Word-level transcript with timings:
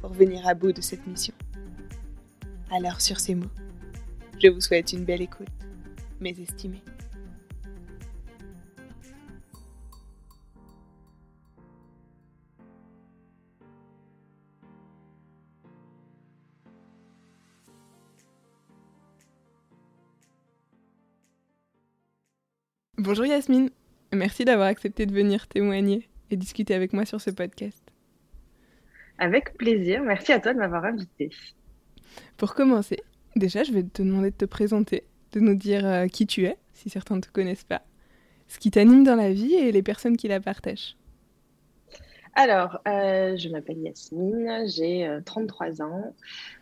pour 0.00 0.12
venir 0.12 0.46
à 0.46 0.54
bout 0.54 0.72
de 0.72 0.80
cette 0.80 1.06
mission. 1.06 1.34
Alors 2.70 3.00
sur 3.00 3.18
ces 3.18 3.34
mots, 3.34 3.46
je 4.42 4.48
vous 4.48 4.60
souhaite 4.60 4.92
une 4.92 5.04
belle 5.04 5.22
écoute, 5.22 5.48
mes 6.20 6.38
estimés. 6.40 6.82
Bonjour 23.00 23.24
Yasmine, 23.24 23.70
merci 24.12 24.44
d'avoir 24.44 24.66
accepté 24.66 25.06
de 25.06 25.14
venir 25.14 25.46
témoigner 25.46 26.08
et 26.30 26.36
discuter 26.36 26.74
avec 26.74 26.92
moi 26.92 27.06
sur 27.06 27.20
ce 27.20 27.30
podcast. 27.30 27.82
Avec 29.18 29.54
plaisir. 29.54 30.02
Merci 30.02 30.32
à 30.32 30.40
toi 30.40 30.54
de 30.54 30.58
m'avoir 30.58 30.84
invité. 30.84 31.30
Pour 32.36 32.54
commencer, 32.54 33.00
déjà, 33.36 33.64
je 33.64 33.72
vais 33.72 33.82
te 33.82 34.02
demander 34.02 34.30
de 34.30 34.36
te 34.36 34.44
présenter, 34.44 35.04
de 35.32 35.40
nous 35.40 35.54
dire 35.54 35.86
euh, 35.86 36.06
qui 36.06 36.26
tu 36.26 36.44
es, 36.44 36.56
si 36.72 36.88
certains 36.88 37.16
ne 37.16 37.20
te 37.20 37.30
connaissent 37.30 37.64
pas, 37.64 37.82
ce 38.46 38.58
qui 38.58 38.70
t'anime 38.70 39.04
dans 39.04 39.16
la 39.16 39.32
vie 39.32 39.54
et 39.54 39.72
les 39.72 39.82
personnes 39.82 40.16
qui 40.16 40.28
la 40.28 40.40
partagent. 40.40 40.96
Alors, 42.34 42.78
euh, 42.86 43.36
je 43.36 43.48
m'appelle 43.48 43.78
Yasmine, 43.78 44.64
j'ai 44.68 45.18
33 45.24 45.80
euh, 45.80 45.84
ans. 45.84 46.14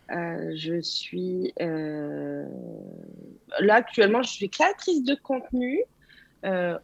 je 0.09 0.79
suis 0.81 1.53
là 1.59 2.45
actuellement, 3.75 4.23
je 4.23 4.31
suis 4.31 4.49
créatrice 4.49 5.03
de 5.03 5.13
contenu, 5.13 5.83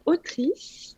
autrice 0.06 0.96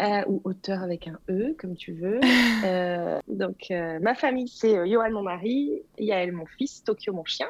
euh, 0.00 0.22
ou 0.26 0.40
auteur 0.42 0.82
avec 0.82 1.06
un 1.06 1.20
E, 1.30 1.54
comme 1.58 1.76
tu 1.76 1.92
veux. 1.92 2.20
Euh, 2.64 3.20
donc, 3.28 3.66
euh, 3.70 3.98
ma 4.00 4.14
famille, 4.14 4.48
c'est 4.48 4.88
Johan, 4.88 5.10
mon 5.10 5.22
mari, 5.22 5.82
Yael, 5.98 6.32
mon 6.32 6.46
fils, 6.46 6.82
Tokyo, 6.82 7.12
mon 7.12 7.24
chien. 7.24 7.46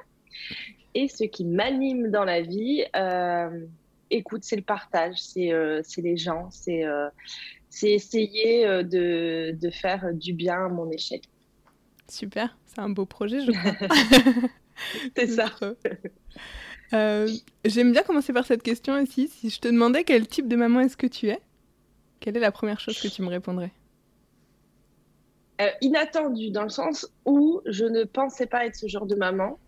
Et 0.93 1.07
ce 1.07 1.23
qui 1.23 1.45
m'anime 1.45 2.11
dans 2.11 2.25
la 2.25 2.41
vie, 2.41 2.85
écoute, 4.11 4.43
c'est 4.43 4.57
le 4.57 4.63
partage, 4.63 5.19
c'est 5.19 5.53
les 5.99 6.17
gens, 6.17 6.49
c'est 6.51 6.83
essayer 7.83 8.67
de, 8.83 9.53
de, 9.53 9.71
faire 9.71 10.13
du 10.13 10.33
bien 10.33 10.67
à 10.67 10.69
mon 10.69 10.91
échelle. 10.91 11.21
Super, 12.09 12.59
c'est 12.67 12.81
un 12.81 12.91
beau 12.91 13.07
projet, 13.07 13.41
je 13.45 13.53
crois. 13.53 14.49
c'est 15.17 15.29
ça. 15.29 15.53
J'aime 17.65 17.93
bien 17.93 18.03
commencer 18.03 18.33
par 18.33 18.47
cette 18.47 18.65
question 18.65 19.01
aussi. 19.01 19.29
Si 19.29 19.49
je 19.49 19.61
te 19.61 19.69
demandais 19.69 20.03
quel 20.03 20.27
type 20.27 20.49
de 20.49 20.57
maman 20.57 20.81
est-ce 20.81 20.97
que 20.97 21.07
tu 21.07 21.29
es, 21.29 21.39
quelle 22.25 22.39
est 22.39 22.41
la 22.41 22.53
première 22.53 22.81
chose 22.81 22.99
que 22.99 23.09
tu 23.09 23.21
me 23.21 23.29
répondrais? 23.29 23.71
Euh, 25.61 25.69
Inattendu, 25.83 26.51
dans 26.51 26.63
le 26.63 26.71
sens 26.71 27.07
où 27.27 27.61
je 27.67 27.85
ne 27.85 28.05
pensais 28.05 28.47
pas 28.47 28.65
être 28.65 28.77
ce 28.77 28.89
genre 28.89 29.05
de 29.05 29.15
maman. 29.15 29.59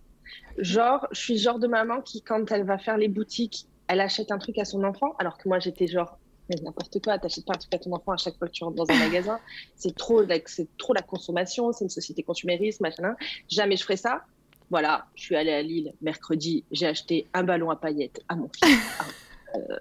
Genre, 0.57 1.07
je 1.13 1.21
suis 1.21 1.37
genre 1.37 1.59
de 1.59 1.67
maman 1.67 2.01
qui, 2.01 2.23
quand 2.23 2.51
elle 2.51 2.65
va 2.65 2.79
faire 2.79 2.97
les 2.97 3.09
boutiques, 3.09 3.67
elle 3.89 4.01
achète 4.01 4.33
un 4.33 4.39
truc 4.39 4.57
à 4.57 4.65
son 4.65 4.85
enfant, 4.85 5.15
alors 5.19 5.37
que 5.37 5.51
moi 5.51 5.59
j'étais 5.59 5.87
genre, 5.87 6.19
mais 6.49 6.57
n'importe 6.63 7.05
quoi, 7.05 7.19
t'achètes 7.19 7.45
pas 7.45 7.53
un 7.53 7.59
truc 7.59 7.75
à 7.75 7.79
ton 7.79 7.93
enfant 7.93 8.13
à 8.13 8.17
chaque 8.17 8.39
fois 8.39 8.49
que 8.49 8.53
tu 8.53 8.65
rentres 8.65 8.77
dans 8.77 8.91
un 8.91 8.99
magasin. 8.99 9.39
C'est 9.77 9.95
trop, 9.95 10.23
c'est 10.47 10.77
trop 10.79 10.95
la 10.95 11.03
consommation, 11.03 11.73
c'est 11.73 11.85
une 11.85 11.91
société 11.91 12.23
consumériste, 12.23 12.81
machin. 12.81 13.17
Jamais 13.51 13.77
je 13.77 13.83
ferais 13.83 13.99
ça. 13.99 14.25
Voilà, 14.71 15.05
je 15.15 15.25
suis 15.25 15.37
allée 15.37 15.53
à 15.53 15.61
Lille 15.61 15.93
mercredi, 16.01 16.65
j'ai 16.73 16.87
acheté 16.87 17.29
un 17.35 17.45
ballon 17.45 17.69
à 17.69 17.77
paillettes 17.77 18.23
à 18.31 18.35
mon 18.35 18.49
fils 18.49 18.79
euh, 19.55 19.77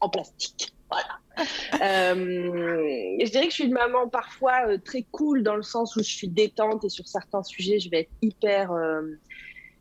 en 0.00 0.08
plastique. 0.08 0.74
Voilà. 0.90 1.20
Euh, 1.80 2.14
je 2.14 3.30
dirais 3.30 3.44
que 3.44 3.50
je 3.50 3.54
suis 3.54 3.64
une 3.64 3.72
maman 3.72 4.08
parfois 4.08 4.66
euh, 4.66 4.78
très 4.78 5.02
cool 5.12 5.42
dans 5.42 5.54
le 5.54 5.62
sens 5.62 5.94
où 5.96 6.00
je 6.00 6.10
suis 6.10 6.28
détente 6.28 6.84
et 6.84 6.88
sur 6.88 7.06
certains 7.06 7.42
sujets, 7.42 7.78
je 7.78 7.90
vais 7.90 8.00
être 8.00 8.10
hyper, 8.20 8.72
euh, 8.72 9.02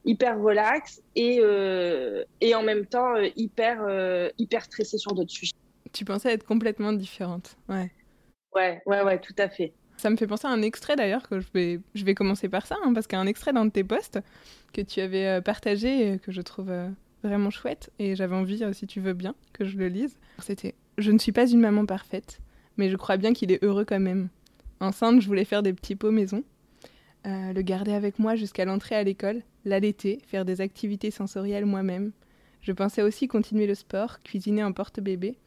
hyper 0.06 0.40
relax 0.40 1.02
et, 1.16 1.42
et 2.42 2.56
en 2.56 2.64
même 2.64 2.86
temps 2.86 3.16
hyper, 3.36 4.30
hyper 4.38 4.64
stressée 4.64 4.98
sur 4.98 5.14
d'autres 5.14 5.32
sujets. 5.32 5.56
Tu 5.92 6.06
pensais 6.06 6.32
être 6.34 6.46
complètement 6.46 6.94
différente, 6.94 7.56
ouais. 7.70 7.92
Ouais, 8.54 8.82
ouais, 8.86 9.02
ouais, 9.02 9.20
tout 9.20 9.36
à 9.38 9.50
fait. 9.50 9.74
Ça 9.98 10.10
me 10.10 10.18
fait 10.18 10.28
penser 10.28 10.48
à 10.48 10.52
un 10.52 10.62
extrait 10.62 10.96
d'ailleurs, 10.96 11.28
que 11.28 11.40
je 11.40 11.48
vais, 11.54 11.80
je 11.96 12.06
vais 12.06 12.14
commencer 12.14 12.50
par 12.50 12.68
ça, 12.68 12.76
hein, 12.84 12.94
parce 12.94 13.08
qu'un 13.08 13.26
extrait 13.26 13.54
d'un 13.54 13.66
de 13.66 13.72
tes 13.72 13.84
posts 13.84 14.20
que 14.74 14.82
tu 14.82 15.02
avais 15.02 15.42
partagé 15.42 16.14
et 16.14 16.20
que 16.20 16.32
je 16.32 16.42
trouve 16.42 16.72
vraiment 17.24 17.50
chouette, 17.50 17.92
et 17.98 18.16
j'avais 18.16 18.36
envie, 18.36 18.64
si 18.74 18.88
tu 18.88 19.00
veux 19.00 19.14
bien, 19.14 19.34
que 19.54 19.66
je 19.66 19.78
le 19.78 19.88
lise. 19.88 20.18
C'était 20.40 20.76
je 20.98 21.12
ne 21.12 21.20
suis 21.20 21.32
pas 21.32 21.50
une 21.50 21.60
maman 21.60 21.86
parfaite, 21.86 22.40
mais 22.78 22.90
je 22.90 22.96
crois 22.96 23.18
bien 23.18 23.34
qu'il 23.34 23.52
est 23.52 23.64
heureux 23.64 23.86
quand 23.86 24.00
même. 24.00 24.30
Enceinte, 24.80 25.22
je 25.22 25.28
voulais 25.28 25.46
faire 25.46 25.64
des 25.64 25.74
petits 25.74 25.96
pots 25.96 26.12
maison, 26.12 26.44
euh, 27.26 27.54
le 27.54 27.62
garder 27.62 27.92
avec 27.92 28.20
moi 28.20 28.36
jusqu'à 28.36 28.66
l'entrée 28.66 28.96
à 28.96 29.04
l'école, 29.04 29.42
l'allaiter, 29.66 30.20
faire 30.28 30.46
des 30.46 30.62
activités 30.62 31.12
sensorielles 31.12 31.66
moi-même. 31.66 32.12
Je 32.62 32.72
pensais 32.72 33.02
aussi 33.02 33.28
continuer 33.28 33.68
le 33.68 33.76
sport, 33.76 34.22
cuisiner 34.24 34.64
en 34.64 34.72
porte-bébé, 34.72 35.38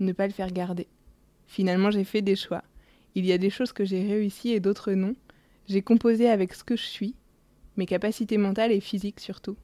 ne 0.00 0.12
pas 0.12 0.26
le 0.26 0.32
faire 0.32 0.52
garder. 0.52 0.86
Finalement, 1.46 1.90
j'ai 1.90 2.04
fait 2.04 2.22
des 2.22 2.36
choix. 2.36 2.62
Il 3.14 3.26
y 3.26 3.32
a 3.32 3.38
des 3.38 3.50
choses 3.50 3.72
que 3.72 3.84
j'ai 3.84 4.06
réussies 4.06 4.52
et 4.52 4.60
d'autres 4.60 4.92
non. 4.92 5.14
J'ai 5.66 5.82
composé 5.82 6.28
avec 6.28 6.54
ce 6.54 6.64
que 6.64 6.76
je 6.76 6.84
suis, 6.84 7.14
mes 7.76 7.86
capacités 7.86 8.38
mentales 8.38 8.72
et 8.72 8.80
physiques 8.80 9.20
surtout. 9.20 9.56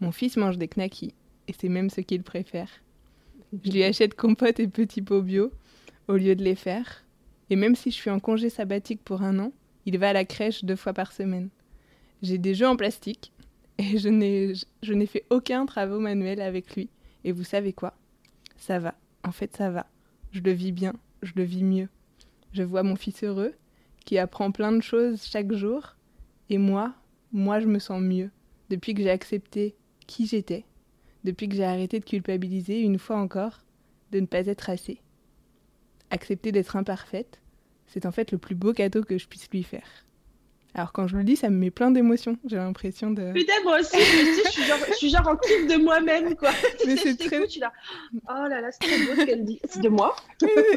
Mon 0.00 0.12
fils 0.12 0.36
mange 0.36 0.58
des 0.58 0.68
knackis, 0.68 1.14
et 1.48 1.54
c'est 1.58 1.68
même 1.68 1.90
ce 1.90 2.00
qu'il 2.00 2.22
préfère. 2.22 2.68
Je 3.52 3.70
lui 3.70 3.82
achète 3.82 4.14
compote 4.14 4.60
et 4.60 4.68
petits 4.68 5.02
pots 5.02 5.22
bio 5.22 5.50
au 6.06 6.16
lieu 6.16 6.36
de 6.36 6.44
les 6.44 6.54
faire. 6.54 7.04
Et 7.50 7.56
même 7.56 7.74
si 7.74 7.90
je 7.90 7.96
suis 7.96 8.10
en 8.10 8.20
congé 8.20 8.50
sabbatique 8.50 9.02
pour 9.02 9.22
un 9.22 9.38
an, 9.38 9.52
il 9.86 9.98
va 9.98 10.10
à 10.10 10.12
la 10.12 10.24
crèche 10.24 10.64
deux 10.64 10.76
fois 10.76 10.92
par 10.92 11.12
semaine. 11.12 11.48
J'ai 12.20 12.38
des 12.38 12.54
jeux 12.54 12.68
en 12.68 12.76
plastique 12.76 13.32
et 13.78 13.98
je 13.98 14.08
n'ai, 14.08 14.52
je 14.82 14.92
n'ai 14.92 15.06
fait 15.06 15.24
aucun 15.30 15.64
travaux 15.66 16.00
manuel 16.00 16.40
avec 16.40 16.74
lui. 16.76 16.90
Et 17.24 17.32
vous 17.32 17.44
savez 17.44 17.72
quoi? 17.72 17.94
Ça 18.56 18.78
va. 18.78 18.94
En 19.24 19.32
fait, 19.32 19.56
ça 19.56 19.70
va. 19.70 19.86
Je 20.32 20.40
le 20.40 20.52
vis 20.52 20.72
bien. 20.72 20.92
Je 21.22 21.32
le 21.36 21.42
vis 21.42 21.64
mieux. 21.64 21.88
Je 22.52 22.62
vois 22.62 22.82
mon 22.82 22.96
fils 22.96 23.24
heureux, 23.24 23.54
qui 24.04 24.18
apprend 24.18 24.52
plein 24.52 24.72
de 24.72 24.82
choses 24.82 25.22
chaque 25.24 25.52
jour. 25.52 25.96
Et 26.50 26.58
moi, 26.58 26.94
moi, 27.32 27.60
je 27.60 27.66
me 27.66 27.78
sens 27.78 28.00
mieux 28.00 28.30
depuis 28.70 28.94
que 28.94 29.02
j'ai 29.02 29.10
accepté 29.10 29.74
qui 30.06 30.26
j'étais 30.26 30.64
depuis 31.24 31.48
que 31.48 31.56
j'ai 31.56 31.64
arrêté 31.64 32.00
de 32.00 32.04
culpabiliser 32.04 32.80
une 32.80 32.98
fois 32.98 33.18
encore 33.18 33.60
de 34.12 34.20
ne 34.20 34.26
pas 34.26 34.46
être 34.46 34.70
assez. 34.70 35.00
Accepter 36.10 36.52
d'être 36.52 36.76
imparfaite, 36.76 37.40
c'est 37.86 38.06
en 38.06 38.12
fait 38.12 38.32
le 38.32 38.38
plus 38.38 38.54
beau 38.54 38.72
cadeau 38.72 39.02
que 39.02 39.18
je 39.18 39.26
puisse 39.28 39.50
lui 39.50 39.62
faire. 39.62 40.06
Alors 40.74 40.92
quand 40.92 41.08
je 41.08 41.16
le 41.16 41.24
dis, 41.24 41.34
ça 41.34 41.50
me 41.50 41.56
met 41.56 41.70
plein 41.70 41.90
d'émotions. 41.90 42.36
J'ai 42.46 42.56
l'impression 42.56 43.10
de. 43.10 43.32
Putain, 43.32 43.54
moi 43.64 43.80
aussi, 43.80 43.96
je, 43.98 44.50
suis 44.50 44.62
genre, 44.62 44.78
je 44.88 44.94
suis 44.94 45.10
genre 45.10 45.26
en 45.26 45.36
kiff 45.36 45.66
de 45.66 45.82
moi-même, 45.82 46.36
quoi. 46.36 46.50
Mais 46.86 46.96
c'est 46.96 47.16
très. 47.16 47.46
Tu 47.46 47.58
là. 47.58 47.72
Oh 48.28 48.46
là 48.48 48.60
là, 48.60 48.68
c'est 48.70 48.86
très 48.86 48.98
beau 48.98 49.20
ce 49.20 49.26
qu'elle 49.26 49.44
dit. 49.44 49.58
C'est 49.68 49.80
de 49.80 49.88
moi? 49.88 50.14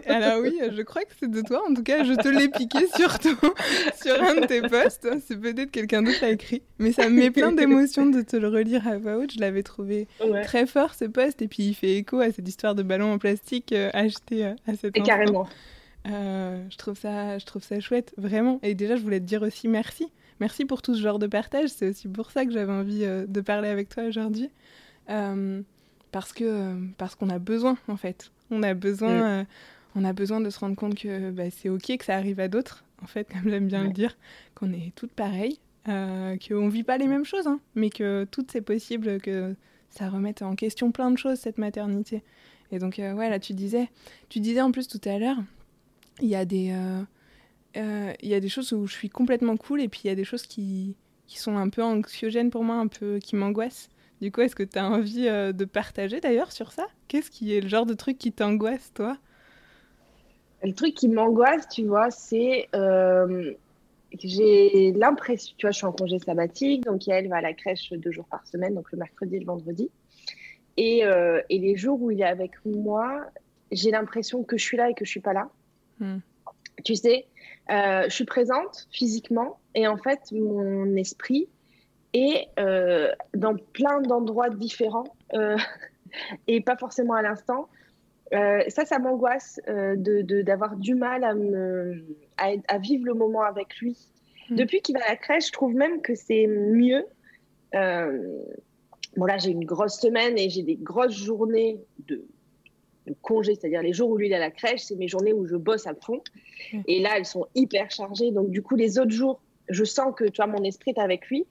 Alors 0.07 0.39
oui, 0.41 0.59
je 0.75 0.81
crois 0.81 1.03
que 1.03 1.11
c'est 1.19 1.29
de 1.29 1.41
toi. 1.41 1.61
En 1.69 1.73
tout 1.73 1.83
cas, 1.83 2.03
je 2.03 2.13
te 2.13 2.27
l'ai 2.27 2.49
piqué 2.49 2.87
surtout 2.95 3.37
sur 4.01 4.23
un 4.23 4.35
de 4.35 4.45
tes 4.45 4.61
posts. 4.61 5.09
C'est 5.27 5.39
peut-être 5.39 5.71
quelqu'un 5.71 6.01
d'autre 6.01 6.19
qui 6.19 6.25
a 6.25 6.29
écrit. 6.29 6.63
Mais 6.79 6.93
ça 6.93 7.09
me 7.09 7.19
met 7.19 7.31
plein 7.31 7.51
d'émotions 7.51 8.05
de 8.05 8.21
te 8.21 8.37
le 8.37 8.47
relire 8.47 8.87
à 8.87 8.97
voix 8.97 9.17
haute. 9.17 9.33
Je 9.33 9.39
l'avais 9.39 9.63
trouvé 9.63 10.07
très 10.43 10.65
fort 10.65 10.93
ce 10.93 11.05
post. 11.05 11.41
Et 11.41 11.47
puis 11.47 11.63
il 11.63 11.73
fait 11.73 11.97
écho 11.97 12.19
à 12.19 12.31
cette 12.31 12.47
histoire 12.47 12.75
de 12.75 12.83
ballon 12.83 13.11
en 13.13 13.17
plastique 13.17 13.71
euh, 13.73 13.89
acheté 13.93 14.45
euh, 14.45 14.53
à 14.67 14.75
cette. 14.75 14.97
Et 14.97 15.01
carrément. 15.01 15.47
Euh, 16.07 16.63
je, 16.69 16.77
trouve 16.77 16.97
ça, 16.97 17.37
je 17.37 17.45
trouve 17.45 17.63
ça 17.63 17.79
chouette, 17.79 18.13
vraiment. 18.17 18.59
Et 18.63 18.75
déjà, 18.75 18.95
je 18.95 19.01
voulais 19.01 19.19
te 19.19 19.25
dire 19.25 19.41
aussi 19.41 19.67
merci. 19.67 20.07
Merci 20.39 20.65
pour 20.65 20.81
tout 20.81 20.95
ce 20.95 21.01
genre 21.01 21.19
de 21.19 21.27
partage. 21.27 21.69
C'est 21.69 21.89
aussi 21.89 22.07
pour 22.07 22.31
ça 22.31 22.45
que 22.45 22.51
j'avais 22.51 22.71
envie 22.71 23.05
de 23.05 23.41
parler 23.41 23.69
avec 23.69 23.89
toi 23.89 24.03
aujourd'hui. 24.03 24.49
parce 25.07 26.33
que 26.33 26.75
parce 26.97 27.15
qu'on 27.15 27.29
a 27.29 27.39
besoin, 27.39 27.77
en 27.87 27.97
fait. 27.97 28.31
On 28.49 28.63
a 28.63 28.73
besoin, 28.73 29.43
mm. 29.43 29.45
on 29.95 30.03
a 30.03 30.13
besoin 30.13 30.41
de 30.41 30.49
se 30.49 30.59
rendre 30.59 30.75
compte 30.75 30.95
que 30.95 31.29
bah, 31.31 31.49
c'est 31.51 31.69
OK 31.69 31.95
que 31.97 32.05
ça 32.05 32.15
arrive 32.15 32.39
à 32.39 32.47
d'autres, 32.47 32.83
en 33.03 33.07
fait, 33.07 33.31
comme 33.31 33.49
j'aime 33.49 33.67
bien 33.67 33.83
le 33.83 33.91
dire, 33.91 34.17
qu'on 34.55 34.73
est 34.73 34.93
toutes 34.95 35.13
pareilles, 35.13 35.59
qu'on 35.85 36.65
ne 36.65 36.69
vit 36.69 36.83
pas 36.83 36.97
les 36.97 37.07
mêmes 37.07 37.25
choses, 37.25 37.47
hein, 37.47 37.59
mais 37.75 37.89
que 37.89 38.25
tout 38.31 38.45
c'est 38.51 38.61
possible, 38.61 39.21
que 39.21 39.55
ça 39.91 40.09
remette 40.09 40.41
en 40.41 40.55
question 40.55 40.91
plein 40.91 41.11
de 41.11 41.17
choses, 41.17 41.37
cette 41.37 41.57
maternité. 41.57 42.23
Et 42.71 42.79
donc, 42.79 42.99
euh, 42.99 43.13
ouais, 43.13 43.29
là, 43.29 43.39
tu 43.39 43.53
disais, 43.53 43.89
tu 44.29 44.39
disais 44.39 44.61
en 44.61 44.71
plus 44.71 44.87
tout 44.87 45.01
à 45.05 45.19
l'heure, 45.19 45.37
il 46.21 46.27
y, 46.27 46.35
a 46.35 46.45
des, 46.45 46.71
euh, 46.71 47.01
euh, 47.77 48.13
il 48.21 48.29
y 48.29 48.33
a 48.33 48.39
des 48.39 48.49
choses 48.49 48.71
où 48.73 48.87
je 48.87 48.93
suis 48.93 49.09
complètement 49.09 49.57
cool 49.57 49.81
et 49.81 49.89
puis 49.89 50.01
il 50.05 50.07
y 50.07 50.11
a 50.11 50.15
des 50.15 50.23
choses 50.23 50.43
qui, 50.43 50.95
qui 51.27 51.39
sont 51.39 51.57
un 51.57 51.69
peu 51.69 51.83
anxiogènes 51.83 52.49
pour 52.49 52.63
moi, 52.63 52.75
un 52.75 52.87
peu 52.87 53.19
qui 53.19 53.35
m'angoissent. 53.35 53.89
Du 54.21 54.31
coup, 54.31 54.41
est-ce 54.41 54.55
que 54.55 54.63
tu 54.63 54.77
as 54.77 54.87
envie 54.87 55.23
de 55.25 55.65
partager 55.65 56.19
d'ailleurs 56.19 56.51
sur 56.51 56.71
ça? 56.71 56.85
Qu'est-ce 57.07 57.31
qui 57.31 57.55
est 57.55 57.61
le 57.61 57.67
genre 57.67 57.87
de 57.87 57.95
truc 57.95 58.19
qui 58.19 58.31
t'angoisse, 58.31 58.93
toi? 58.93 59.17
Le 60.63 60.73
truc 60.73 60.93
qui 60.93 61.09
m'angoisse, 61.09 61.67
tu 61.69 61.85
vois, 61.85 62.11
c'est 62.11 62.67
j'ai 64.19 64.91
l'impression, 64.91 65.53
tu 65.57 65.65
vois, 65.65 65.71
je 65.71 65.77
suis 65.77 65.85
en 65.85 65.91
congé 65.91 66.19
sabbatique, 66.19 66.83
donc 66.83 67.07
elle 67.07 67.29
va 67.29 67.37
à 67.37 67.41
la 67.41 67.53
crèche 67.53 67.91
deux 67.93 68.11
jours 68.11 68.25
par 68.25 68.45
semaine, 68.45 68.75
donc 68.75 68.91
le 68.91 68.97
mercredi 68.97 69.37
et 69.37 69.39
le 69.39 69.45
vendredi. 69.45 69.89
Et, 70.77 71.05
euh, 71.05 71.41
et 71.49 71.59
les 71.59 71.75
jours 71.75 72.01
où 72.01 72.11
il 72.11 72.21
est 72.21 72.25
avec 72.25 72.51
moi, 72.65 73.25
j'ai 73.71 73.91
l'impression 73.91 74.43
que 74.43 74.57
je 74.57 74.63
suis 74.63 74.77
là 74.77 74.89
et 74.89 74.93
que 74.93 75.05
je 75.05 75.09
suis 75.09 75.19
pas 75.19 75.33
là. 75.33 75.49
Hmm. 76.01 76.17
Tu 76.83 76.95
sais, 76.95 77.27
euh, 77.69 78.03
je 78.05 78.09
suis 78.09 78.25
présente 78.25 78.87
physiquement 78.91 79.59
et 79.75 79.87
en 79.87 79.97
fait, 79.97 80.19
mon 80.31 80.95
esprit 80.95 81.47
est 82.13 82.49
euh, 82.59 83.11
dans 83.35 83.55
plein 83.55 84.01
d'endroits 84.01 84.49
différents 84.49 85.15
et 86.47 86.61
pas 86.61 86.75
forcément 86.75 87.13
à 87.13 87.21
l'instant. 87.21 87.69
ça, 88.31 88.85
ça 88.85 88.99
m'angoisse 88.99 89.61
d'avoir 89.67 90.75
de, 90.75 90.81
du 90.81 90.95
mal 90.95 91.23
à, 91.23 91.33
me, 91.33 92.03
à, 92.37 92.77
vivre 92.79 93.05
le 93.05 93.13
moment 93.13 93.43
avec 93.43 93.77
lui. 93.77 93.97
Hmm. 94.49 94.55
Depuis 94.55 94.81
qu'il 94.81 94.97
va 94.97 95.05
à 95.05 95.09
la 95.09 95.15
crèche, 95.15 95.47
je 95.47 95.51
trouve 95.53 95.73
même 95.73 96.01
que 96.01 96.15
c'est 96.15 96.47
mieux. 96.47 97.05
Bon, 97.73 99.25
là, 99.25 99.37
j'ai 99.37 99.51
une 99.51 99.65
grosse 99.65 99.99
semaine 99.99 100.37
et 100.37 100.49
j'ai 100.49 100.63
des 100.63 100.77
grosses 100.77 101.15
journées 101.15 101.79
de, 102.07 102.25
congé, 103.21 103.55
c'est-à-dire 103.55 103.81
les 103.81 103.93
jours 103.93 104.09
où 104.09 104.17
lui 104.17 104.27
il 104.27 104.31
est 104.31 104.35
à 104.35 104.39
la 104.39 104.51
crèche, 104.51 104.81
c'est 104.81 104.95
mes 104.95 105.07
journées 105.07 105.33
où 105.33 105.45
je 105.45 105.55
bosse 105.55 105.87
à 105.87 105.93
fond. 105.95 106.21
Et 106.87 106.99
là, 106.99 107.17
elles 107.17 107.25
sont 107.25 107.47
hyper 107.55 107.89
chargées. 107.91 108.31
Donc, 108.31 108.49
du 108.49 108.61
coup, 108.61 108.75
les 108.75 108.99
autres 108.99 109.11
jours, 109.11 109.41
je 109.69 109.83
sens 109.83 110.13
que 110.15 110.25
tu 110.25 110.37
vois, 110.37 110.47
mon 110.47 110.63
esprit 110.63 110.91
est 110.95 110.99
avec 110.99 111.27
lui. 111.27 111.45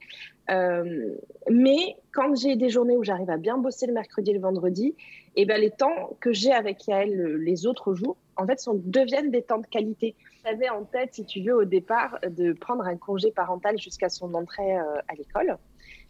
Euh, 0.49 1.15
mais 1.49 1.95
quand 2.11 2.35
j'ai 2.35 2.55
des 2.55 2.69
journées 2.69 2.97
où 2.97 3.03
j'arrive 3.03 3.29
à 3.29 3.37
bien 3.37 3.57
bosser 3.57 3.87
le 3.87 3.93
mercredi 3.93 4.31
et 4.31 4.33
le 4.33 4.39
vendredi, 4.39 4.95
et 5.35 5.43
eh 5.43 5.45
ben, 5.45 5.59
les 5.59 5.71
temps 5.71 6.17
que 6.19 6.33
j'ai 6.33 6.51
avec 6.51 6.89
elle 6.89 7.37
les 7.37 7.65
autres 7.65 7.93
jours, 7.93 8.17
en 8.35 8.45
fait, 8.45 8.59
sont, 8.59 8.81
deviennent 8.83 9.31
des 9.31 9.43
temps 9.43 9.59
de 9.59 9.67
qualité. 9.67 10.15
J'avais 10.45 10.69
en 10.69 10.83
tête, 10.83 11.13
si 11.13 11.25
tu 11.25 11.41
veux, 11.41 11.55
au 11.55 11.65
départ, 11.65 12.19
de 12.27 12.53
prendre 12.53 12.83
un 12.83 12.97
congé 12.97 13.31
parental 13.31 13.77
jusqu'à 13.79 14.09
son 14.09 14.33
entrée 14.33 14.77
euh, 14.77 14.99
à 15.07 15.15
l'école. 15.15 15.57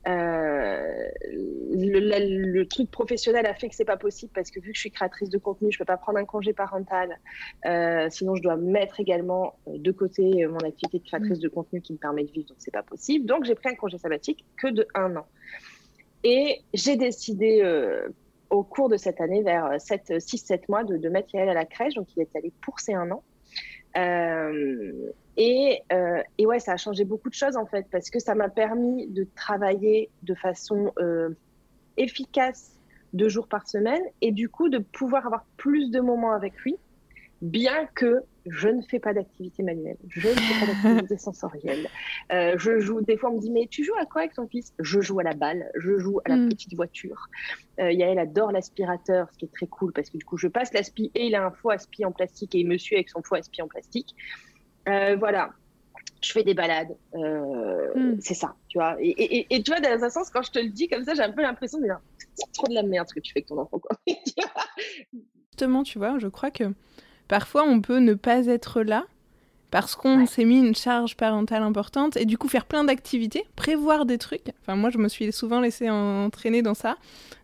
Euh, 0.08 1.08
le, 1.74 2.64
truc 2.64 2.90
professionnel 2.90 3.46
a 3.46 3.54
fait 3.54 3.70
que 3.70 3.76
c'est 3.76 3.86
pas 3.86 3.98
possible 3.98 4.32
parce 4.34 4.50
que 4.50 4.60
vu 4.60 4.72
que 4.72 4.76
je 4.76 4.82
suis 4.82 4.92
créatrice 4.92 5.30
de 5.30 5.38
contenu, 5.38 5.72
je 5.72 5.78
peux 5.78 5.86
pas 5.86 5.98
prendre 5.98 6.18
un 6.18 6.26
congé 6.26 6.54
parental. 6.54 7.20
Euh, 7.66 8.08
sinon, 8.10 8.36
je 8.36 8.42
dois 8.42 8.56
mettre 8.56 9.00
également 9.00 9.60
euh, 9.68 9.78
de 9.78 9.92
côté 9.92 10.46
mon 10.48 10.60
activité 10.60 11.00
de 11.00 11.04
créatrice 11.04 11.40
de 11.40 11.50
contenu 11.50 11.82
qui 11.82 11.94
me 11.94 11.98
permet 11.98 12.24
de 12.24 12.32
vivre, 12.32 12.48
donc 12.48 12.58
c'est 12.60 12.72
pas 12.72 12.84
possible. 12.84 13.26
Donc, 13.26 13.46
j'ai 13.46 13.56
pris 13.56 13.70
un 13.70 13.76
congé 13.76 13.98
sabbatique 13.98 14.46
que 14.58 14.68
de 14.68 14.88
un 14.96 15.16
an. 15.16 15.28
Et 16.24 16.62
j'ai 16.74 16.98
décidé 16.98 17.64
au 18.50 18.64
cours 18.64 18.90
de 18.90 18.98
cette 18.98 19.22
année, 19.22 19.42
vers 19.42 19.72
6-7 19.78 20.64
mois, 20.70 20.84
de, 20.84 20.98
de 20.98 21.10
mettre 21.10 21.34
Yael 21.34 21.50
à 21.50 21.54
la 21.54 21.66
crèche. 21.66 21.96
Donc, 21.96 22.08
il 22.16 22.22
est 22.22 22.36
allé 22.36 22.52
pour 22.62 22.80
ses 22.80 22.94
un 22.94 23.10
an. 23.12 23.24
Euh, 23.98 25.12
et, 25.38 25.82
euh, 25.92 26.22
et, 26.38 26.46
ouais, 26.46 26.60
ça 26.60 26.74
a 26.74 26.78
changé 26.78 27.06
beaucoup 27.06 27.30
de 27.30 27.34
choses 27.34 27.58
en 27.58 27.66
fait, 27.66 27.86
parce 27.92 28.10
que 28.10 28.20
ça 28.20 28.36
m'a 28.36 28.50
permis 28.50 29.08
de 29.08 29.28
travailler 29.36 30.10
de 30.24 30.34
façon 30.34 30.92
euh, 31.00 31.30
efficace 31.98 32.80
deux 33.14 33.30
jours 33.30 33.48
par 33.48 33.68
semaine 33.68 34.02
et 34.22 34.32
du 34.32 34.50
coup 34.50 34.70
de 34.70 34.78
pouvoir 34.78 35.26
avoir 35.26 35.46
plus 35.58 35.92
de 35.92 36.00
moments 36.00 36.34
avec 36.34 36.56
lui, 36.60 36.76
bien 37.42 37.88
que 37.96 38.24
je 38.46 38.68
ne 38.68 38.82
fais 38.82 39.00
pas 39.00 39.14
d'activité 39.14 39.64
manuelle, 39.64 39.98
je 40.08 40.28
ne 40.28 40.34
fais 40.34 40.66
pas 40.66 40.74
d'activité 40.74 41.18
sensorielle. 41.20 41.88
Euh, 42.32 42.56
je 42.58 42.80
joue, 42.80 43.02
des 43.02 43.18
fois 43.18 43.30
on 43.30 43.36
me 43.36 43.40
dit, 43.40 43.52
mais 43.52 43.68
tu 43.68 43.84
joues 43.84 43.96
à 44.00 44.06
quoi 44.06 44.22
avec 44.22 44.34
ton 44.34 44.48
fils? 44.48 44.74
Je 44.80 45.02
joue 45.02 45.20
à 45.20 45.24
la 45.24 45.34
balle, 45.34 45.70
je 45.76 45.98
joue 45.98 46.20
à 46.26 46.30
la 46.30 46.38
hmm. 46.38 46.50
petite 46.50 46.76
voiture. 46.76 47.28
Euh, 47.80 47.92
Yael 47.92 48.20
adore 48.20 48.52
l'aspirateur, 48.52 49.30
ce 49.32 49.38
qui 49.38 49.46
est 49.46 49.54
très 49.54 49.68
cool 49.68 49.94
parce 49.94 50.10
que 50.10 50.18
du 50.18 50.26
coup 50.26 50.38
je 50.38 50.48
passe 50.48 50.74
l'aspi 50.74 51.12
et 51.16 51.28
il 51.28 51.36
a 51.36 51.46
un 51.46 51.52
faux 51.52 51.70
aspi 51.70 52.06
en 52.06 52.12
plastique 52.12 52.56
et 52.56 52.60
il 52.60 52.68
me 52.68 52.78
suit 52.78 52.96
avec 52.96 53.10
son 53.10 53.22
faux 53.22 53.36
aspi 53.36 53.62
en 53.62 53.68
plastique. 53.68 54.16
Euh, 54.88 55.16
voilà, 55.18 55.52
je 56.22 56.32
fais 56.32 56.44
des 56.44 56.54
balades. 56.54 56.96
Euh, 57.16 57.94
hmm. 57.96 58.18
C'est 58.20 58.34
ça, 58.34 58.56
tu 58.68 58.78
vois. 58.78 58.96
Et, 59.00 59.54
et, 59.54 59.64
tu 59.64 59.72
vois, 59.72 59.80
dans 59.80 60.04
un 60.04 60.10
sens, 60.10 60.30
quand 60.30 60.42
je 60.42 60.52
te 60.52 60.60
le 60.60 60.70
dis 60.70 60.88
comme 60.88 61.04
ça, 61.04 61.14
j'ai 61.14 61.24
un 61.24 61.32
peu 61.32 61.42
l'impression 61.42 61.80
de 61.80 61.86
dire, 61.86 62.00
c'est 62.36 62.52
trop 62.52 62.68
de 62.68 62.74
la 62.74 62.84
merde 62.84 63.08
ce 63.10 63.14
que 63.14 63.20
tu 63.20 63.34
fais 63.34 63.40
avec 63.40 63.48
ton 63.48 63.58
enfant. 63.58 63.80
Quoi. 63.80 63.98
Justement, 65.52 65.84
tu 65.84 65.98
vois, 65.98 66.20
je 66.20 66.28
crois 66.28 66.52
que 66.52 66.74
Parfois, 67.32 67.64
on 67.64 67.80
peut 67.80 68.00
ne 68.00 68.14
pas 68.14 68.48
être 68.48 68.82
là 68.82 69.06
parce 69.70 69.96
qu'on 69.96 70.26
s'est 70.26 70.44
mis 70.44 70.60
une 70.60 70.76
charge 70.76 71.16
parentale 71.16 71.64
importante 71.64 72.18
et 72.18 72.26
du 72.26 72.38
coup 72.38 72.50
faire 72.50 72.66
plein 72.66 72.84
d'activités, 72.84 73.46
prévoir 73.56 74.06
des 74.06 74.18
trucs. 74.18 74.52
Enfin, 74.60 74.76
moi, 74.76 74.90
je 74.90 74.98
me 74.98 75.08
suis 75.08 75.32
souvent 75.32 75.62
laissée 75.62 75.90
entraîner 75.90 76.62
dans 76.62 76.74
ça, 76.74 76.98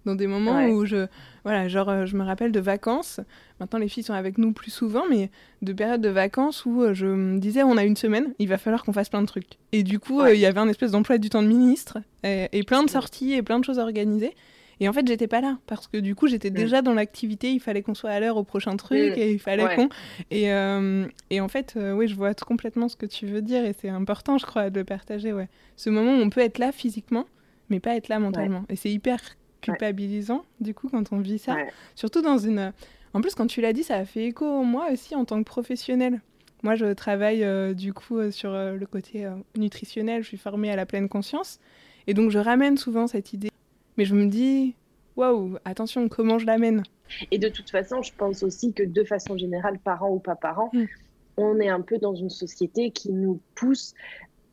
dans 0.03 0.13
des 0.13 0.27
moments 0.27 0.65
où 0.65 0.85
je, 0.85 1.07
voilà, 1.45 1.69
genre, 1.69 1.87
euh, 1.87 2.05
je 2.05 2.17
me 2.17 2.25
rappelle 2.25 2.51
de 2.51 2.59
vacances. 2.59 3.21
Maintenant, 3.61 3.79
les 3.79 3.87
filles 3.87 4.03
sont 4.03 4.13
avec 4.13 4.37
nous 4.37 4.51
plus 4.51 4.71
souvent, 4.71 5.03
mais 5.09 5.31
de 5.61 5.71
périodes 5.71 6.01
de 6.01 6.09
vacances 6.09 6.65
où 6.65 6.81
euh, 6.81 6.93
je 6.93 7.05
me 7.05 7.39
disais, 7.39 7.63
on 7.63 7.77
a 7.77 7.85
une 7.85 7.95
semaine, 7.95 8.33
il 8.39 8.49
va 8.49 8.57
falloir 8.57 8.83
qu'on 8.83 8.91
fasse 8.91 9.07
plein 9.07 9.21
de 9.21 9.27
trucs. 9.27 9.57
Et 9.71 9.83
du 9.83 9.99
coup, 9.99 10.19
euh, 10.19 10.35
il 10.35 10.41
y 10.41 10.45
avait 10.45 10.59
un 10.59 10.67
espèce 10.67 10.91
d'emploi 10.91 11.17
du 11.17 11.29
temps 11.29 11.43
de 11.43 11.47
ministre 11.47 11.99
et, 12.25 12.49
et 12.51 12.63
plein 12.63 12.83
de 12.83 12.89
sorties 12.89 13.35
et 13.35 13.41
plein 13.41 13.57
de 13.57 13.63
choses 13.63 13.79
à 13.79 13.83
organiser. 13.83 14.33
Et 14.79 14.88
en 14.88 14.94
fait, 14.94 15.07
j'étais 15.07 15.27
pas 15.27 15.41
là 15.41 15.57
parce 15.65 15.88
que 15.88 15.97
du 15.97 16.15
coup, 16.15 16.27
j'étais 16.27 16.50
mm. 16.50 16.53
déjà 16.53 16.81
dans 16.81 16.94
l'activité. 16.94 17.51
Il 17.51 17.59
fallait 17.59 17.81
qu'on 17.81 17.95
soit 17.95 18.12
à 18.12 18.19
l'heure 18.19 18.38
au 18.38 18.44
prochain 18.44 18.77
truc 18.77 19.15
mm. 19.15 19.19
et 19.19 19.31
il 19.31 19.39
fallait 19.39 19.75
qu'on. 19.75 19.89
Et, 20.31 20.51
euh, 20.51 21.07
et, 21.29 21.41
en 21.41 21.47
fait, 21.47 21.74
euh, 21.77 21.94
oui, 21.94 22.07
je 22.07 22.15
vois 22.15 22.33
complètement 22.33 22.89
ce 22.89 22.95
que 22.95 23.06
tu 23.06 23.25
veux 23.25 23.41
dire 23.41 23.65
et 23.65 23.74
c'est 23.74 23.89
important, 23.89 24.38
je 24.38 24.45
crois, 24.45 24.69
de 24.69 24.79
le 24.79 24.85
partager. 24.85 25.33
Ouais. 25.33 25.50
Ce 25.75 25.89
moment 25.89 26.12
où 26.12 26.21
on 26.21 26.29
peut 26.29 26.41
être 26.41 26.59
là 26.59 26.71
physiquement, 26.71 27.25
mais 27.69 27.79
pas 27.79 27.95
être 27.95 28.07
là 28.07 28.19
mentalement. 28.19 28.65
Et 28.69 28.75
c'est 28.75 28.91
hyper 28.91 29.19
culpabilisant, 29.62 30.45
du 30.61 30.73
coup, 30.73 30.90
quand 30.90 31.11
on 31.11 31.19
vit 31.19 31.40
ça. 31.40 31.56
Surtout 31.95 32.21
dans 32.21 32.37
une. 32.37 32.73
En 33.13 33.21
plus, 33.21 33.33
quand 33.33 33.47
tu 33.47 33.61
l'as 33.61 33.73
dit, 33.73 33.83
ça 33.83 33.95
a 33.95 34.06
fait 34.06 34.25
écho 34.25 34.63
moi 34.63 34.90
aussi 34.92 35.16
en 35.16 35.25
tant 35.25 35.40
que 35.40 35.47
professionnel. 35.47 36.21
Moi, 36.63 36.75
je 36.75 36.94
travaille 36.94 37.44
euh, 37.44 37.73
du 37.73 37.94
coup 37.94 38.31
sur 38.31 38.51
le 38.51 38.85
côté 38.85 39.28
nutritionnel. 39.56 40.21
Je 40.21 40.28
suis 40.28 40.37
formée 40.37 40.71
à 40.71 40.75
la 40.75 40.85
pleine 40.85 41.09
conscience. 41.09 41.59
Et 42.06 42.13
donc, 42.13 42.30
je 42.30 42.40
ramène 42.40 42.78
souvent 42.78 43.07
cette 43.07 43.33
idée 43.33 43.49
mais 43.97 44.06
je 44.06 44.16
me 44.16 44.27
dis, 44.27 44.75
waouh, 45.16 45.57
attention, 45.66 46.07
comment 46.07 46.39
je 46.39 46.45
l'amène? 46.45 46.83
Et 47.31 47.39
de 47.39 47.49
toute 47.49 47.69
façon, 47.69 48.01
je 48.01 48.11
pense 48.13 48.44
aussi 48.44 48.73
que 48.73 48.83
de 48.83 49.04
façon 49.04 49.37
générale, 49.37 49.80
parents 49.80 50.11
ou 50.11 50.19
pas 50.19 50.35
parents, 50.35 50.69
mm. 50.73 50.85
on 51.37 51.59
est 51.59 51.69
un 51.69 51.81
peu 51.81 51.97
dans 51.97 52.16
une 52.16 52.30
société 52.30 52.92
qui 52.92 53.11
nous 53.11 53.39
pousse 53.56 53.94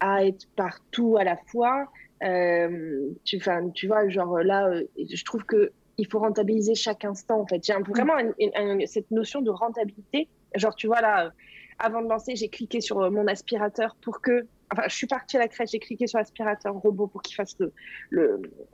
à 0.01 0.25
être 0.25 0.47
partout 0.57 1.17
à 1.19 1.25
la 1.25 1.37
fois. 1.37 1.89
Euh, 2.23 3.11
tu, 3.25 3.39
tu 3.75 3.87
vois, 3.87 4.09
genre 4.09 4.39
là, 4.39 4.69
euh, 4.69 4.85
je 4.97 5.25
trouve 5.25 5.45
que 5.45 5.73
il 5.97 6.07
faut 6.07 6.19
rentabiliser 6.19 6.75
chaque 6.75 7.05
instant. 7.05 7.41
En 7.41 7.47
fait, 7.47 7.65
j'ai 7.65 7.75
vraiment 7.75 8.15
cette 8.87 9.11
notion 9.11 9.43
de 9.43 9.51
rentabilité. 9.51 10.29
Genre, 10.57 10.75
tu 10.75 10.89
vois 10.89 11.01
là, 11.01 11.33
avant 11.79 12.03
de 12.03 12.09
lancer, 12.09 12.35
j'ai 12.35 12.49
cliqué 12.49 12.81
sur 12.81 13.11
mon 13.11 13.27
aspirateur 13.27 13.97
pour 14.01 14.21
que 14.21 14.47
Enfin, 14.73 14.85
je 14.89 14.95
suis 14.95 15.07
partie 15.07 15.37
à 15.37 15.41
la 15.41 15.49
crèche, 15.49 15.71
j'ai 15.71 15.79
cliqué 15.79 16.07
sur 16.07 16.19
l'aspirateur 16.19 16.75
robot 16.75 17.07
pour 17.07 17.23
qu'il 17.23 17.37
fasse 17.37 17.57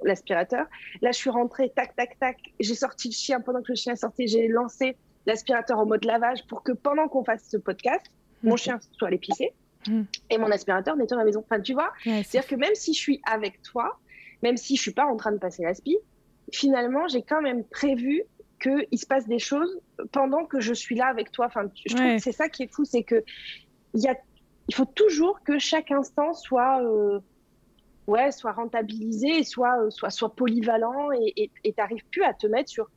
l'aspirateur. 0.02 0.66
Le, 0.70 1.04
Là, 1.06 1.12
je 1.12 1.18
suis 1.18 1.30
rentrée, 1.30 1.70
tac, 1.74 1.94
tac, 1.96 2.18
tac. 2.18 2.36
J'ai 2.58 2.74
sorti 2.74 3.08
le 3.08 3.14
chien. 3.14 3.40
Pendant 3.40 3.60
que 3.60 3.72
le 3.72 3.76
chien 3.76 3.96
sortait, 3.96 4.26
j'ai 4.26 4.48
lancé 4.48 4.96
l'aspirateur 5.26 5.78
en 5.78 5.86
mode 5.86 6.04
lavage 6.04 6.46
pour 6.46 6.62
que 6.62 6.72
pendant 6.72 7.08
qu'on 7.08 7.24
fasse 7.24 7.44
ce 7.48 7.56
podcast, 7.56 8.06
mon 8.42 8.56
chien 8.56 8.78
soit 8.92 9.08
allé 9.08 9.18
pisser 9.18 9.52
mm. 9.86 10.02
et 10.30 10.38
mon 10.38 10.50
aspirateur 10.50 10.96
nettoie 10.96 11.18
la 11.18 11.24
maison. 11.24 11.44
Enfin, 11.44 11.60
tu 11.60 11.74
vois, 11.74 11.92
c'est-à-dire 12.04 12.46
que 12.46 12.56
même 12.56 12.74
si 12.74 12.94
je 12.94 12.98
suis 12.98 13.20
avec 13.30 13.62
toi, 13.62 13.98
même 14.42 14.56
si 14.56 14.76
je 14.76 14.82
suis 14.82 14.92
pas 14.92 15.04
en 15.04 15.16
train 15.16 15.32
de 15.32 15.38
passer 15.38 15.62
l'aspi, 15.62 15.98
finalement, 16.52 17.06
j'ai 17.08 17.22
quand 17.22 17.42
même 17.42 17.64
prévu 17.64 18.22
qu'il 18.60 18.98
se 18.98 19.06
passe 19.06 19.26
des 19.26 19.38
choses 19.38 19.80
pendant 20.12 20.44
que 20.44 20.60
je 20.60 20.74
suis 20.74 20.94
là 20.94 21.06
avec 21.06 21.32
toi. 21.32 21.46
Enfin, 21.46 21.70
je 21.86 21.94
trouve 21.94 22.16
que 22.16 22.18
c'est 22.18 22.32
ça 22.32 22.48
qui 22.48 22.64
est 22.64 22.72
fou, 22.72 22.84
c'est 22.84 23.02
que 23.02 23.22
il 23.94 24.02
y 24.02 24.08
a 24.08 24.16
il 24.70 24.74
faut 24.74 24.84
toujours 24.84 25.42
que 25.42 25.58
chaque 25.58 25.90
instant 25.90 26.32
soit, 26.32 26.80
euh, 26.80 27.18
ouais, 28.06 28.30
soit 28.30 28.52
rentabilisé, 28.52 29.42
soit, 29.42 29.82
euh, 29.82 29.90
soit, 29.90 30.10
soit 30.10 30.32
polyvalent 30.32 31.10
et 31.10 31.50
tu 31.64 31.72
n'arrives 31.76 32.04
plus 32.12 32.22
à 32.22 32.34
te 32.34 32.46
mettre 32.46 32.70
sur 32.70 32.88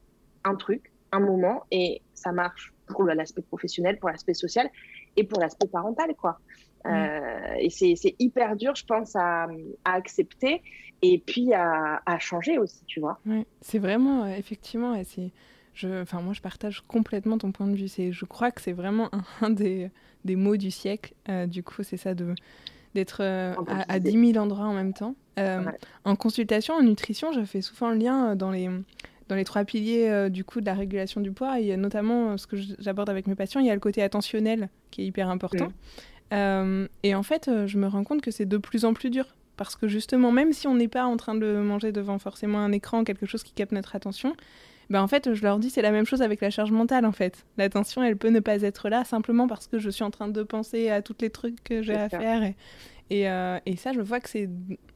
un 0.43 0.53
truc, 0.53 0.91
un 1.11 1.19
moment, 1.19 1.63
et 1.71 2.03
ça 2.13 2.31
marche 2.31 2.71
pour 2.85 3.05
l'aspect 3.05 3.41
professionnel, 3.41 3.97
pour 3.97 4.09
l'aspect 4.09 4.35
social 4.35 4.69
et 5.17 5.23
pour 5.23 5.39
l'aspect 5.39 5.67
parental, 5.67 6.13
quoi. 6.15 6.37
et 6.85 7.71
c'est 7.71 8.15
hyper 8.19 8.55
dur, 8.55 8.75
je 8.75 8.85
pense, 8.85 9.15
à, 9.15 9.47
à 9.83 9.93
accepter 9.93 10.61
et 11.01 11.23
puis 11.25 11.55
à, 11.55 12.03
à, 12.05 12.19
changer 12.19 12.59
aussi, 12.59 12.85
tu 12.85 12.99
vois. 12.99 13.19
Ouais, 13.25 13.47
c'est 13.61 13.79
vraiment, 13.79 14.27
effectivement, 14.27 15.01
c'est 15.05 15.31
je, 15.73 16.01
enfin, 16.01 16.21
moi, 16.21 16.33
je 16.33 16.41
partage 16.41 16.83
complètement 16.87 17.37
ton 17.37 17.51
point 17.51 17.67
de 17.67 17.75
vue. 17.75 17.87
C'est, 17.87 18.11
je 18.11 18.25
crois 18.25 18.51
que 18.51 18.61
c'est 18.61 18.73
vraiment 18.73 19.09
un, 19.41 19.49
des, 19.49 19.89
des, 20.25 20.35
mots 20.35 20.57
du 20.57 20.71
siècle. 20.71 21.13
Euh, 21.29 21.47
du 21.47 21.63
coup, 21.63 21.83
c'est 21.83 21.97
ça 21.97 22.13
de 22.13 22.35
d'être 22.93 23.21
euh, 23.21 23.55
à, 23.65 23.93
à, 23.93 23.99
10 23.99 24.33
000 24.33 24.43
endroits 24.43 24.65
en 24.65 24.73
même 24.73 24.93
temps. 24.93 25.15
Euh, 25.39 25.63
en 26.05 26.15
consultation, 26.15 26.75
en 26.75 26.83
nutrition, 26.83 27.31
je 27.31 27.43
fais 27.43 27.61
souvent 27.61 27.89
le 27.89 27.97
lien 27.97 28.35
dans 28.35 28.51
les, 28.51 28.69
dans 29.29 29.35
les 29.35 29.45
trois 29.45 29.63
piliers 29.63 30.29
du 30.29 30.43
coup 30.43 30.61
de 30.61 30.67
la 30.67 30.75
régulation 30.75 31.19
du 31.19 31.31
poids. 31.31 31.59
Il 31.59 31.65
y 31.65 31.71
a 31.71 31.77
notamment 31.77 32.37
ce 32.37 32.45
que 32.45 32.55
j'aborde 32.77 33.09
avec 33.09 33.25
mes 33.25 33.33
patients, 33.33 33.61
il 33.61 33.65
y 33.65 33.71
a 33.71 33.73
le 33.73 33.79
côté 33.79 34.03
attentionnel 34.03 34.69
qui 34.91 35.01
est 35.01 35.05
hyper 35.05 35.27
important. 35.29 35.69
Mm. 36.31 36.85
et 37.01 37.15
en 37.15 37.23
fait, 37.23 37.49
je 37.65 37.77
me 37.79 37.87
rends 37.87 38.03
compte 38.03 38.21
que 38.21 38.29
c'est 38.29 38.45
de 38.45 38.57
plus 38.57 38.85
en 38.85 38.93
plus 38.93 39.09
dur. 39.09 39.25
Parce 39.57 39.75
que 39.75 39.87
justement, 39.87 40.31
même 40.31 40.53
si 40.53 40.67
on 40.67 40.75
n'est 40.75 40.87
pas 40.87 41.05
en 41.05 41.17
train 41.17 41.35
de 41.35 41.57
manger 41.57 41.91
devant 41.91 42.19
forcément 42.19 42.59
un 42.59 42.71
écran, 42.71 43.03
quelque 43.03 43.25
chose 43.25 43.43
qui 43.43 43.53
capte 43.53 43.71
notre 43.71 43.95
attention, 43.95 44.35
ben 44.93 45.01
en 45.01 45.07
fait, 45.07 45.33
je 45.33 45.41
leur 45.41 45.57
dis 45.57 45.71
c'est 45.71 45.81
la 45.81 45.89
même 45.89 46.05
chose 46.05 46.21
avec 46.21 46.39
la 46.39 46.51
charge 46.51 46.71
mentale 46.71 47.07
en 47.07 47.11
fait. 47.11 47.47
L'attention, 47.57 48.03
elle 48.03 48.15
peut 48.15 48.29
ne 48.29 48.39
pas 48.39 48.61
être 48.61 48.89
là 48.89 49.03
simplement 49.03 49.47
parce 49.47 49.65
que 49.65 49.79
je 49.79 49.89
suis 49.89 50.03
en 50.03 50.11
train 50.11 50.27
de 50.27 50.43
penser 50.43 50.91
à 50.91 51.01
tous 51.01 51.15
les 51.19 51.31
trucs 51.31 51.63
que 51.63 51.81
j'ai 51.81 51.95
à 51.95 52.09
faire. 52.09 52.43
Et, 52.43 52.55
et, 53.09 53.27
euh, 53.27 53.57
et, 53.65 53.75
ça, 53.75 53.91
je 53.91 54.01
vois 54.01 54.19
que 54.19 54.29
c'est 54.29 54.47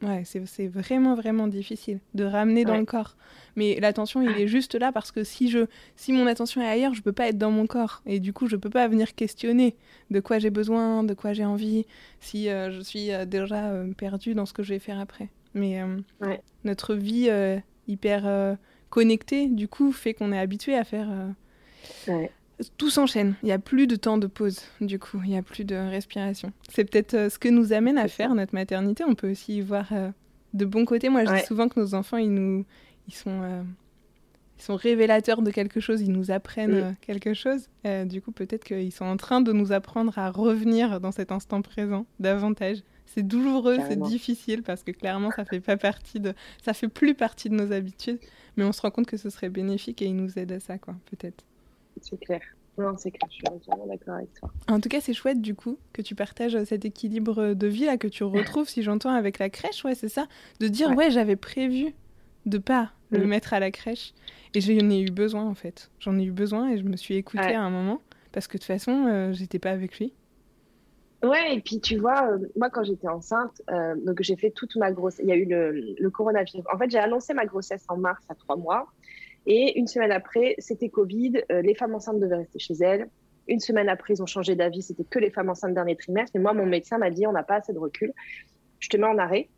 ouais, 0.04 0.22
c'est 0.24 0.68
vraiment, 0.68 1.16
vraiment 1.16 1.48
difficile 1.48 2.00
de 2.14 2.26
ramener 2.26 2.64
dans 2.64 2.78
le 2.78 2.86
corps. 2.86 3.18
Mais 3.56 3.80
l'attention, 3.80 4.22
il 4.22 4.40
est 4.40 4.48
juste 4.48 4.76
là 4.76 4.92
parce 4.92 5.12
que 5.12 5.24
si, 5.24 5.50
je, 5.50 5.66
si 5.96 6.14
mon 6.14 6.28
attention 6.28 6.62
est 6.62 6.68
ailleurs, 6.68 6.94
je 6.94 7.02
peux 7.02 7.12
pas 7.12 7.30
être 7.30 7.40
dans 7.40 7.50
mon 7.50 7.66
corps. 7.66 8.04
Et 8.06 8.20
du 8.20 8.34
coup, 8.34 8.46
je 8.46 8.56
peux 8.56 8.70
pas 8.70 8.88
venir 8.88 9.16
questionner 9.16 9.76
de 10.12 10.20
quoi 10.20 10.38
j'ai 10.38 10.52
besoin, 10.52 11.04
de 11.04 11.16
quoi 11.16 11.34
j'ai 11.34 11.46
envie, 11.46 11.88
si 12.20 12.50
euh, 12.50 12.70
je 12.70 12.82
suis 12.82 13.12
euh, 13.12 13.26
déjà 13.26 13.74
perdue 13.98 14.36
dans 14.36 14.46
ce 14.46 14.54
que 14.54 14.62
je 14.62 14.76
vais 14.76 14.80
faire 14.80 15.00
après. 15.00 15.30
Mais 15.56 15.82
notre 16.66 16.94
vie 16.94 17.32
hyper 17.88 18.58
connecté, 18.90 19.48
du 19.48 19.68
coup, 19.68 19.92
fait 19.92 20.14
qu'on 20.14 20.32
est 20.32 20.40
habitué 20.40 20.76
à 20.76 20.84
faire. 20.84 21.08
Euh, 22.10 22.28
tout 22.78 22.90
s'enchaîne. 22.90 23.36
Il 23.44 23.48
n'y 23.48 23.52
a 23.52 23.60
plus 23.60 23.88
de 23.88 23.96
temps 23.96 24.18
de 24.18 24.28
pause, 24.28 24.62
du 24.82 25.00
coup. 25.00 25.20
Il 25.24 25.30
n'y 25.30 25.38
a 25.38 25.44
plus 25.44 25.64
de 25.64 25.76
respiration. 25.76 26.52
C'est 26.70 26.90
peut-être 26.90 27.14
euh, 27.14 27.30
ce 27.30 27.38
que 27.40 27.50
nous 27.50 27.74
amène 27.74 27.98
à 27.98 28.08
faire 28.08 28.34
notre 28.36 28.56
maternité. 28.56 29.04
On 29.04 29.16
peut 29.16 29.32
aussi 29.32 29.58
y 29.58 29.62
voir 29.62 29.88
euh, 29.92 30.10
de 30.54 30.66
bons 30.66 30.86
côtés. 30.86 31.10
Moi, 31.10 31.26
je 31.26 31.34
dis 31.34 31.46
souvent 31.46 31.70
que 31.70 31.80
nos 31.80 31.94
enfants, 31.94 32.18
ils, 32.18 32.34
nous... 32.34 32.66
ils, 33.08 33.14
sont, 33.14 33.64
ils 34.58 34.64
sont 34.64 34.76
révélateurs 34.76 35.42
de 35.42 35.52
quelque 35.52 35.80
chose. 35.80 36.02
Ils 36.02 36.12
nous 36.12 36.32
apprennent 36.32 36.96
quelque 37.02 37.34
chose. 37.34 37.70
du 38.06 38.22
coup, 38.22 38.32
peut-être 38.32 38.64
qu'ils 38.64 38.92
sont 38.92 39.06
en 39.06 39.18
train 39.18 39.42
de 39.42 39.54
nous 39.54 39.72
apprendre 39.72 40.18
à 40.18 40.32
revenir 40.32 41.00
dans 41.00 41.12
cet 41.12 41.32
instant 41.32 41.62
présent 41.62 42.06
davantage. 42.20 42.78
C'est 43.08 43.24
douloureux, 43.24 43.78
c'est 43.88 44.00
difficile 44.00 44.64
parce 44.64 44.84
que 44.84 44.92
clairement, 44.92 45.32
ça 45.32 45.46
fait 45.46 45.60
pas 45.60 45.78
partie 45.78 46.20
de, 46.20 46.34
ça 46.64 46.74
fait 46.74 46.88
plus 46.88 47.16
partie 47.16 47.50
de 47.50 47.56
nos 47.56 47.72
habitudes. 47.72 48.20
Mais 48.58 48.64
on 48.64 48.72
se 48.72 48.82
rend 48.82 48.92
compte 48.92 49.08
que 49.08 49.18
ce 49.18 49.30
serait 49.30 49.50
bénéfique 49.50 50.02
et 50.02 50.06
il 50.06 50.16
nous 50.16 50.38
aide 50.38 50.52
à 50.52 50.60
ça, 50.60 50.78
quoi, 50.78 50.96
peut-être. 51.10 51.46
C'est 52.02 52.20
clair. 52.20 52.42
Non, 52.78 52.96
c'est 52.98 53.10
clair, 53.10 53.28
je 53.30 53.36
suis 53.36 53.48
entièrement 53.50 53.88
d'accord 53.88 54.16
avec 54.16 54.34
toi. 54.36 54.52
En 54.68 54.80
tout 54.80 54.90
cas, 54.90 55.02
c'est 55.02 55.14
chouette 55.14 55.42
du 55.42 55.56
coup 55.56 55.80
que 55.94 56.04
tu 56.04 56.14
partages 56.14 56.64
cet 56.66 56.86
équilibre 56.86 57.54
de 57.54 57.68
vie 57.68 57.86
là 57.86 57.98
que 57.98 58.08
tu 58.08 58.24
retrouves, 58.24 58.70
si 58.70 58.84
j'entends, 58.84 59.14
avec 59.14 59.40
la 59.40 59.50
crèche, 59.50 59.84
ouais, 59.84 59.96
c'est 59.96 60.10
ça? 60.10 60.28
De 60.60 60.68
dire, 60.68 60.92
ouais, 60.92 61.10
j'avais 61.10 61.36
prévu 61.36 61.96
de 62.46 62.58
pas 62.60 62.92
le 63.10 63.26
mm. 63.26 63.28
mettre 63.28 63.54
à 63.54 63.60
la 63.60 63.72
crèche 63.72 64.14
et 64.54 64.62
j'en 64.62 64.90
ai 64.90 65.02
eu 65.02 65.12
besoin 65.12 65.46
en 65.46 65.56
fait. 65.56 65.90
J'en 66.00 66.18
ai 66.18 66.24
eu 66.24 66.32
besoin 66.32 66.70
et 66.70 66.78
je 66.78 66.84
me 66.84 66.98
suis 66.98 67.16
écoutée 67.16 67.56
à 67.56 67.62
un 67.62 67.70
moment 67.70 68.02
parce 68.32 68.48
que 68.48 68.58
de 68.58 68.60
toute 68.60 68.68
façon, 68.68 69.06
euh, 69.08 69.34
j'étais 69.34 69.60
pas 69.60 69.72
avec 69.72 69.98
lui. 69.98 70.14
Ouais, 71.24 71.56
et 71.56 71.62
puis 71.62 71.80
tu 71.80 71.98
vois, 71.98 72.32
euh, 72.32 72.38
moi 72.56 72.70
quand 72.70 72.84
j'étais 72.84 73.08
enceinte, 73.08 73.62
euh, 73.72 73.96
donc 74.06 74.22
j'ai 74.22 74.36
fait 74.36 74.52
toute 74.52 74.76
ma 74.76 74.92
grossesse. 74.92 75.22
Il 75.24 75.30
y 75.30 75.32
a 75.32 75.36
eu 75.36 75.46
le, 75.46 75.72
le 75.98 76.10
coronavirus. 76.12 76.64
En 76.72 76.78
fait, 76.78 76.92
j'ai 76.92 77.00
annoncé 77.00 77.34
ma 77.34 77.46
grossesse 77.46 77.84
en 77.88 77.98
mars 77.98 78.24
à 78.30 78.36
trois 78.36 78.56
mois. 78.56 78.88
Et 79.48 79.80
une 79.80 79.88
semaine 79.88 80.12
après, 80.12 80.56
c'était 80.60 80.90
Covid. 80.90 81.42
Euh, 81.52 81.62
les 81.62 81.74
femmes 81.74 81.96
enceintes 81.96 82.20
devaient 82.20 82.36
rester 82.36 82.60
chez 82.60 82.76
elles. 82.82 83.10
Une 83.48 83.60
semaine 83.60 83.90
après, 83.90 84.14
ils 84.14 84.22
ont 84.22 84.28
changé 84.28 84.56
d'avis. 84.56 84.84
C'était 84.84 85.06
que 85.06 85.18
les 85.20 85.32
femmes 85.32 85.50
enceintes 85.50 85.74
dernier 85.74 85.96
trimestre. 85.96 86.36
Et 86.36 86.40
moi, 86.40 86.54
mon 86.54 86.66
médecin 86.66 86.98
m'a 86.98 87.10
dit 87.10 87.26
on 87.26 87.32
n'a 87.32 87.44
pas 87.44 87.56
assez 87.56 87.74
de 87.74 87.80
recul. 87.80 88.14
Je 88.80 88.90
te 88.90 88.98
mets 88.98 89.08
en 89.08 89.18
arrêt. 89.18 89.50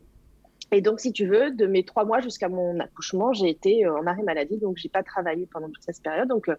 Et 0.71 0.81
donc, 0.81 0.99
si 0.99 1.11
tu 1.11 1.25
veux, 1.25 1.51
de 1.51 1.65
mes 1.65 1.83
trois 1.83 2.05
mois 2.05 2.19
jusqu'à 2.19 2.47
mon 2.47 2.79
accouchement, 2.79 3.33
j'ai 3.33 3.49
été 3.49 3.85
euh, 3.85 3.97
en 3.97 4.05
arrêt 4.05 4.21
maladie, 4.21 4.57
donc 4.57 4.77
j'ai 4.77 4.89
pas 4.89 5.01
travaillé 5.01 5.47
pendant 5.51 5.67
toute 5.67 5.83
cette 5.83 6.01
période. 6.01 6.27
Donc, 6.27 6.47
euh, 6.47 6.55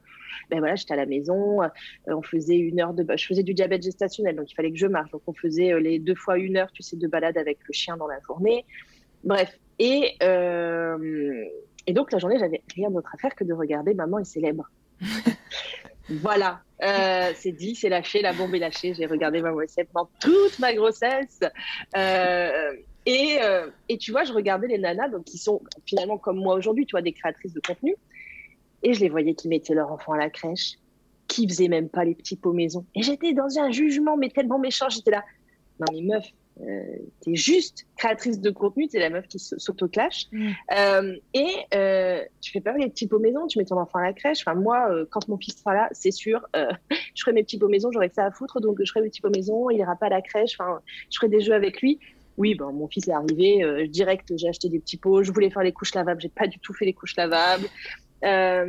ben 0.51 0.59
voilà, 0.59 0.75
j'étais 0.75 0.95
à 0.95 0.97
la 0.97 1.07
maison, 1.07 1.63
euh, 1.63 1.69
on 2.07 2.23
faisait 2.23 2.57
une 2.57 2.81
heure 2.81 2.93
de, 2.93 3.07
je 3.17 3.27
faisais 3.27 3.45
du 3.45 3.55
diabète 3.55 3.83
gestationnel, 3.83 4.35
donc 4.35 4.51
il 4.51 4.55
fallait 4.55 4.73
que 4.73 4.79
je 4.79 4.87
marche. 4.87 5.11
Donc, 5.13 5.23
on 5.27 5.33
faisait 5.33 5.79
les 5.81 6.01
deux 6.01 6.17
fois 6.17 6.39
une 6.39 6.57
heure, 6.57 6.73
tu 6.73 6.83
sais, 6.83 6.97
de 6.97 7.07
balade 7.07 7.39
avec 7.39 7.59
le 7.67 7.73
chien 7.73 7.97
dans 7.97 8.09
la 8.09 8.19
journée. 8.27 8.65
Bref, 9.23 9.59
et 9.79 10.17
et 11.87 11.93
donc 11.93 12.13
la 12.13 12.19
journée, 12.19 12.39
j'avais 12.39 12.63
rien 12.75 12.91
d'autre 12.91 13.11
à 13.15 13.19
faire 13.19 13.35
que 13.35 13.43
de 13.43 13.55
regarder 13.55 13.95
Maman 13.95 14.19
est 14.19 14.25
célèbre. 14.25 14.71
voilà, 16.11 16.61
c'est 17.35 17.53
dit, 17.53 17.75
c'est 17.75 17.89
lâché, 17.89 18.23
la 18.23 18.33
bombe 18.33 18.55
est 18.55 18.59
lâchée. 18.59 18.93
J'ai 18.95 19.07
regardé 19.07 19.41
Maman 19.41 19.63
est 19.63 19.69
célèbre 19.69 19.91
pendant 19.93 20.11
toute 20.21 20.59
ma 20.59 20.75
grossesse. 20.75 21.41
Euh, 21.97 22.73
et, 23.07 23.39
euh, 23.43 23.69
et, 23.89 23.99
tu 23.99 24.13
vois, 24.13 24.25
je 24.25 24.33
regardais 24.33 24.67
les 24.67 24.79
nanas, 24.79 25.09
donc 25.09 25.25
qui 25.25 25.39
sont 25.39 25.63
finalement 25.87 26.19
comme 26.19 26.39
moi 26.39 26.55
aujourd'hui, 26.55 26.87
tu 26.87 26.93
vois, 26.93 27.03
des 27.03 27.13
créatrices 27.13 27.53
de 27.53 27.61
contenu. 27.61 27.95
Et 28.83 28.95
je 28.95 29.01
les 29.01 29.09
voyais 29.09 29.35
qui 29.35 29.49
mettaient 29.49 29.75
leur 29.75 29.93
enfant 29.93 30.13
à 30.13 30.19
la 30.19 30.31
crèche, 30.31 30.79
qui 31.29 31.49
faisaient 31.49 31.69
même 31.69 31.89
pas 31.89 32.05
les 32.05 32.15
petits 32.15 32.37
pots 32.37 32.53
maison. 32.53 32.85
Et 32.95 33.03
j'étais 33.03 33.33
dans 33.33 33.59
un 33.59 33.71
jugement, 33.71 34.17
mais 34.17 34.31
tellement 34.31 34.59
méchant, 34.59 34.89
j'étais 34.89 35.11
là. 35.11 35.25
Non, 35.79 35.87
mais 35.93 36.03
meuf, 36.03 36.27
euh, 36.63 36.97
t'es 37.21 37.37
juste 37.37 37.87
créatrice 37.97 38.41
de 38.41 38.51
contenu, 38.51 38.89
t'es 38.89 38.99
la 38.99 39.11
meuf 39.11 39.27
qui 39.29 39.39
s'auto-clash. 39.39 40.27
Mm. 40.33 40.51
Euh, 40.77 41.17
et 41.33 41.55
euh, 41.75 42.23
tu 42.41 42.53
fais 42.53 42.61
pas 42.61 42.73
les 42.77 42.89
petits 42.89 43.07
pots 43.07 43.19
maison, 43.19 43.47
tu 43.47 43.59
mets 43.59 43.65
ton 43.65 43.79
enfant 43.79 43.99
à 43.99 44.03
la 44.03 44.13
crèche. 44.13 44.41
Enfin, 44.47 44.59
moi, 44.59 44.91
euh, 44.91 45.07
quand 45.11 45.27
mon 45.29 45.39
fils 45.39 45.59
sera 45.59 45.75
là, 45.75 45.89
c'est 45.93 46.11
sûr, 46.11 46.47
je 46.55 47.23
ferai 47.23 47.33
mes 47.33 47.43
petits 47.43 47.59
pots 47.59 47.69
maison, 47.69 47.91
j'aurai 47.93 48.09
que 48.09 48.15
ça 48.15 48.27
à 48.27 48.31
foutre, 48.31 48.61
donc 48.61 48.79
je 48.83 48.91
ferai 48.91 49.03
mes 49.03 49.09
petits 49.09 49.21
pots 49.21 49.31
maison, 49.31 49.71
il 49.71 49.79
ira 49.79 49.97
pas 49.97 50.07
à 50.07 50.11
la 50.11 50.23
crèche, 50.23 50.57
enfin, 50.59 50.81
je 51.11 51.17
ferai 51.17 51.29
des 51.29 51.41
jeux 51.41 51.55
avec 51.55 51.81
lui. 51.81 51.99
Oui, 52.37 52.55
ben, 52.55 52.73
mon 52.73 52.89
fils 52.89 53.09
est 53.09 53.13
arrivé, 53.13 53.63
euh, 53.63 53.87
direct, 53.87 54.33
j'ai 54.37 54.49
acheté 54.49 54.69
des 54.69 54.79
petits 54.79 54.97
pots, 54.97 55.23
je 55.23 55.33
voulais 55.33 55.51
faire 55.51 55.63
les 55.63 55.73
couches 55.73 55.95
lavables, 55.95 56.21
j'ai 56.21 56.29
pas 56.29 56.47
du 56.47 56.59
tout 56.59 56.73
fait 56.73 56.87
les 56.87 56.95
couches 56.95 57.17
lavables. 57.17 57.67
Euh, 58.25 58.67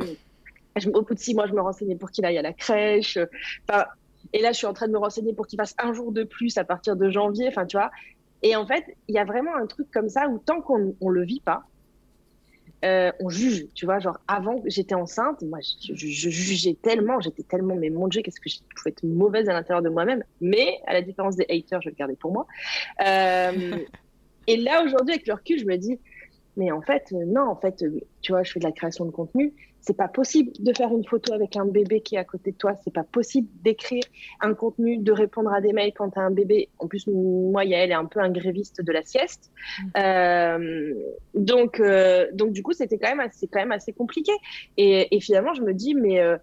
au 0.94 1.02
bout 1.02 1.14
de 1.14 1.18
six 1.18 1.34
mois, 1.34 1.46
je 1.46 1.52
me 1.52 1.60
renseignais 1.60 1.96
pour 1.96 2.10
qu'il 2.10 2.24
aille 2.24 2.38
à 2.38 2.42
la 2.42 2.52
crèche. 2.52 3.18
Enfin, 3.68 3.86
et 4.32 4.40
là, 4.40 4.52
je 4.52 4.58
suis 4.58 4.66
en 4.66 4.72
train 4.72 4.86
de 4.86 4.92
me 4.92 4.98
renseigner 4.98 5.34
pour 5.34 5.46
qu'il 5.46 5.58
fasse 5.58 5.74
un 5.78 5.92
jour 5.92 6.12
de 6.12 6.24
plus 6.24 6.56
à 6.56 6.64
partir 6.64 6.96
de 6.96 7.10
janvier. 7.10 7.48
Enfin, 7.48 7.66
tu 7.66 7.76
vois. 7.76 7.90
Et 8.42 8.56
en 8.56 8.66
fait, 8.66 8.84
il 9.08 9.14
y 9.14 9.18
a 9.18 9.24
vraiment 9.24 9.54
un 9.54 9.66
truc 9.66 9.88
comme 9.92 10.08
ça 10.08 10.28
où 10.28 10.38
tant 10.38 10.60
qu'on 10.62 10.78
ne 10.78 11.10
le 11.10 11.24
vit 11.24 11.40
pas, 11.40 11.62
euh, 12.84 13.12
on 13.20 13.28
juge, 13.28 13.66
tu 13.74 13.84
vois, 13.84 14.00
genre 14.00 14.18
avant 14.26 14.60
que 14.60 14.68
j'étais 14.68 14.94
enceinte, 14.94 15.42
moi 15.42 15.60
je, 15.60 15.94
jugeais 15.94 16.76
tellement, 16.80 17.20
j'étais 17.20 17.44
tellement, 17.44 17.76
mais 17.76 17.90
mon 17.90 18.08
Dieu, 18.08 18.22
qu'est-ce 18.22 18.40
que 18.40 18.50
je 18.50 18.58
pouvais 18.76 18.90
être 18.90 19.04
mauvaise 19.04 19.48
à 19.48 19.52
l'intérieur 19.52 19.82
de 19.82 19.88
moi-même, 19.88 20.24
mais 20.40 20.80
à 20.86 20.92
la 20.92 21.02
différence 21.02 21.36
des 21.36 21.46
haters, 21.48 21.80
je 21.82 21.90
le 21.90 21.94
gardais 21.94 22.16
pour 22.16 22.32
moi. 22.32 22.46
Euh, 23.06 23.76
et 24.48 24.56
là 24.56 24.82
aujourd'hui, 24.84 25.14
avec 25.14 25.26
le 25.26 25.34
recul, 25.34 25.60
je 25.60 25.64
me 25.64 25.76
dis, 25.76 25.98
mais 26.56 26.72
en 26.72 26.82
fait, 26.82 27.12
euh, 27.12 27.24
non, 27.24 27.42
en 27.42 27.56
fait, 27.56 27.84
tu 28.20 28.32
vois, 28.32 28.42
je 28.42 28.52
fais 28.52 28.58
de 28.58 28.64
la 28.64 28.72
création 28.72 29.04
de 29.04 29.10
contenu, 29.10 29.52
c'est 29.82 29.96
pas 29.96 30.06
possible 30.06 30.52
de 30.60 30.72
faire 30.74 30.90
une 30.90 31.04
photo 31.04 31.32
avec 31.32 31.56
un 31.56 31.66
bébé 31.66 32.00
qui 32.00 32.14
est 32.14 32.18
à 32.18 32.24
côté 32.24 32.52
de 32.52 32.56
toi. 32.56 32.74
C'est 32.84 32.92
pas 32.92 33.02
possible 33.02 33.48
d'écrire 33.62 34.04
un 34.40 34.54
contenu, 34.54 34.96
de 34.98 35.10
répondre 35.10 35.52
à 35.52 35.60
des 35.60 35.72
mails 35.72 35.92
quand 35.92 36.10
tu 36.10 36.20
as 36.20 36.22
un 36.22 36.30
bébé. 36.30 36.68
En 36.78 36.86
plus, 36.86 37.08
moi, 37.08 37.64
Yael 37.64 37.90
est 37.90 37.94
un 37.94 38.04
peu 38.04 38.20
un 38.20 38.30
gréviste 38.30 38.80
de 38.80 38.92
la 38.92 39.02
sieste. 39.02 39.50
Mm. 39.80 39.90
Euh, 39.98 40.94
donc, 41.34 41.80
euh, 41.80 42.28
donc, 42.32 42.52
du 42.52 42.62
coup, 42.62 42.72
c'était 42.72 42.96
quand 42.96 43.08
même 43.08 43.20
assez, 43.20 43.48
quand 43.48 43.58
même 43.58 43.72
assez 43.72 43.92
compliqué. 43.92 44.32
Et, 44.76 45.14
et 45.14 45.20
finalement, 45.20 45.52
je 45.52 45.62
me 45.62 45.74
dis, 45.74 45.96
mais 45.96 46.20
euh, 46.20 46.36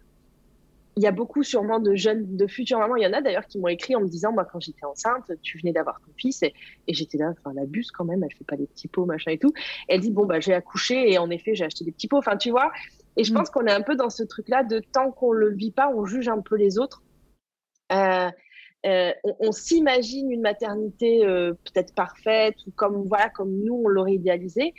il 0.98 1.04
y 1.04 1.08
a 1.08 1.12
beaucoup 1.12 1.44
sûrement 1.44 1.80
de 1.80 1.96
jeunes, 1.96 2.36
de 2.36 2.46
futures 2.46 2.80
mamans. 2.80 2.98
Il 2.98 3.04
y 3.04 3.08
en 3.08 3.14
a 3.14 3.22
d'ailleurs 3.22 3.46
qui 3.46 3.58
m'ont 3.58 3.70
écrit 3.70 3.96
en 3.96 4.02
me 4.02 4.10
disant, 4.10 4.34
moi, 4.34 4.44
quand 4.44 4.60
j'étais 4.60 4.86
enceinte, 4.86 5.32
tu 5.42 5.58
venais 5.60 5.72
d'avoir 5.72 6.02
ton 6.02 6.12
fils 6.18 6.44
et, 6.44 6.54
et 6.88 6.94
j'étais 6.94 7.18
là, 7.18 7.32
enfin, 7.32 7.54
la 7.56 7.66
buse 7.66 7.90
quand 7.92 8.04
même, 8.04 8.22
elle 8.22 8.34
fait 8.38 8.44
pas 8.44 8.58
les 8.58 8.68
petits 8.68 8.90
pots, 8.90 9.06
machin 9.06 9.32
et 9.32 9.38
tout. 9.38 9.54
Elle 9.88 10.02
dit, 10.02 10.12
bon, 10.12 10.26
bah, 10.26 10.42
j'ai 10.42 10.54
accouché 10.54 11.10
et 11.10 11.18
en 11.18 11.30
effet, 11.30 11.56
j'ai 11.56 11.64
acheté 11.64 11.86
des 11.86 11.94
petits 11.94 12.10
pots. 12.10 12.18
Enfin, 12.18 12.36
tu 12.36 12.50
vois. 12.50 12.74
Et 13.20 13.26
je 13.26 13.34
mm. 13.34 13.36
pense 13.36 13.50
qu'on 13.50 13.66
est 13.66 13.72
un 13.72 13.82
peu 13.82 13.98
dans 13.98 14.10
ce 14.10 14.24
truc-là 14.24 14.64
de 14.64 14.80
tant 14.80 15.12
qu'on 15.12 15.34
le 15.34 15.54
vit 15.54 15.72
pas, 15.72 15.92
on 15.94 16.06
juge 16.06 16.30
un 16.30 16.40
peu 16.40 16.56
les 16.56 16.80
autres. 16.80 17.04
Euh, 17.92 18.30
euh, 18.86 19.12
on, 19.42 19.52
s'imagine 19.52 20.32
une 20.32 20.40
maternité 20.40 21.26
euh, 21.26 21.52
peut-être 21.52 21.94
parfaite 21.94 22.56
ou 22.66 22.72
comme 22.72 23.06
voilà 23.08 23.30
comme 23.30 23.52
nous 23.66 23.74
on 23.74 23.90
l'aurait 23.90 24.14
idéalisé 24.14 24.74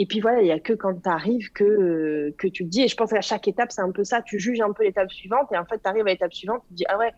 et 0.00 0.06
puis 0.06 0.20
voilà, 0.20 0.40
il 0.40 0.44
n'y 0.44 0.50
a 0.50 0.58
que 0.58 0.72
quand 0.72 0.94
tu 0.94 1.10
arrives 1.10 1.52
que, 1.52 1.62
euh, 1.62 2.34
que 2.38 2.48
tu 2.48 2.64
te 2.64 2.70
dis, 2.70 2.80
et 2.80 2.88
je 2.88 2.96
pense 2.96 3.10
qu'à 3.10 3.20
chaque 3.20 3.46
étape, 3.48 3.70
c'est 3.70 3.82
un 3.82 3.90
peu 3.90 4.02
ça, 4.02 4.22
tu 4.22 4.38
juges 4.38 4.62
un 4.62 4.72
peu 4.72 4.82
l'étape 4.82 5.12
suivante, 5.12 5.52
et 5.52 5.58
en 5.58 5.66
fait, 5.66 5.76
tu 5.76 5.90
arrives 5.90 6.06
à 6.06 6.10
l'étape 6.10 6.32
suivante, 6.32 6.62
tu 6.68 6.68
te 6.68 6.74
dis, 6.78 6.84
ah 6.88 6.96
ouais, 6.96 7.10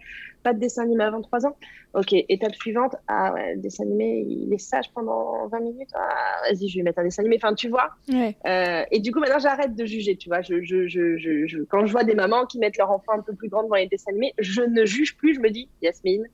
pas 0.43 0.53
de 0.53 0.59
dessin 0.59 0.83
animé 0.83 1.05
avant 1.05 1.23
3 1.23 1.47
ans? 1.47 1.57
Ok, 1.95 2.13
étape 2.13 2.57
suivante, 2.57 2.97
ah 3.07 3.35
ouais, 3.35 3.55
le 3.55 3.61
dessin 3.61 3.85
animé, 3.85 4.27
il 4.27 4.53
est 4.53 4.59
sage 4.59 4.87
pendant 4.97 5.47
20 5.47 5.61
minutes, 5.61 5.91
ah, 5.95 6.41
vas-y, 6.51 6.67
je 6.67 6.79
vais 6.79 6.83
mettre 6.83 6.99
un 6.99 7.05
dessin 7.05 7.23
animé. 7.23 7.37
Enfin, 7.41 7.55
tu 7.55 7.69
vois? 7.69 7.91
Euh, 8.11 8.83
et 8.91 8.99
du 8.99 9.13
coup, 9.13 9.21
maintenant, 9.21 9.39
j'arrête 9.39 9.77
de 9.77 9.85
juger, 9.85 10.17
tu 10.17 10.29
vois. 10.29 10.43
Je, 10.43 10.65
je, 10.65 10.89
je, 10.89 11.17
je, 11.17 11.63
quand 11.63 11.87
je 11.87 11.93
vois 11.93 12.03
des 12.03 12.17
mamans 12.17 12.47
qui 12.47 12.59
mettent 12.59 12.79
leur 12.79 12.91
enfant 12.91 13.13
un 13.13 13.23
peu 13.23 13.33
plus 13.33 13.49
grand 13.49 13.63
devant 13.63 13.77
les 13.77 13.87
dessins 13.87 14.11
animés, 14.11 14.35
je 14.41 14.63
ne 14.63 14.85
juge 14.85 15.17
plus, 15.17 15.35
je 15.35 15.41
me 15.41 15.51
dis, 15.51 15.69
Yasmine, 15.83 16.27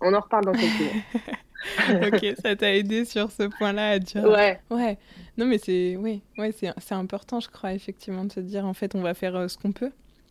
On 0.00 0.14
en 0.14 0.20
reparle 0.20 0.44
dans 0.44 0.52
quelques 0.52 0.80
mois. 0.80 2.06
ok, 2.06 2.36
ça 2.40 2.54
t'a 2.54 2.72
aidé 2.72 3.04
sur 3.04 3.32
ce 3.32 3.44
point-là 3.44 3.90
à 3.90 3.98
dire. 3.98 4.24
Ouais. 4.24 4.60
Ouais. 4.70 4.96
Non, 5.38 5.46
mais 5.46 5.58
c'est 5.58 5.96
oui, 5.96 6.22
ouais, 6.38 6.52
c'est 6.52 6.94
important, 6.94 7.40
je 7.40 7.48
crois, 7.48 7.72
effectivement, 7.72 8.24
de 8.24 8.32
se 8.32 8.40
dire 8.40 8.66
en 8.66 8.74
fait, 8.74 8.94
on 8.94 9.00
va 9.00 9.14
faire 9.14 9.48
ce 9.48 9.56
qu'on 9.56 9.72
peut, 9.72 9.90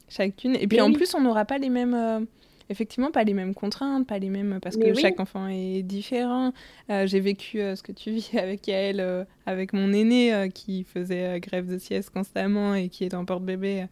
chacune. 0.10 0.55
Et 0.55 0.67
puis 0.67 0.81
en 0.81 0.91
plus, 0.91 1.15
on 1.15 1.22
n'aura 1.22 1.46
pas 1.46 1.58
les 1.58 1.70
mêmes 1.70 2.27
effectivement 2.72 3.12
pas 3.12 3.24
les 3.24 3.34
mêmes 3.34 3.53
contraintes, 3.53 4.08
pas 4.08 4.17
les 4.17 4.29
mêmes 4.29 4.60
parce 4.62 4.77
que 4.77 4.93
chaque 4.96 5.20
enfant 5.20 5.48
est 5.48 5.84
différent. 5.84 6.53
Euh, 6.89 7.05
j'ai 7.05 7.20
vécu 7.20 7.62
euh, 7.62 7.75
ce 7.75 7.84
que 7.84 7.91
tu 7.91 8.12
vis 8.12 8.31
avec 8.38 8.67
Yael, 8.67 9.00
euh, 9.00 9.24
avec 9.46 9.74
mon 9.74 9.93
aîné 9.93 10.50
qui 10.53 10.84
faisait 10.84 11.39
grève 11.39 11.67
de 11.67 11.77
sieste 11.77 12.10
constamment 12.10 12.74
et 12.74 12.89
qui 12.89 13.03
est 13.03 13.13
en 13.13 13.25
porte-bébé 13.25 13.86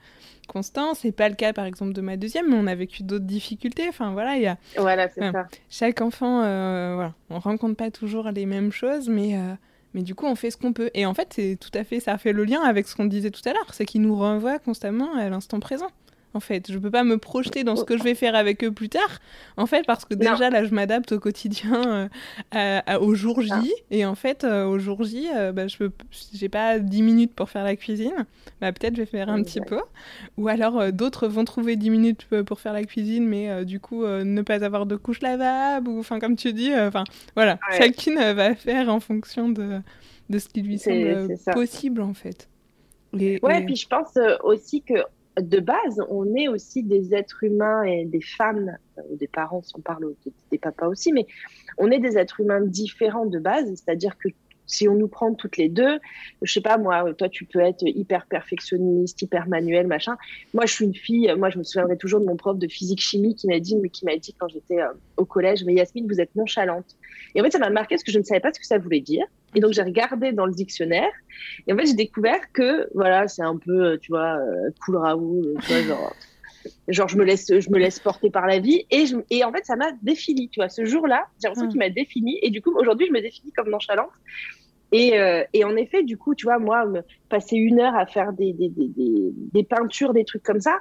constant. 0.48 0.94
C'est 0.94 1.12
pas 1.12 1.30
le 1.30 1.36
cas 1.36 1.54
par 1.54 1.66
exemple 1.66 1.94
de 1.94 2.02
ma 2.02 2.18
deuxième, 2.18 2.50
mais 2.50 2.56
on 2.56 2.68
a 2.68 2.76
vécu 2.76 3.04
d'autres 3.04 3.26
difficultés. 3.26 3.88
Enfin 3.90 4.14
voilà, 4.14 4.38
il 4.38 4.44
y 4.44 4.48
a. 4.48 4.58
Voilà, 4.78 5.10
c'est 5.10 5.32
ça. 5.32 5.48
Chaque 5.70 6.02
enfant, 6.02 6.40
voilà, 6.40 7.14
on 7.30 7.40
rencontre 7.40 7.76
pas 7.76 7.92
toujours 7.92 8.32
les 8.32 8.46
mêmes 8.46 8.72
choses, 8.72 9.10
mais. 9.10 9.38
Mais 9.94 10.02
du 10.02 10.16
coup, 10.16 10.26
on 10.26 10.36
fait 10.36 10.52
ce 10.52 10.58
qu'on 10.58 10.74
peut. 10.74 10.92
Et 10.94 11.06
en 11.06 11.14
fait, 11.14 11.34
c'est 11.34 11.58
tout 11.60 11.72
à 11.74 11.84
fait, 11.84 12.00
ça 12.00 12.18
fait 12.18 12.34
le 12.34 12.44
lien 12.44 12.62
avec 12.62 12.88
ce 12.88 12.96
qu'on 12.96 13.06
disait 13.06 13.32
tout 13.32 13.42
à 13.46 13.54
l'heure, 13.54 13.74
c'est 13.74 13.86
qu'il 13.86 14.02
nous 14.02 14.16
renvoie 14.16 14.60
constamment 14.60 15.16
à 15.16 15.30
l'instant 15.30 15.60
présent 15.60 15.90
en 16.34 16.40
fait. 16.40 16.72
Je 16.72 16.78
peux 16.78 16.92
pas 16.92 17.04
me 17.04 17.18
projeter 17.18 17.64
dans 17.64 17.76
ce 17.76 17.84
que 17.84 17.98
je 17.98 18.04
vais 18.04 18.16
faire 18.16 18.36
avec 18.36 18.64
eux 18.64 18.72
plus 18.72 18.90
tard, 18.90 19.20
en 19.58 19.66
fait, 19.66 19.86
parce 19.86 20.06
que 20.06 20.14
déjà, 20.14 20.50
là, 20.50 20.64
je 20.64 20.74
m'adapte 20.74 21.12
au 21.12 21.20
quotidien, 21.20 22.10
euh, 22.56 22.82
au 23.00 23.16
jour 23.16 23.42
J. 23.42 23.52
Ah. 23.52 23.64
Et 23.92 24.06
en 24.06 24.16
fait, 24.16 24.44
euh, 24.44 24.66
au 24.66 24.80
jour 24.80 25.04
J, 25.04 25.28
euh, 25.36 25.52
bah, 25.52 25.68
je 25.68 25.78
peux, 25.78 25.92
j'ai 26.34 26.50
pas 26.50 26.80
10 26.80 27.02
minutes 27.02 27.34
pour 27.34 27.50
faire 27.50 27.64
la 27.64 27.76
cuisine. 27.76 28.26
Bah, 28.62 28.72
peut-être 28.72 28.96
je 28.96 29.02
vais 29.02 29.08
faire 29.08 29.30
un 29.30 29.42
petit 29.44 29.62
peu. 29.62 29.80
Ou 30.38 30.48
alors, 30.48 30.92
d'autres 30.92 31.28
vont 31.28 31.46
trouver 31.46 31.76
10 31.76 31.90
minutes 31.90 32.28
pour 32.46 32.60
faire 32.60 32.74
la 32.74 32.84
cuisine, 32.84 33.26
mais 33.26 33.66
du 33.66 33.80
coup, 33.80 34.06
ne 34.06 34.42
pas 34.42 34.64
avoir 34.64 34.86
de 34.86 34.96
couche 34.96 35.22
lavable, 35.22 35.90
ou 35.90 36.00
enfin, 36.00 36.20
comme 36.20 36.36
tu 36.36 36.54
dis, 36.54 36.74
enfin, 36.76 37.04
voilà. 37.36 37.58
Chacune 37.78 38.20
va 38.20 38.56
faire 38.56 38.90
en 38.90 39.00
fonction 39.00 39.50
de, 39.50 39.80
de 40.30 40.40
ce 40.40 40.48
qui 40.50 40.62
lui 40.62 40.78
semble 40.78 41.28
possible, 41.54 42.02
en 42.02 42.14
fait. 42.14 42.48
Et, 43.20 43.40
ouais, 43.42 43.66
puis 43.66 43.76
je 43.76 43.88
pense 43.88 44.16
aussi 44.44 44.84
que 44.84 44.94
de 45.38 45.60
base, 45.60 46.02
on 46.10 46.36
est 46.36 46.48
aussi 46.48 46.84
des 46.84 47.14
êtres 47.14 47.44
humains 47.44 47.84
et 47.84 48.06
des 48.06 48.22
femmes, 48.22 48.78
euh, 48.98 49.02
des 49.16 49.28
parents, 49.28 49.62
si 49.62 49.74
on 49.76 49.82
parle 49.82 50.14
des 50.52 50.58
papas 50.58 50.88
aussi, 50.88 51.14
mais 51.14 51.28
on 51.78 51.92
est 51.92 52.00
des 52.00 52.18
êtres 52.18 52.42
humains 52.42 52.62
différents 52.62 53.26
de 53.26 53.40
base, 53.40 53.68
c'est-à-dire 53.70 54.18
que 54.18 54.30
si 54.70 54.88
on 54.88 54.96
nous 54.96 55.08
prend 55.08 55.34
toutes 55.34 55.58
les 55.58 55.68
deux, 55.68 56.00
je 56.44 56.54
sais 56.54 56.62
pas 56.62 56.78
moi, 56.78 57.14
toi 57.16 57.28
tu 57.28 57.46
peux 57.46 57.60
être 57.60 57.84
hyper 57.84 58.28
perfectionniste, 58.28 59.22
hyper 59.22 59.48
manuel, 59.48 59.88
machin. 59.88 60.16
Moi 60.54 60.66
je 60.68 60.74
suis 60.74 60.86
une 60.86 60.94
fille, 60.96 61.34
moi 61.38 61.50
je 61.50 61.58
me 61.58 61.64
souviendrai 61.64 61.98
toujours 61.98 62.20
de 62.20 62.26
mon 62.26 62.36
prof 62.36 62.58
de 62.58 62.68
physique 62.68 63.02
chimie 63.02 63.36
qui 63.36 63.48
m'a 63.48 63.60
dit, 63.60 63.76
qui 63.92 64.06
m'a 64.06 64.16
dit 64.16 64.36
quand 64.38 64.48
j'étais 64.48 64.80
euh, 64.80 64.90
au 65.18 65.26
collège, 65.26 65.64
mais 65.66 65.74
Yasmine 65.74 66.08
vous 66.08 66.22
êtes 66.22 66.36
nonchalante. 66.36 66.96
Et 67.34 67.42
en 67.42 67.44
fait 67.44 67.52
ça 67.52 67.60
m'a 67.60 67.72
marqué 67.72 67.96
parce 67.96 68.04
que 68.04 68.12
je 68.12 68.20
ne 68.20 68.24
savais 68.24 68.42
pas 68.42 68.54
ce 68.54 68.60
que 68.60 68.66
ça 68.66 68.78
voulait 68.78 69.02
dire. 69.02 69.26
Et 69.56 69.60
donc 69.60 69.74
j'ai 69.74 69.82
regardé 69.82 70.32
dans 70.32 70.46
le 70.46 70.54
dictionnaire. 70.54 71.12
Et 71.68 71.74
en 71.74 71.78
fait 71.78 71.88
j'ai 71.88 71.94
découvert 71.94 72.52
que 72.54 72.88
voilà 72.94 73.28
c'est 73.28 73.44
un 73.44 73.58
peu 73.58 73.86
euh, 73.86 73.98
tu 73.98 74.12
vois 74.12 74.38
euh, 74.38 74.70
cool 74.84 74.98
Raoul, 74.98 75.56
tu 75.62 75.74
vois 75.74 75.82
genre 75.84 76.16
genre 76.88 77.08
je 77.08 77.18
me 77.18 77.24
laisse 77.24 77.48
je 77.48 77.70
me 77.70 77.78
laisse 77.78 78.00
porter 78.00 78.30
par 78.30 78.48
la 78.48 78.60
vie. 78.60 78.86
Et 78.92 79.06
je, 79.06 79.18
et 79.30 79.44
en 79.44 79.52
fait 79.52 79.66
ça 79.66 79.76
m'a 79.76 79.92
défini 80.02 80.50
tu 80.50 80.60
vois. 80.60 80.70
Ce 80.70 80.86
jour-là 80.86 81.26
j'ai 81.42 81.48
l'impression 81.48 81.68
mmh. 81.68 81.72
qu'il 81.72 81.80
m'a 81.80 81.90
défini 81.90 82.40
et 82.42 82.50
du 82.50 82.62
coup 82.62 82.76
aujourd'hui 82.78 83.08
je 83.08 83.14
me 83.14 83.22
définis 83.22 83.52
comme 83.52 83.70
nonchalante. 83.70 84.12
Et, 84.92 85.20
euh, 85.20 85.44
et, 85.54 85.64
en 85.64 85.76
effet, 85.76 86.04
du 86.04 86.18
coup, 86.18 86.34
tu 86.34 86.48
vois, 86.48 86.58
moi, 86.58 86.84
passer 87.30 87.58
une 87.58 87.80
heure 87.80 87.96
à 87.96 88.08
faire 88.08 88.34
des, 88.34 88.54
des, 88.54 88.70
des, 88.70 88.90
des, 88.96 89.64
peintures, 89.64 90.14
des 90.14 90.26
trucs 90.26 90.42
comme 90.42 90.60
ça, 90.60 90.80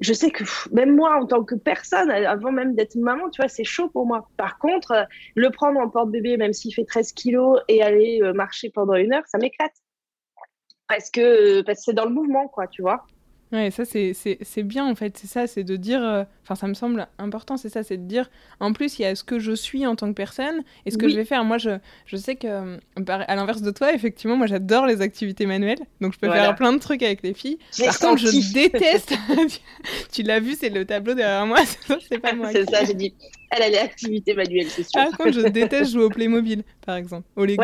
je 0.00 0.12
sais 0.12 0.30
que 0.30 0.44
même 0.72 0.94
moi, 0.94 1.16
en 1.16 1.26
tant 1.26 1.44
que 1.44 1.54
personne, 1.54 2.10
avant 2.10 2.52
même 2.52 2.74
d'être 2.74 2.96
maman, 2.96 3.30
tu 3.30 3.40
vois, 3.40 3.48
c'est 3.48 3.64
chaud 3.64 3.88
pour 3.88 4.06
moi. 4.06 4.28
Par 4.36 4.58
contre, 4.58 4.92
euh, 4.92 5.04
le 5.34 5.50
prendre 5.50 5.80
en 5.80 5.88
porte-bébé, 5.88 6.36
même 6.36 6.52
s'il 6.52 6.74
fait 6.74 6.84
13 6.84 7.12
kilos, 7.12 7.60
et 7.68 7.82
aller 7.82 8.20
euh, 8.22 8.32
marcher 8.32 8.70
pendant 8.70 8.94
une 8.94 9.12
heure, 9.12 9.26
ça 9.26 9.38
m'éclate. 9.38 9.74
Parce 10.88 11.10
que 11.10 11.62
parce 11.62 11.78
que 11.78 11.84
c'est 11.86 11.94
dans 11.94 12.04
le 12.04 12.12
mouvement, 12.12 12.48
quoi, 12.48 12.66
tu 12.68 12.82
vois. 12.82 13.04
Ouais, 13.56 13.70
ça 13.70 13.84
c'est 13.86 14.62
bien 14.62 14.84
en 14.84 14.94
fait, 14.94 15.16
c'est 15.16 15.26
ça, 15.26 15.46
c'est 15.46 15.64
de 15.64 15.76
dire, 15.76 16.04
euh, 16.04 16.24
enfin 16.42 16.54
ça 16.56 16.66
me 16.66 16.74
semble 16.74 17.08
important, 17.16 17.56
c'est 17.56 17.70
ça, 17.70 17.82
c'est 17.82 17.96
de 17.96 18.02
dire, 18.02 18.28
en 18.60 18.74
plus 18.74 18.98
il 18.98 19.02
y 19.02 19.04
a 19.06 19.14
ce 19.14 19.24
que 19.24 19.38
je 19.38 19.52
suis 19.52 19.86
en 19.86 19.96
tant 19.96 20.08
que 20.08 20.12
personne 20.12 20.62
et 20.84 20.90
ce 20.90 20.98
que 20.98 21.08
je 21.08 21.16
vais 21.16 21.24
faire. 21.24 21.42
Moi 21.42 21.56
je, 21.56 21.78
je 22.04 22.18
sais 22.18 22.36
que, 22.36 22.46
euh, 22.46 22.76
à 23.06 23.34
l'inverse 23.34 23.62
de 23.62 23.70
toi, 23.70 23.94
effectivement, 23.94 24.36
moi 24.36 24.46
j'adore 24.46 24.84
les 24.84 25.00
activités 25.00 25.46
manuelles, 25.46 25.78
donc 26.02 26.12
je 26.12 26.18
peux 26.18 26.30
faire 26.30 26.54
plein 26.54 26.74
de 26.74 26.78
trucs 26.78 27.02
avec 27.02 27.22
les 27.22 27.32
filles. 27.32 27.56
Par 27.82 27.98
contre, 27.98 28.18
je 28.18 28.52
déteste, 28.52 29.14
tu 30.12 30.22
l'as 30.22 30.40
vu, 30.40 30.54
c'est 30.54 30.68
le 30.68 30.84
tableau 30.84 31.14
derrière 31.14 31.46
moi, 31.46 31.60
c'est 32.10 32.18
pas 32.18 32.34
moi. 32.34 32.52
c'est 32.52 32.68
ça, 32.68 32.84
j'ai 32.84 32.92
dit, 32.92 33.14
elle 33.52 33.62
a 33.62 33.68
les 33.70 33.78
activités 33.78 34.34
manuelles, 34.34 34.68
c'est 34.68 34.82
sûr. 34.82 35.02
Par 35.02 35.16
contre, 35.16 35.32
je 35.32 35.48
déteste 35.48 35.92
jouer 35.92 36.04
au 36.04 36.10
Playmobil, 36.10 36.62
par 36.84 36.96
exemple, 36.96 37.26
au 37.36 37.46
Lego. 37.46 37.62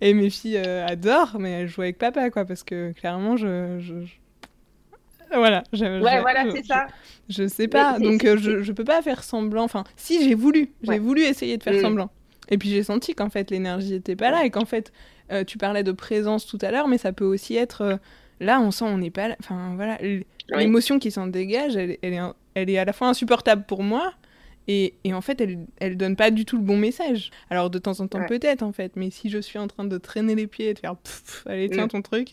Et 0.00 0.14
mes 0.14 0.30
filles 0.30 0.62
euh, 0.64 0.86
adorent, 0.86 1.36
mais 1.38 1.50
elles 1.50 1.68
jouent 1.68 1.82
avec 1.82 1.98
papa, 1.98 2.30
quoi, 2.30 2.46
parce 2.46 2.62
que 2.62 2.92
clairement, 2.92 3.36
je 3.36 4.06
voilà. 5.34 5.62
ouais, 5.72 6.20
voilà, 6.20 6.44
c'est 6.50 6.64
ça. 6.64 6.86
Je 7.28 7.46
sais 7.46 7.68
pas, 7.68 7.98
donc 7.98 8.24
euh, 8.24 8.36
je, 8.36 8.62
je 8.62 8.72
peux 8.72 8.84
pas 8.84 9.00
faire 9.02 9.24
semblant. 9.24 9.64
Enfin, 9.64 9.84
si 9.96 10.22
j'ai 10.24 10.34
voulu, 10.34 10.70
j'ai 10.82 10.98
voulu 10.98 11.22
essayer 11.22 11.56
de 11.56 11.62
faire 11.62 11.74
mm. 11.74 11.80
semblant. 11.80 12.10
Et 12.50 12.58
puis 12.58 12.68
j'ai 12.68 12.82
senti 12.82 13.14
qu'en 13.14 13.30
fait 13.30 13.50
l'énergie 13.50 13.94
était 13.94 14.16
pas 14.16 14.30
là 14.30 14.44
et 14.44 14.50
qu'en 14.50 14.66
fait 14.66 14.92
euh, 15.32 15.44
tu 15.44 15.56
parlais 15.56 15.82
de 15.82 15.92
présence 15.92 16.46
tout 16.46 16.58
à 16.60 16.70
l'heure, 16.70 16.88
mais 16.88 16.98
ça 16.98 17.12
peut 17.12 17.24
aussi 17.24 17.56
être 17.56 17.80
euh, 17.80 17.96
là 18.40 18.60
on 18.60 18.70
sent 18.70 18.84
on 18.84 18.98
n'est 18.98 19.10
pas 19.10 19.28
là. 19.28 19.36
Enfin 19.40 19.72
voilà, 19.76 19.98
l'émotion 20.50 20.98
qui 20.98 21.10
s'en 21.10 21.26
dégage, 21.26 21.76
elle, 21.76 21.96
elle, 22.02 22.12
est, 22.12 22.20
elle 22.54 22.68
est 22.68 22.78
à 22.78 22.84
la 22.84 22.92
fois 22.92 23.08
insupportable 23.08 23.64
pour 23.66 23.82
moi. 23.82 24.12
Et, 24.66 24.94
et, 25.04 25.12
en 25.12 25.20
fait, 25.20 25.42
elle, 25.42 25.66
elle 25.78 25.98
donne 25.98 26.16
pas 26.16 26.30
du 26.30 26.46
tout 26.46 26.56
le 26.56 26.62
bon 26.62 26.78
message. 26.78 27.30
Alors, 27.50 27.68
de 27.68 27.78
temps 27.78 28.00
en 28.00 28.08
temps, 28.08 28.24
peut-être, 28.26 28.62
en 28.62 28.72
fait, 28.72 28.92
mais 28.96 29.10
si 29.10 29.28
je 29.28 29.36
suis 29.36 29.58
en 29.58 29.68
train 29.68 29.84
de 29.84 29.98
traîner 29.98 30.34
les 30.34 30.46
pieds 30.46 30.70
et 30.70 30.72
de 30.72 30.78
faire 30.78 30.94
allez, 31.44 31.68
tiens 31.68 31.84
mm. 31.84 31.88
ton 31.88 32.00
truc, 32.00 32.30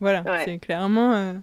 voilà, 0.00 0.24
c'est 0.44 0.58
clairement 0.58 1.40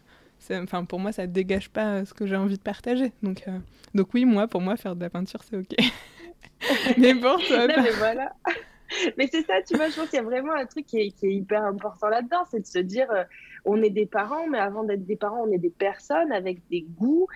enfin 0.51 0.85
pour 0.85 0.99
moi 0.99 1.11
ça 1.11 1.27
dégage 1.27 1.69
pas 1.69 2.05
ce 2.05 2.13
que 2.13 2.25
j'ai 2.25 2.35
envie 2.35 2.57
de 2.57 2.61
partager. 2.61 3.11
Donc 3.23 3.43
euh, 3.47 3.57
donc 3.93 4.13
oui 4.13 4.25
moi 4.25 4.47
pour 4.47 4.61
moi 4.61 4.77
faire 4.77 4.95
de 4.95 5.01
la 5.01 5.09
peinture 5.09 5.43
c'est 5.43 5.57
ok. 5.57 5.75
Mais 6.97 7.15
pour 7.15 7.37
toi 7.43 7.67
mais 7.67 7.91
voilà. 7.97 8.33
Mais 9.17 9.27
c'est 9.27 9.45
ça 9.45 9.61
tu 9.67 9.75
vois 9.75 9.89
je 9.89 9.95
pense 9.95 10.09
qu'il 10.09 10.17
y 10.17 10.21
a 10.21 10.23
vraiment 10.23 10.53
un 10.53 10.65
truc 10.65 10.85
qui 10.85 10.99
est, 10.99 11.11
qui 11.11 11.27
est 11.27 11.33
hyper 11.33 11.63
important 11.63 12.07
là-dedans 12.07 12.45
c'est 12.49 12.61
de 12.61 12.65
se 12.65 12.79
dire 12.79 13.09
euh, 13.11 13.23
on 13.65 13.81
est 13.81 13.89
des 13.89 14.05
parents 14.05 14.47
mais 14.47 14.59
avant 14.59 14.83
d'être 14.83 15.05
des 15.05 15.17
parents 15.17 15.43
on 15.45 15.51
est 15.51 15.57
des 15.57 15.69
personnes 15.69 16.31
avec 16.31 16.59
des 16.69 16.81
goûts 16.81 17.27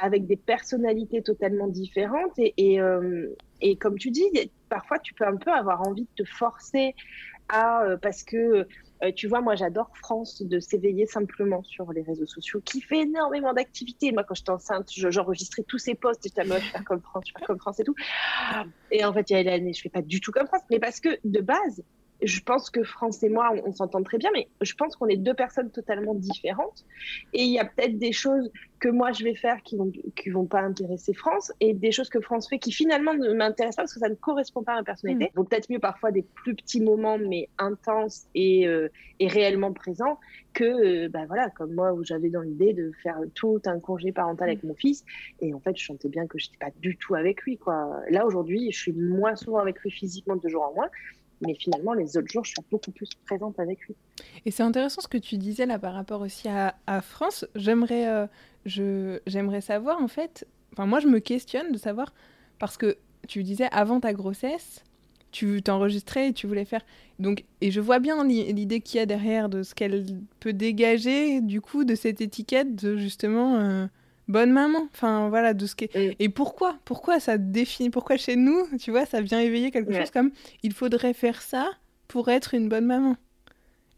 avec 0.00 0.26
des 0.26 0.36
personnalités 0.36 1.22
totalement 1.22 1.66
différentes. 1.66 2.38
Et, 2.38 2.54
et, 2.56 2.80
euh, 2.80 3.34
et 3.60 3.76
comme 3.76 3.98
tu 3.98 4.10
dis 4.10 4.30
parfois 4.68 4.98
tu 5.00 5.12
peux 5.14 5.26
un 5.26 5.36
peu 5.36 5.50
avoir 5.50 5.80
envie 5.88 6.04
de 6.04 6.24
te 6.24 6.28
forcer 6.28 6.94
à 7.48 7.82
parce 8.00 8.22
que 8.22 8.66
euh, 9.02 9.12
tu 9.12 9.28
vois, 9.28 9.40
moi, 9.40 9.54
j'adore 9.54 9.90
France 9.96 10.42
de 10.42 10.58
s'éveiller 10.60 11.06
simplement 11.06 11.62
sur 11.62 11.92
les 11.92 12.02
réseaux 12.02 12.26
sociaux, 12.26 12.60
qui 12.64 12.80
fait 12.80 13.00
énormément 13.00 13.52
d'activités. 13.52 14.12
Moi, 14.12 14.24
quand 14.24 14.34
j'étais 14.34 14.50
enceinte, 14.50 14.88
j'enregistrais 14.90 15.62
tous 15.62 15.78
ces 15.78 15.94
posts, 15.94 16.22
j'étais 16.24 16.44
moi, 16.44 16.58
je 16.58 16.70
fais 16.70 16.84
comme 16.84 17.00
France, 17.00 17.24
je 17.26 17.32
fais 17.38 17.44
comme 17.44 17.58
France 17.58 17.80
et 17.80 17.84
tout. 17.84 17.94
Et 18.90 19.04
en 19.04 19.12
fait, 19.12 19.30
il 19.30 19.34
y 19.34 19.36
a 19.36 19.42
l'année, 19.42 19.72
je 19.72 19.82
fais 19.82 19.88
pas 19.88 20.02
du 20.02 20.20
tout 20.20 20.32
comme 20.32 20.46
France, 20.46 20.62
mais 20.70 20.78
parce 20.78 21.00
que 21.00 21.10
de 21.24 21.40
base, 21.40 21.82
je 22.22 22.40
pense 22.40 22.70
que 22.70 22.82
France 22.82 23.22
et 23.22 23.28
moi, 23.28 23.52
on, 23.64 23.72
s'entend 23.72 24.02
très 24.02 24.18
bien, 24.18 24.30
mais 24.32 24.48
je 24.60 24.74
pense 24.74 24.96
qu'on 24.96 25.06
est 25.06 25.16
deux 25.16 25.34
personnes 25.34 25.70
totalement 25.70 26.14
différentes. 26.14 26.84
Et 27.32 27.42
il 27.44 27.50
y 27.52 27.58
a 27.58 27.64
peut-être 27.64 27.98
des 27.98 28.12
choses 28.12 28.50
que 28.80 28.88
moi 28.88 29.12
je 29.12 29.24
vais 29.24 29.34
faire 29.34 29.62
qui 29.62 29.76
vont 29.76 29.90
qui 30.14 30.30
vont 30.30 30.46
pas 30.46 30.60
intéresser 30.60 31.12
France 31.12 31.52
et 31.60 31.74
des 31.74 31.90
choses 31.90 32.08
que 32.08 32.20
France 32.20 32.48
fait 32.48 32.58
qui 32.58 32.70
finalement 32.70 33.12
ne 33.14 33.32
m'intéressent 33.32 33.76
pas 33.76 33.82
parce 33.82 33.94
que 33.94 34.00
ça 34.00 34.08
ne 34.08 34.14
correspond 34.14 34.62
pas 34.62 34.74
à 34.74 34.76
ma 34.76 34.84
personnalité. 34.84 35.30
Mm. 35.32 35.36
Donc 35.36 35.50
peut-être 35.50 35.70
mieux 35.70 35.78
parfois 35.80 36.12
des 36.12 36.22
plus 36.22 36.54
petits 36.54 36.80
moments 36.80 37.18
mais 37.18 37.48
intenses 37.58 38.26
et, 38.34 38.68
euh, 38.68 38.88
et 39.18 39.26
réellement 39.26 39.72
présents 39.72 40.18
que 40.54 40.64
euh, 41.06 41.08
bah 41.08 41.24
voilà 41.26 41.50
comme 41.50 41.74
moi 41.74 41.92
où 41.92 42.04
j'avais 42.04 42.30
dans 42.30 42.42
l'idée 42.42 42.72
de 42.72 42.92
faire 43.02 43.18
tout 43.34 43.60
un 43.66 43.80
congé 43.80 44.12
parental 44.12 44.48
avec 44.48 44.62
mm. 44.62 44.68
mon 44.68 44.74
fils 44.74 45.04
et 45.40 45.52
en 45.54 45.60
fait 45.60 45.76
je 45.76 45.84
sentais 45.84 46.08
bien 46.08 46.26
que 46.26 46.38
je 46.38 46.46
n'étais 46.46 46.58
pas 46.58 46.70
du 46.80 46.96
tout 46.96 47.14
avec 47.14 47.42
lui 47.42 47.58
quoi. 47.58 48.00
Là 48.10 48.26
aujourd'hui 48.26 48.70
je 48.70 48.78
suis 48.78 48.92
moins 48.92 49.34
souvent 49.34 49.58
avec 49.58 49.80
lui 49.80 49.90
physiquement 49.90 50.36
de 50.36 50.48
jour 50.48 50.62
en 50.62 50.74
mois 50.74 50.90
mais 51.40 51.54
finalement, 51.54 51.92
les 51.92 52.16
autres 52.16 52.30
jours, 52.30 52.44
je 52.44 52.50
suis 52.50 52.62
beaucoup 52.70 52.90
plus 52.90 53.08
présente 53.26 53.58
avec 53.58 53.80
lui. 53.86 53.94
Et 54.44 54.50
c'est 54.50 54.62
intéressant 54.62 55.00
ce 55.00 55.08
que 55.08 55.18
tu 55.18 55.36
disais 55.36 55.66
là 55.66 55.78
par 55.78 55.94
rapport 55.94 56.20
aussi 56.20 56.48
à, 56.48 56.74
France. 57.02 57.46
J'aimerais, 57.54 58.08
euh, 58.08 59.18
j'aimerais 59.26 59.60
savoir 59.60 60.02
en 60.02 60.08
fait. 60.08 60.46
Enfin, 60.72 60.86
moi, 60.86 61.00
je 61.00 61.06
me 61.06 61.18
questionne 61.20 61.72
de 61.72 61.78
savoir 61.78 62.12
parce 62.58 62.76
que 62.76 62.96
tu 63.26 63.42
disais 63.42 63.68
avant 63.72 64.00
ta 64.00 64.12
grossesse, 64.12 64.84
tu 65.30 65.62
t'enregistrais 65.62 66.28
et 66.28 66.32
tu 66.32 66.46
voulais 66.46 66.64
faire. 66.64 66.84
Donc, 67.18 67.44
et 67.60 67.70
je 67.70 67.80
vois 67.80 67.98
bien 67.98 68.24
l'idée 68.24 68.80
qu'il 68.80 68.98
y 68.98 69.02
a 69.02 69.06
derrière 69.06 69.48
de 69.48 69.62
ce 69.62 69.74
qu'elle 69.74 70.04
peut 70.40 70.52
dégager 70.52 71.40
du 71.40 71.60
coup 71.60 71.84
de 71.84 71.94
cette 71.94 72.20
étiquette 72.20 72.74
de 72.74 72.96
justement. 72.96 73.56
Euh, 73.56 73.86
bonne 74.28 74.52
maman. 74.52 74.88
Enfin, 74.92 75.28
voilà, 75.28 75.54
de 75.54 75.66
ce 75.66 75.74
qui 75.74 75.88
Et 75.94 76.28
pourquoi? 76.28 76.78
Pourquoi 76.84 77.20
ça 77.20 77.38
définit? 77.38 77.90
Pourquoi 77.90 78.16
chez 78.16 78.36
nous, 78.36 78.66
tu 78.78 78.90
vois, 78.90 79.06
ça 79.06 79.20
vient 79.20 79.40
éveiller 79.40 79.70
quelque 79.70 79.92
chose 79.92 80.10
comme 80.10 80.30
il 80.62 80.72
faudrait 80.72 81.14
faire 81.14 81.42
ça 81.42 81.70
pour 82.06 82.28
être 82.28 82.54
une 82.54 82.68
bonne 82.68 82.86
maman. 82.86 83.16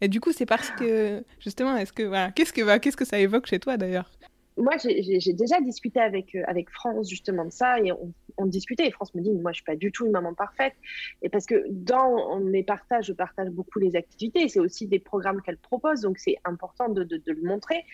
Et 0.01 0.07
du 0.07 0.19
coup, 0.19 0.31
c'est 0.31 0.47
parce 0.47 0.71
que 0.71 1.23
justement, 1.39 1.77
est-ce 1.77 1.93
que 1.93 2.03
voilà, 2.03 2.31
qu'est-ce 2.31 2.51
que 2.51 2.77
qu'est-ce 2.79 2.97
que 2.97 3.05
ça 3.05 3.19
évoque 3.19 3.45
chez 3.45 3.59
toi 3.59 3.77
d'ailleurs? 3.77 4.09
Moi, 4.57 4.73
j'ai 4.83 5.33
déjà 5.33 5.61
discuté 5.61 5.99
avec, 5.99 6.35
euh, 6.35 6.43
avec 6.45 6.69
France 6.69 7.09
justement 7.09 7.45
de 7.45 7.51
ça 7.51 7.79
et 7.79 7.91
on 8.37 8.45
discutait. 8.45 8.87
Et 8.87 8.91
France 8.91 9.15
me 9.15 9.21
dit, 9.21 9.31
moi, 9.31 9.51
je 9.51 9.55
suis 9.55 9.63
pas 9.63 9.75
du 9.75 9.91
tout 9.91 10.05
une 10.05 10.11
maman 10.11 10.33
parfaite. 10.33 10.73
Et 11.21 11.29
parce 11.29 11.45
que 11.45 11.65
dans 11.69 12.39
mes 12.39 12.63
partages, 12.63 13.05
je 13.05 13.13
partage 13.13 13.49
beaucoup 13.49 13.79
les 13.79 13.95
activités. 13.95 14.47
C'est 14.49 14.59
aussi 14.59 14.87
des 14.87 14.99
programmes 14.99 15.41
qu'elle 15.41 15.57
propose, 15.57 16.01
donc 16.01 16.17
c'est 16.17 16.35
important 16.43 16.89
de, 16.89 17.07
le 17.25 17.43
montrer. 17.43 17.85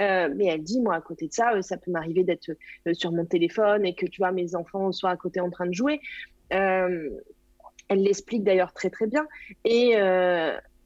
Euh, 0.00 0.32
mais 0.34 0.46
elle 0.46 0.62
dit, 0.62 0.80
moi, 0.80 0.94
à 0.94 1.00
côté 1.00 1.28
de 1.28 1.32
ça, 1.32 1.54
euh, 1.54 1.62
ça 1.62 1.76
peut 1.76 1.90
m'arriver 1.90 2.24
d'être 2.24 2.50
euh, 2.86 2.94
sur 2.94 3.12
mon 3.12 3.26
téléphone 3.26 3.84
et 3.84 3.94
que, 3.94 4.06
tu 4.06 4.18
vois, 4.18 4.32
mes 4.32 4.54
enfants 4.54 4.92
soient 4.92 5.10
à 5.10 5.16
côté 5.16 5.40
en 5.40 5.50
train 5.50 5.66
de 5.66 5.74
jouer. 5.74 6.00
elle 6.50 7.22
l'explique 7.88 8.44
d'ailleurs 8.44 8.72
très, 8.72 8.90
très 8.90 9.06
bien. 9.06 9.26
Et, 9.64 9.94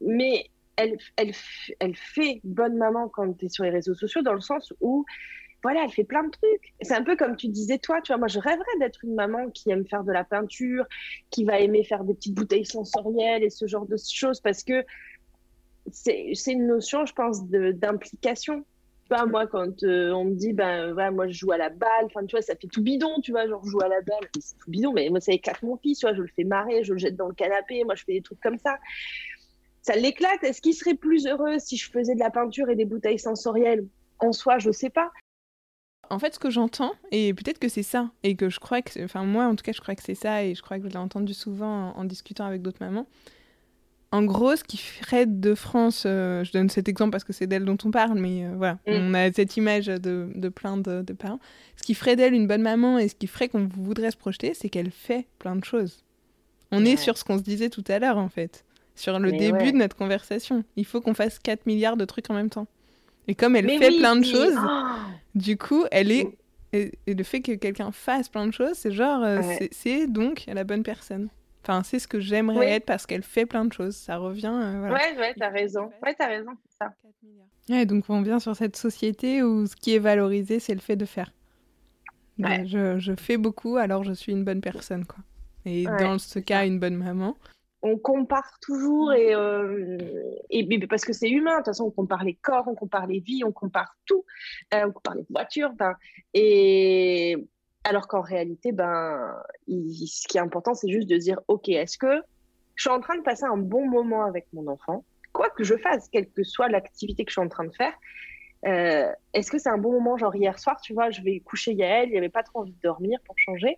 mais 0.00 0.46
elle, 0.77 0.96
elle, 1.16 1.33
elle 1.79 1.94
fait 1.94 2.40
bonne 2.44 2.77
maman 2.77 3.09
quand 3.09 3.33
tu 3.35 3.46
es 3.46 3.48
sur 3.48 3.64
les 3.64 3.70
réseaux 3.70 3.94
sociaux, 3.94 4.22
dans 4.22 4.33
le 4.35 4.40
sens 4.40 4.72
où 4.81 5.05
voilà, 5.62 5.85
elle 5.85 5.90
fait 5.90 6.05
plein 6.05 6.24
de 6.24 6.31
trucs. 6.31 6.74
C'est 6.83 6.94
un 6.94 7.03
peu 7.03 7.16
comme 7.16 7.37
tu 7.37 7.48
disais 7.48 7.79
toi, 7.79 8.03
tu 8.03 8.12
vois, 8.12 8.18
moi 8.18 8.29
je 8.29 8.38
rêverais 8.38 8.79
d'être 8.81 9.03
une 9.03 9.14
maman 9.14 9.48
qui 9.48 9.70
aime 9.70 9.87
faire 9.87 10.05
de 10.05 10.12
la 10.12 10.22
peinture, 10.22 10.85
qui 11.31 11.44
va 11.44 11.59
aimer 11.59 11.85
faire 11.85 12.05
des 12.05 12.12
petites 12.12 12.35
bouteilles 12.35 12.66
sensorielles 12.66 13.42
et 13.42 13.48
ce 13.48 13.66
genre 13.66 13.87
de 13.87 13.96
choses 13.96 14.40
parce 14.40 14.62
que 14.62 14.85
c'est 15.90 16.53
une 16.53 16.66
notion, 16.66 17.07
je 17.07 17.14
pense, 17.14 17.46
d'implication. 17.48 18.64
Vois, 19.10 19.26
moi, 19.26 19.46
quand 19.46 19.82
euh, 19.82 20.12
on 20.12 20.24
me 20.24 20.34
dit, 20.34 20.52
ben, 20.52 20.92
voilà, 20.92 21.10
moi, 21.10 21.28
je 21.28 21.34
joue 21.34 21.52
à 21.52 21.58
la 21.58 21.68
balle, 21.68 22.06
enfin, 22.06 22.24
tu 22.24 22.32
vois, 22.36 22.42
ça 22.42 22.54
fait 22.56 22.68
tout 22.68 22.82
bidon, 22.82 23.20
tu 23.22 23.32
vois, 23.32 23.46
genre, 23.46 23.62
je 23.64 23.70
joue 23.70 23.82
à 23.82 23.88
la 23.88 24.00
balle, 24.00 24.28
c'est 24.40 24.56
tout 24.58 24.70
bidon, 24.70 24.92
mais 24.92 25.10
moi, 25.10 25.20
ça 25.20 25.32
éclate 25.32 25.62
mon 25.62 25.76
fils, 25.76 25.98
tu 25.98 26.06
vois, 26.06 26.14
je 26.14 26.22
le 26.22 26.28
fais 26.34 26.44
marrer, 26.44 26.84
je 26.84 26.92
le 26.94 26.98
jette 26.98 27.16
dans 27.16 27.28
le 27.28 27.34
canapé, 27.34 27.84
moi, 27.84 27.94
je 27.94 28.04
fais 28.04 28.14
des 28.14 28.22
trucs 28.22 28.40
comme 28.40 28.58
ça. 28.58 28.78
Ça 29.84 29.94
l'éclate. 29.96 30.42
Est-ce 30.42 30.62
qu'il 30.62 30.72
serait 30.72 30.94
plus 30.94 31.26
heureux 31.26 31.58
si 31.58 31.76
je 31.76 31.90
faisais 31.90 32.14
de 32.14 32.20
la 32.20 32.30
peinture 32.30 32.70
et 32.70 32.74
des 32.74 32.86
bouteilles 32.86 33.18
sensorielles? 33.18 33.86
En 34.18 34.32
soi, 34.32 34.58
je 34.58 34.70
sais 34.70 34.88
pas. 34.88 35.12
En 36.10 36.18
fait, 36.18 36.34
ce 36.34 36.38
que 36.38 36.48
j'entends, 36.48 36.92
et 37.10 37.34
peut-être 37.34 37.58
que 37.58 37.68
c'est 37.68 37.82
ça, 37.82 38.10
et 38.22 38.34
que 38.34 38.48
je 38.48 38.60
crois 38.60 38.82
que, 38.82 39.04
enfin 39.04 39.24
moi 39.24 39.44
en 39.44 39.56
tout 39.56 39.62
cas, 39.62 39.72
je 39.72 39.80
crois 39.80 39.94
que 39.94 40.02
c'est 40.02 40.14
ça, 40.14 40.44
et 40.44 40.54
je 40.54 40.62
crois 40.62 40.78
que 40.78 40.84
je 40.84 40.90
l'ai 40.90 40.98
entendu 40.98 41.34
souvent 41.34 41.92
en, 41.96 42.04
discutant 42.04 42.46
avec 42.46 42.62
d'autres 42.62 42.82
mamans. 42.82 43.06
En 44.14 44.22
gros, 44.22 44.55
ce 44.55 44.62
qui 44.62 44.77
ferait 44.77 45.27
de 45.27 45.57
France, 45.57 46.05
euh, 46.07 46.44
je 46.44 46.53
donne 46.53 46.70
cet 46.70 46.88
exemple 46.88 47.11
parce 47.11 47.24
que 47.24 47.33
c'est 47.33 47.48
d'elle 47.48 47.64
dont 47.64 47.77
on 47.85 47.90
parle, 47.90 48.16
mais 48.16 48.44
euh, 48.44 48.53
voilà, 48.57 48.74
mm. 48.87 48.92
on 48.92 49.12
a 49.12 49.33
cette 49.33 49.57
image 49.57 49.87
de, 49.87 50.29
de 50.33 50.48
plein 50.48 50.77
de, 50.77 51.03
parents. 51.14 51.40
Ce 51.74 51.83
qui 51.83 51.94
ferait 51.94 52.14
d'elle 52.14 52.33
une 52.33 52.46
bonne 52.46 52.62
maman 52.62 53.00
et 53.00 53.09
ce 53.09 53.16
qui 53.16 53.27
ferait 53.27 53.48
qu'on 53.48 53.66
voudrait 53.66 54.12
se 54.12 54.16
projeter, 54.16 54.55
c'est 54.55 54.68
qu'elle 54.68 54.92
fait 54.92 55.27
plein 55.40 55.57
de 55.57 55.64
choses. 55.64 56.05
On 56.70 56.85
est 56.85 56.96
sur 56.96 57.18
ce 57.18 57.24
qu'on 57.24 57.38
se 57.38 57.42
disait 57.42 57.70
tout 57.70 57.83
à 57.88 57.98
l'heure, 57.98 58.18
en 58.18 58.29
fait, 58.29 58.64
sur 58.94 59.18
le 59.18 59.33
début 59.33 59.72
de 59.72 59.79
notre 59.79 59.96
conversation. 59.96 60.62
Il 60.77 60.87
faut 60.87 61.00
qu'on 61.00 61.14
fasse 61.14 61.40
4 61.40 61.66
milliards 61.66 61.96
de 61.96 62.05
trucs 62.05 62.31
en 62.31 62.35
même 62.35 62.50
temps. 62.50 62.68
Et 63.27 63.35
comme 63.35 63.57
elle 63.57 63.68
fait 63.68 63.98
plein 63.98 64.14
de 64.14 64.24
choses, 64.24 64.55
oh 64.57 64.85
du 65.35 65.57
coup, 65.57 65.87
elle 65.90 66.12
est. 66.12 66.29
Et, 66.72 66.92
le 67.09 67.24
fait 67.24 67.40
que 67.40 67.53
quelqu'un 67.53 67.90
fasse 67.90 68.29
plein 68.29 68.46
de 68.46 68.53
choses, 68.53 68.74
c'est 68.74 68.92
genre. 68.92 69.24
Euh, 69.24 69.42
c'est 69.72 70.07
donc 70.07 70.44
la 70.46 70.62
bonne 70.62 70.85
personne. 70.85 71.31
Enfin, 71.64 71.83
c'est 71.83 71.98
ce 71.98 72.07
que 72.07 72.20
j'aimerais 72.20 72.72
être 72.72 72.85
parce 72.85 73.07
qu'elle 73.07 73.22
fait 73.22 73.46
plein 73.46 73.64
de 73.64 73.72
choses. 73.72 73.96
Ça 73.96 74.18
revient. 74.18 74.53
Euh, 74.53 74.81
voilà. 74.81 74.94
Ouais, 74.94 75.18
ouais, 75.18 75.35
t'as 75.38 75.48
raison. 75.48 75.90
Ouais, 76.03 76.14
t'as 76.14 76.29
raison, 76.29 76.53
c'est 76.68 76.85
ça. 76.85 76.92
Ouais, 77.70 77.87
donc 77.87 78.05
on 78.11 78.20
vient 78.20 78.38
sur 78.38 78.55
cette 78.55 78.77
société 78.77 79.42
où 79.42 79.66
ce 79.66 79.74
qui 79.74 79.94
est 79.94 79.98
valorisé, 79.98 80.61
c'est 80.61 80.74
le 80.74 80.81
fait 80.81 80.96
de 80.96 81.07
faire. 81.07 81.33
Je, 82.38 82.98
je, 82.98 83.12
fais 83.14 83.38
beaucoup, 83.38 83.77
alors 83.77 84.05
je 84.05 84.12
suis 84.12 84.33
une 84.33 84.44
bonne 84.44 84.61
personne, 84.61 85.07
quoi. 85.07 85.20
Et 85.64 85.85
dans 85.85 86.18
ce 86.18 86.38
cas, 86.38 86.66
une 86.66 86.79
bonne 86.79 86.96
maman 86.96 87.37
on 87.87 87.98
compare 87.98 88.59
toujours 88.62 89.12
et, 89.12 89.35
euh, 89.35 89.98
et, 90.48 90.87
parce 90.88 91.05
que 91.05 91.12
c'est 91.12 91.29
humain. 91.29 91.53
De 91.53 91.57
toute 91.59 91.66
façon, 91.66 91.85
on 91.85 91.90
compare 91.90 92.24
les 92.24 92.35
corps, 92.35 92.64
on 92.66 92.74
compare 92.74 93.07
les 93.07 93.20
vies, 93.20 93.44
on 93.44 93.53
compare 93.53 93.94
tout, 94.07 94.24
euh, 94.72 94.87
on 94.87 94.92
compare 94.92 95.16
les 95.16 95.27
voitures. 95.29 95.74
Ben, 95.74 95.94
et 96.33 97.37
alors 97.85 98.09
qu'en 98.09 98.23
réalité, 98.23 98.73
ben, 98.73 99.35
ce 99.68 100.27
qui 100.27 100.38
est 100.38 100.40
important, 100.40 100.75
c'est 100.75 100.90
juste 100.90 101.09
de 101.09 101.16
dire, 101.16 101.40
ok, 101.49 101.68
est-ce 101.68 101.99
que 101.99 102.23
je 102.75 102.83
suis 102.83 102.90
en 102.90 103.01
train 103.01 103.16
de 103.16 103.23
passer 103.23 103.44
un 103.44 103.57
bon 103.57 103.87
moment 103.87 104.25
avec 104.25 104.47
mon 104.53 104.66
enfant, 104.66 105.05
quoi 105.33 105.51
que 105.51 105.64
je 105.64 105.77
fasse, 105.77 106.09
quelle 106.09 106.29
que 106.29 106.42
soit 106.42 106.68
l'activité 106.68 107.25
que 107.25 107.31
je 107.31 107.35
suis 107.35 107.42
en 107.42 107.49
train 107.49 107.64
de 107.64 107.75
faire, 107.75 107.92
euh, 108.66 109.12
est-ce 109.35 109.51
que 109.51 109.59
c'est 109.59 109.68
un 109.68 109.79
bon 109.79 109.92
moment, 109.92 110.16
genre 110.16 110.35
hier 110.35 110.59
soir, 110.59 110.81
tu 110.81 110.94
vois, 110.94 111.11
je 111.11 111.20
vais 111.20 111.40
coucher 111.40 111.73
Yael, 111.73 112.09
il 112.09 112.12
n'y 112.12 112.18
avait 112.18 112.31
pas 112.31 112.42
trop 112.42 112.61
envie 112.61 112.73
de 112.73 112.81
dormir 112.83 113.18
pour 113.27 113.38
changer. 113.38 113.77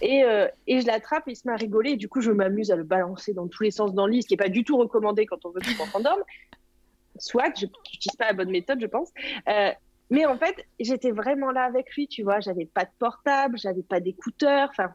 Et, 0.00 0.24
euh, 0.24 0.48
et 0.66 0.80
je 0.80 0.86
l'attrape 0.86 1.24
il 1.26 1.36
se 1.36 1.46
met 1.46 1.52
à 1.52 1.56
rigoler. 1.56 1.96
Du 1.96 2.08
coup, 2.08 2.20
je 2.20 2.30
m'amuse 2.30 2.70
à 2.70 2.76
le 2.76 2.84
balancer 2.84 3.34
dans 3.34 3.48
tous 3.48 3.64
les 3.64 3.70
sens 3.70 3.92
dans 3.92 4.06
le 4.06 4.12
lit, 4.12 4.22
ce 4.22 4.28
qui 4.28 4.34
n'est 4.34 4.38
pas 4.42 4.48
du 4.48 4.64
tout 4.64 4.78
recommandé 4.78 5.26
quand 5.26 5.44
on 5.44 5.50
veut 5.50 5.60
que 5.60 5.78
l'enfant 5.78 6.00
dorme. 6.00 6.22
Soit, 7.18 7.52
je 7.56 7.66
n'utilise 7.66 8.16
pas 8.16 8.26
la 8.26 8.32
bonne 8.32 8.50
méthode, 8.50 8.80
je 8.80 8.86
pense. 8.86 9.10
Euh, 9.48 9.70
mais 10.10 10.26
en 10.26 10.36
fait, 10.36 10.66
j'étais 10.80 11.10
vraiment 11.10 11.50
là 11.50 11.64
avec 11.64 11.94
lui, 11.94 12.08
tu 12.08 12.22
vois. 12.22 12.40
J'avais 12.40 12.66
pas 12.66 12.84
de 12.84 12.90
portable, 12.98 13.58
j'avais 13.58 13.82
pas 13.82 14.00
d'écouteurs. 14.00 14.68
Enfin, 14.70 14.94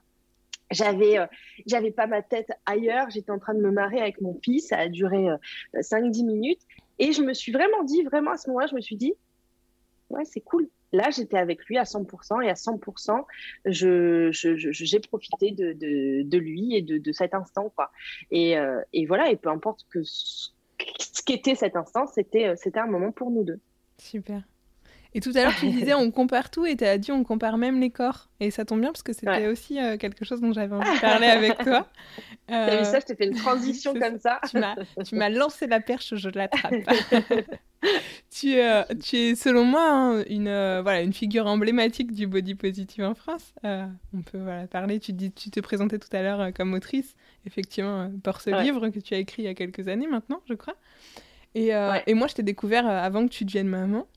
j'avais 0.71 1.17
j'avais 1.65 1.89
pas 1.89 2.05
ma 2.05 2.21
tête 2.21 2.51
ailleurs 2.67 3.09
j'étais 3.09 3.31
en 3.31 3.39
train 3.39 3.55
de 3.55 3.59
me 3.59 3.71
marrer 3.71 3.99
avec 3.99 4.21
mon 4.21 4.37
fils 4.43 4.67
ça 4.67 4.77
a 4.77 4.87
duré 4.87 5.25
5-10 5.73 6.23
minutes 6.27 6.61
et 6.99 7.13
je 7.13 7.21
me 7.23 7.33
suis 7.33 7.51
vraiment 7.51 7.83
dit, 7.83 8.03
vraiment 8.03 8.31
à 8.31 8.37
ce 8.37 8.49
moment-là, 8.49 8.67
je 8.67 8.75
me 8.75 8.81
suis 8.81 8.97
dit, 8.97 9.13
ouais, 10.09 10.25
c'est 10.25 10.41
cool. 10.41 10.67
Là, 10.91 11.09
j'étais 11.11 11.37
avec 11.37 11.63
lui 11.65 11.77
à 11.77 11.83
100% 11.83 12.43
et 12.43 12.49
à 12.49 12.53
100%, 12.53 13.23
j'ai 13.65 14.31
je, 14.31 15.07
profité 15.07 15.51
de, 15.51 15.73
de, 16.23 16.37
lui 16.37 16.75
et 16.75 16.81
de, 16.81 16.97
de, 16.97 17.11
cet 17.11 17.33
instant. 17.33 17.71
Quoi. 17.75 17.91
Et, 18.31 18.57
euh, 18.57 18.81
et, 18.91 19.05
voilà, 19.05 19.31
et 19.31 19.37
peu 19.37 19.49
importe 19.49 19.85
que 19.89 20.03
ce 20.03 20.51
qu'était 21.25 21.55
cet 21.55 21.75
instant, 21.75 22.05
c'était 22.07 22.47
euh, 22.47 22.71
un 22.75 22.87
moment 22.87 23.11
pour 23.11 23.31
nous 23.31 23.43
deux. 23.43 23.59
Super. 23.97 24.41
Et 25.15 25.21
tout 25.21 25.31
à 25.35 25.41
l'heure, 25.41 25.55
tu 25.55 25.67
disais 25.71 25.93
on 25.93 26.11
compare 26.11 26.51
tout 26.51 26.65
et 26.65 26.75
tu 26.75 26.83
as 26.83 26.97
dit 26.97 27.11
on 27.11 27.23
compare 27.23 27.57
même 27.57 27.79
les 27.79 27.89
corps. 27.89 28.29
Et 28.39 28.51
ça 28.51 28.63
tombe 28.63 28.79
bien 28.79 28.91
parce 28.91 29.03
que 29.03 29.13
c'était 29.13 29.47
aussi 29.47 29.79
euh, 29.79 29.97
quelque 29.97 30.23
chose 30.23 30.39
dont 30.39 30.53
j'avais 30.53 30.75
envie 30.75 30.95
de 30.95 31.01
parler 31.01 31.27
avec 31.27 31.57
toi. 31.63 31.87
Euh, 32.51 32.67
T'as 32.67 32.77
vu 32.77 32.85
ça 32.85 32.99
Je 32.99 33.05
t'ai 33.05 33.15
fait 33.15 33.25
une 33.25 33.35
transition 33.35 33.93
comme 33.93 34.19
ça. 34.19 34.39
Tu 35.05 35.15
m'as 35.15 35.29
lancé 35.29 35.67
la 35.67 35.79
perche, 35.79 36.15
je 36.15 36.29
l'attrape. 36.29 36.73
tu, 38.31 38.59
euh, 38.59 38.83
tu 39.03 39.15
es, 39.17 39.35
selon 39.35 39.65
moi, 39.65 39.89
hein, 39.89 40.23
une, 40.29 40.47
euh, 40.47 40.81
voilà, 40.83 41.01
une 41.01 41.13
figure 41.13 41.47
emblématique 41.47 42.11
du 42.13 42.27
body 42.27 42.55
positive 42.55 43.03
en 43.03 43.15
France. 43.15 43.53
on 43.63 44.21
peut 44.23 44.37
voilà, 44.37 44.67
parler. 44.67 44.99
Tu, 44.99 45.13
dis, 45.13 45.31
tu 45.31 45.49
te 45.49 45.59
présentais 45.59 45.97
tout 45.97 46.15
à 46.15 46.21
l'heure 46.21 46.53
comme 46.53 46.73
autrice, 46.73 47.15
effectivement, 47.47 48.11
pour 48.23 48.41
ce 48.41 48.51
livre 48.61 48.89
que 48.89 48.99
tu 48.99 49.15
as 49.15 49.17
écrit 49.17 49.41
il 49.41 49.45
y 49.45 49.49
a 49.49 49.55
quelques 49.55 49.87
années 49.87 50.07
maintenant, 50.07 50.41
je 50.47 50.53
crois. 50.53 50.75
Et, 51.55 51.71
et 52.05 52.13
moi, 52.13 52.27
je 52.27 52.35
t'ai 52.35 52.43
découvert 52.43 52.87
avant 52.87 53.27
que 53.27 53.33
tu 53.33 53.43
deviennes 53.43 53.67
maman 53.67 54.07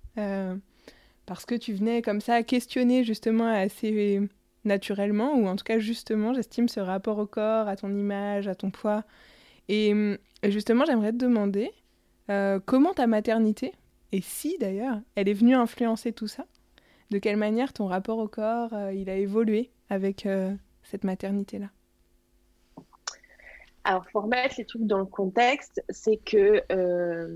parce 1.26 1.46
que 1.46 1.54
tu 1.54 1.72
venais 1.72 2.02
comme 2.02 2.20
ça 2.20 2.42
questionner 2.42 3.04
justement 3.04 3.46
assez 3.46 4.20
naturellement, 4.64 5.34
ou 5.34 5.46
en 5.46 5.56
tout 5.56 5.64
cas 5.64 5.78
justement, 5.78 6.34
j'estime 6.34 6.68
ce 6.68 6.80
rapport 6.80 7.18
au 7.18 7.26
corps, 7.26 7.68
à 7.68 7.76
ton 7.76 7.94
image, 7.94 8.48
à 8.48 8.54
ton 8.54 8.70
poids. 8.70 9.04
Et, 9.68 9.94
justement, 10.44 10.84
j'aimerais 10.84 11.12
te 11.12 11.18
demander 11.18 11.70
euh, 12.30 12.60
comment 12.64 12.92
ta 12.92 13.06
maternité, 13.06 13.72
et 14.12 14.20
si 14.20 14.56
d'ailleurs, 14.58 15.00
elle 15.14 15.28
est 15.28 15.34
venue 15.34 15.54
influencer 15.54 16.12
tout 16.12 16.28
ça, 16.28 16.46
de 17.10 17.18
quelle 17.18 17.36
manière 17.36 17.72
ton 17.72 17.86
rapport 17.86 18.18
au 18.18 18.28
corps, 18.28 18.72
euh, 18.72 18.92
il 18.92 19.10
a 19.10 19.16
évolué 19.16 19.70
avec 19.90 20.26
euh, 20.26 20.54
cette 20.82 21.04
maternité-là? 21.04 21.68
Alors, 23.84 24.04
pour 24.12 24.22
remettre 24.22 24.54
les 24.58 24.64
trucs 24.64 24.86
dans 24.86 24.98
le 24.98 25.06
contexte, 25.06 25.82
c'est 25.88 26.16
que, 26.18 26.62
euh, 26.70 27.26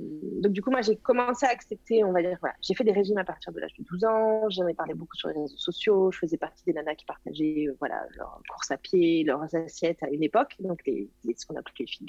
donc 0.40 0.52
du 0.52 0.62
coup, 0.62 0.70
moi, 0.70 0.80
j'ai 0.80 0.94
commencé 0.94 1.44
à 1.44 1.48
accepter, 1.48 2.04
on 2.04 2.12
va 2.12 2.22
dire, 2.22 2.36
voilà, 2.40 2.54
j'ai 2.62 2.74
fait 2.74 2.84
des 2.84 2.92
régimes 2.92 3.18
à 3.18 3.24
partir 3.24 3.52
de 3.52 3.58
l'âge 3.58 3.74
de 3.76 3.82
12 3.82 4.04
ans, 4.04 4.48
j'en 4.50 4.66
ai 4.68 4.74
parlé 4.74 4.94
beaucoup 4.94 5.16
sur 5.16 5.28
les 5.28 5.40
réseaux 5.40 5.56
sociaux, 5.56 6.12
je 6.12 6.18
faisais 6.18 6.36
partie 6.36 6.62
des 6.64 6.72
nanas 6.72 6.94
qui 6.94 7.04
partageaient, 7.04 7.66
euh, 7.66 7.76
voilà, 7.80 8.06
leurs 8.16 8.40
courses 8.48 8.70
à 8.70 8.76
pied, 8.76 9.24
leurs 9.24 9.52
assiettes 9.56 10.00
à 10.04 10.08
une 10.08 10.22
époque, 10.22 10.54
donc 10.60 10.82
ce 10.86 11.46
qu'on 11.46 11.56
appelle 11.56 11.72
les 11.80 11.86
fit. 11.86 12.06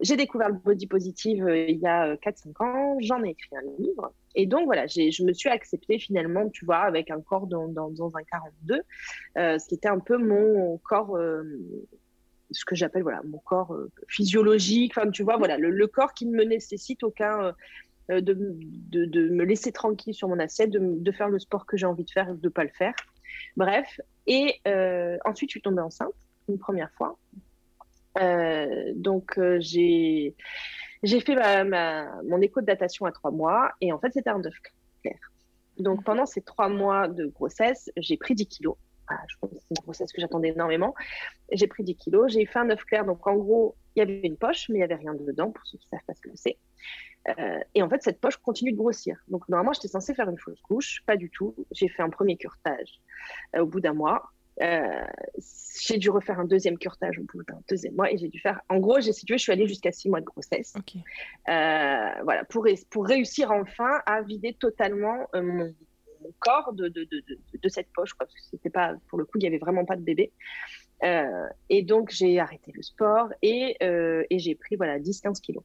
J'ai 0.00 0.16
découvert 0.16 0.48
le 0.48 0.56
body 0.56 0.86
positive 0.86 1.46
euh, 1.46 1.66
il 1.66 1.78
y 1.78 1.86
a 1.86 2.16
4-5 2.16 2.62
ans, 2.62 2.96
j'en 3.00 3.22
ai 3.24 3.30
écrit 3.30 3.56
un 3.56 3.82
livre. 3.82 4.12
Et 4.34 4.44
donc, 4.44 4.66
voilà, 4.66 4.86
je 4.86 5.24
me 5.24 5.32
suis 5.32 5.48
acceptée 5.48 5.98
finalement, 5.98 6.50
tu 6.50 6.66
vois, 6.66 6.80
avec 6.80 7.10
un 7.10 7.22
corps 7.22 7.46
dans, 7.46 7.68
dans 7.68 8.16
un 8.16 8.22
42, 8.24 8.82
ce 9.36 9.68
qui 9.68 9.76
était 9.76 9.88
un 9.88 10.00
peu 10.00 10.18
mon 10.18 10.76
corps 10.78 11.16
ce 12.50 12.64
que 12.64 12.74
j'appelle 12.74 13.02
voilà 13.02 13.22
mon 13.24 13.38
corps 13.38 13.72
euh, 13.74 13.90
physiologique. 14.08 14.92
Enfin, 14.96 15.10
tu 15.10 15.22
vois, 15.22 15.36
voilà, 15.36 15.56
le, 15.58 15.86
corps 15.86 16.12
qui 16.14 16.26
ne 16.26 16.36
me 16.36 16.44
nécessite 16.44 17.02
aucun 17.02 17.54
euh, 18.10 18.20
de, 18.20 18.34
de, 18.34 19.04
de, 19.04 19.28
me 19.28 19.44
laisser 19.44 19.72
tranquille 19.72 20.14
sur 20.14 20.28
mon 20.28 20.38
assiette, 20.38 20.70
de, 20.70 20.80
de 20.80 21.12
faire 21.12 21.28
le 21.28 21.38
sport 21.38 21.66
que 21.66 21.76
j'ai 21.76 21.86
envie 21.86 22.04
de 22.04 22.10
faire 22.10 22.28
et 22.28 22.34
de 22.34 22.48
pas 22.48 22.64
le 22.64 22.70
faire. 22.70 22.94
Bref. 23.56 24.00
Et 24.26 24.60
euh, 24.66 25.18
ensuite, 25.24 25.50
je 25.50 25.54
suis 25.54 25.62
tombée 25.62 25.82
enceinte 25.82 26.14
une 26.48 26.58
première 26.58 26.90
fois. 26.92 27.18
donc, 28.94 29.38
j'ai 29.58 30.34
j'ai 31.02 31.20
fait 31.20 31.34
ma, 31.64 32.22
mon 32.22 32.40
écho 32.40 32.60
de 32.62 32.66
datation 32.66 33.04
à 33.04 33.12
trois 33.12 33.30
mois 33.30 33.72
et 33.80 33.92
en 33.92 33.98
fait, 33.98 34.12
c'était 34.12 34.30
un 34.30 34.42
œuf 34.44 34.54
clair. 35.02 35.18
Donc, 35.78 36.04
pendant 36.04 36.24
ces 36.24 36.40
trois 36.40 36.68
mois 36.68 37.08
de 37.08 37.26
grossesse, 37.26 37.90
j'ai 37.96 38.16
pris 38.16 38.34
10 38.34 38.46
kilos. 38.46 38.76
Ah, 39.08 39.20
je 39.28 39.36
pense 39.40 39.50
que 39.50 39.56
c'est 39.56 39.70
une 39.70 39.82
grossesse 39.82 40.12
que 40.12 40.20
j'attendais 40.20 40.48
énormément. 40.48 40.94
J'ai 41.52 41.66
pris 41.66 41.84
10 41.84 41.96
kilos, 41.96 42.32
j'ai 42.32 42.46
fait 42.46 42.58
un 42.58 42.70
œuf 42.70 42.84
clair. 42.84 43.04
Donc, 43.04 43.26
en 43.26 43.36
gros, 43.36 43.76
il 43.94 44.00
y 44.00 44.02
avait 44.02 44.20
une 44.22 44.36
poche, 44.36 44.68
mais 44.68 44.76
il 44.76 44.78
n'y 44.78 44.84
avait 44.84 44.94
rien 44.94 45.14
dedans, 45.14 45.50
pour 45.50 45.66
ceux 45.66 45.78
qui 45.78 45.86
ne 45.86 45.98
savent 45.98 46.06
pas 46.06 46.14
ce 46.14 46.20
que 46.20 46.30
c'est. 46.34 46.56
Euh, 47.28 47.60
et 47.74 47.82
en 47.82 47.88
fait, 47.88 48.02
cette 48.02 48.20
poche 48.20 48.36
continue 48.36 48.72
de 48.72 48.76
grossir. 48.76 49.22
Donc, 49.28 49.48
normalement, 49.48 49.72
j'étais 49.72 49.88
censée 49.88 50.14
faire 50.14 50.28
une 50.28 50.38
fausse 50.38 50.60
couche. 50.62 51.02
Pas 51.06 51.16
du 51.16 51.30
tout. 51.30 51.54
J'ai 51.70 51.88
fait 51.88 52.02
un 52.02 52.10
premier 52.10 52.36
curtage 52.36 53.00
euh, 53.56 53.60
au 53.60 53.66
bout 53.66 53.80
d'un 53.80 53.94
mois. 53.94 54.30
j'ai 54.60 55.98
dû 55.98 56.10
refaire 56.10 56.38
un 56.38 56.44
deuxième 56.44 56.78
curtage 56.78 57.18
au 57.18 57.24
bout 57.24 57.42
d'un 57.42 57.58
deuxième 57.68 57.94
mois 57.94 58.10
et 58.10 58.16
j'ai 58.16 58.28
dû 58.28 58.38
faire. 58.38 58.60
En 58.68 58.78
gros, 58.78 59.00
j'ai 59.00 59.12
situé, 59.12 59.36
je 59.36 59.42
suis 59.42 59.52
allée 59.52 59.66
jusqu'à 59.66 59.92
six 59.92 60.08
mois 60.08 60.20
de 60.20 60.26
grossesse. 60.26 60.74
voilà, 61.46 62.44
pour, 62.48 62.66
pour 62.90 63.06
réussir 63.06 63.50
enfin 63.50 64.00
à 64.06 64.22
vider 64.22 64.54
totalement 64.54 65.26
mon, 65.34 65.74
corps 66.38 66.72
de, 66.72 66.88
de, 66.88 67.04
de, 67.04 67.22
de, 67.62 67.68
cette 67.68 67.88
poche, 67.94 68.14
parce 68.18 68.32
que 68.32 68.40
c'était 68.50 68.70
pas, 68.70 68.94
pour 69.08 69.18
le 69.18 69.24
coup, 69.24 69.38
il 69.38 69.44
y 69.44 69.46
avait 69.46 69.58
vraiment 69.58 69.84
pas 69.84 69.96
de 69.96 70.02
bébé. 70.02 70.32
Euh, 71.02 71.48
et 71.68 71.82
donc, 71.82 72.10
j'ai 72.10 72.38
arrêté 72.38 72.72
le 72.74 72.82
sport 72.82 73.28
et, 73.42 73.76
euh, 73.82 74.24
et 74.30 74.38
j'ai 74.38 74.54
pris 74.54 74.76
voilà, 74.76 74.98
10-15 74.98 75.40
kilos. 75.40 75.64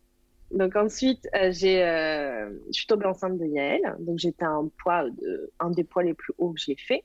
Donc 0.52 0.76
ensuite, 0.76 1.28
euh, 1.36 1.52
j'ai, 1.52 1.78
je 1.78 2.72
suis 2.72 2.88
tombée 2.88 3.06
enceinte 3.06 3.38
de 3.38 3.45
Yael. 3.45 3.82
Donc 4.00 4.17
j'étais 4.17 4.45
un 4.45 4.69
poids, 4.82 5.10
de, 5.10 5.52
un 5.60 5.69
des 5.69 5.84
poids 5.84 6.04
les 6.04 6.15
plus 6.15 6.34
hauts 6.39 6.54
que 6.54 6.60
j'ai 6.60 6.76
fait. 6.76 7.04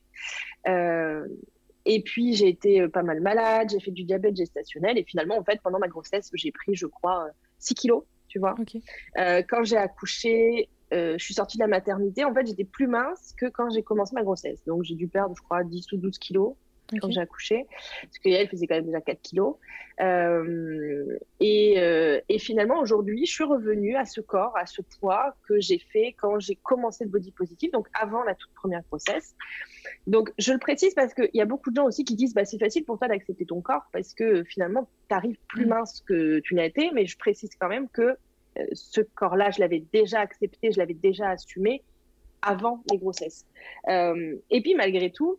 et 1.87 2.03
puis 2.03 2.33
j'ai 2.33 2.49
été 2.49 2.89
pas 2.89 3.03
mal 3.03 3.21
malade, 3.21 3.69
j'ai 3.71 3.81
fait 3.81 3.91
du 3.91 4.05
diabète 4.05 4.37
gestationnel. 4.37 4.97
Et 4.97 5.05
finalement, 5.05 5.37
en 5.37 5.45
fait, 5.45 5.61
pendant 5.63 5.79
ma 5.79 5.89
grossesse, 5.89 6.31
j'ai 6.35 6.53
pris, 6.53 6.75
je 6.75 6.87
crois, 6.87 7.29
6 7.59 7.75
kilos, 7.75 8.05
tu 8.29 8.39
vois. 8.39 8.57
quand 9.17 9.63
j'ai 9.63 9.77
accouché, 9.77 10.71
je 10.95 11.25
suis 11.25 11.35
sortie 11.35 11.59
de 11.59 11.63
la 11.63 11.69
maternité. 11.69 12.25
En 12.25 12.33
fait, 12.33 12.47
j'étais 12.47 12.65
plus 12.65 12.87
mince 12.87 13.35
que 13.37 13.47
quand 13.47 13.71
j'ai 13.71 13.83
commencé 13.83 14.15
ma 14.15 14.23
grossesse. 14.23 14.65
Donc 14.67 14.85
j'ai 14.85 14.95
dû 14.95 15.09
perdre, 15.09 15.35
je 15.37 15.43
crois, 15.43 15.65
10 15.65 15.93
ou 15.93 15.97
12 15.99 16.19
kilos 16.19 16.55
quand 17.01 17.11
j'ai 17.11 17.21
accouché, 17.21 17.67
parce 18.03 18.19
qu'elle 18.19 18.49
faisait 18.49 18.67
quand 18.67 18.77
même 18.77 18.87
déjà 18.87 19.01
4 19.01 19.21
kilos. 19.23 19.57
Euh, 20.01 21.19
et, 21.41 21.75
euh, 21.79 22.21
et, 22.29 22.39
finalement, 22.39 22.81
aujourd'hui, 22.81 23.27
je 23.27 23.33
suis 23.33 23.45
revenue 23.45 23.97
à 23.97 24.05
ce 24.05 24.21
corps, 24.21 24.57
à 24.57 24.67
ce 24.67 24.83
poids 25.01 25.35
que 25.49 25.61
j'ai 25.61 25.79
fait 25.79 26.15
quand 26.21 26.39
j'ai 26.39 26.57
commencé 26.57 27.05
le 27.05 27.11
body 27.11 27.33
positive, 27.33 27.71
donc 27.73 27.89
avant 28.01 28.23
la 28.23 28.35
toute 28.35 28.53
première 28.55 28.83
grossesse. 28.83 29.35
Donc, 30.07 30.33
je 30.39 30.53
le 30.53 30.59
précise 30.59 30.95
parce 30.95 31.15
qu'il 31.15 31.31
y 31.35 31.41
a 31.41 31.47
beaucoup 31.47 31.71
de 31.71 31.77
gens 31.77 31.87
aussi 31.87 32.05
qui 32.05 32.15
disent 32.15 32.35
bah, 32.35 32.45
c'est 32.45 32.59
facile 32.59 32.85
pour 32.85 32.99
toi 32.99 33.09
d'accepter 33.09 33.47
ton 33.47 33.61
corps 33.61 33.87
parce 33.93 34.15
que 34.15 34.45
finalement, 34.45 34.89
tu 35.09 35.15
arrives 35.15 35.39
plus 35.49 35.67
mm. 35.67 35.69
mince 35.69 36.03
que 36.07 36.41
tu 36.41 36.55
n'as 36.55 36.65
été, 36.65 36.91
mais 36.93 37.07
je 37.07 37.17
précise 37.17 37.51
quand 37.59 37.69
même 37.69 37.89
que 37.89 38.03
euh, 38.03 38.17
ce 38.73 39.01
corps-là, 39.01 39.51
je 39.51 39.61
l'avais 39.61 39.85
déjà 39.93 40.21
accepté, 40.21 40.73
je 40.73 40.79
l'avais 40.79 40.95
déjà 40.95 41.31
assumé 41.31 41.83
avant 42.43 42.83
les 42.91 42.99
grossesses. 42.99 43.47
et 43.89 44.61
puis, 44.63 44.75
malgré 44.75 45.11
tout, 45.11 45.39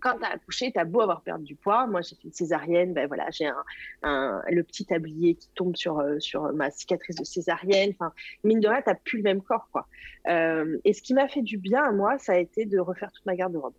quand 0.00 0.18
tu 0.18 0.24
as 0.24 0.30
accouché, 0.32 0.72
tu 0.72 0.78
as 0.78 0.84
beau 0.84 1.00
avoir 1.00 1.22
perdu 1.22 1.44
du 1.44 1.56
poids. 1.56 1.86
Moi, 1.86 2.02
j'ai 2.02 2.16
fait 2.16 2.24
une 2.24 2.32
césarienne, 2.32 2.92
ben 2.92 3.06
voilà, 3.06 3.30
j'ai 3.30 3.46
le 4.02 4.62
petit 4.62 4.84
tablier 4.84 5.34
qui 5.34 5.48
tombe 5.54 5.76
sur, 5.76 5.98
euh, 5.98 6.18
sur 6.18 6.52
ma 6.52 6.70
cicatrice 6.70 7.16
de 7.16 7.24
césarienne. 7.24 7.92
Enfin, 7.98 8.12
mine 8.44 8.60
de 8.60 8.68
rien, 8.68 8.82
tu 8.82 8.92
plus 9.04 9.18
le 9.18 9.24
même 9.24 9.42
corps. 9.42 9.68
quoi. 9.72 9.86
Euh, 10.28 10.78
et 10.84 10.92
ce 10.92 11.02
qui 11.02 11.14
m'a 11.14 11.28
fait 11.28 11.42
du 11.42 11.58
bien 11.58 11.82
à 11.82 11.92
moi, 11.92 12.18
ça 12.18 12.32
a 12.32 12.38
été 12.38 12.66
de 12.66 12.78
refaire 12.78 13.12
toute 13.12 13.26
ma 13.26 13.36
garde-robe. 13.36 13.74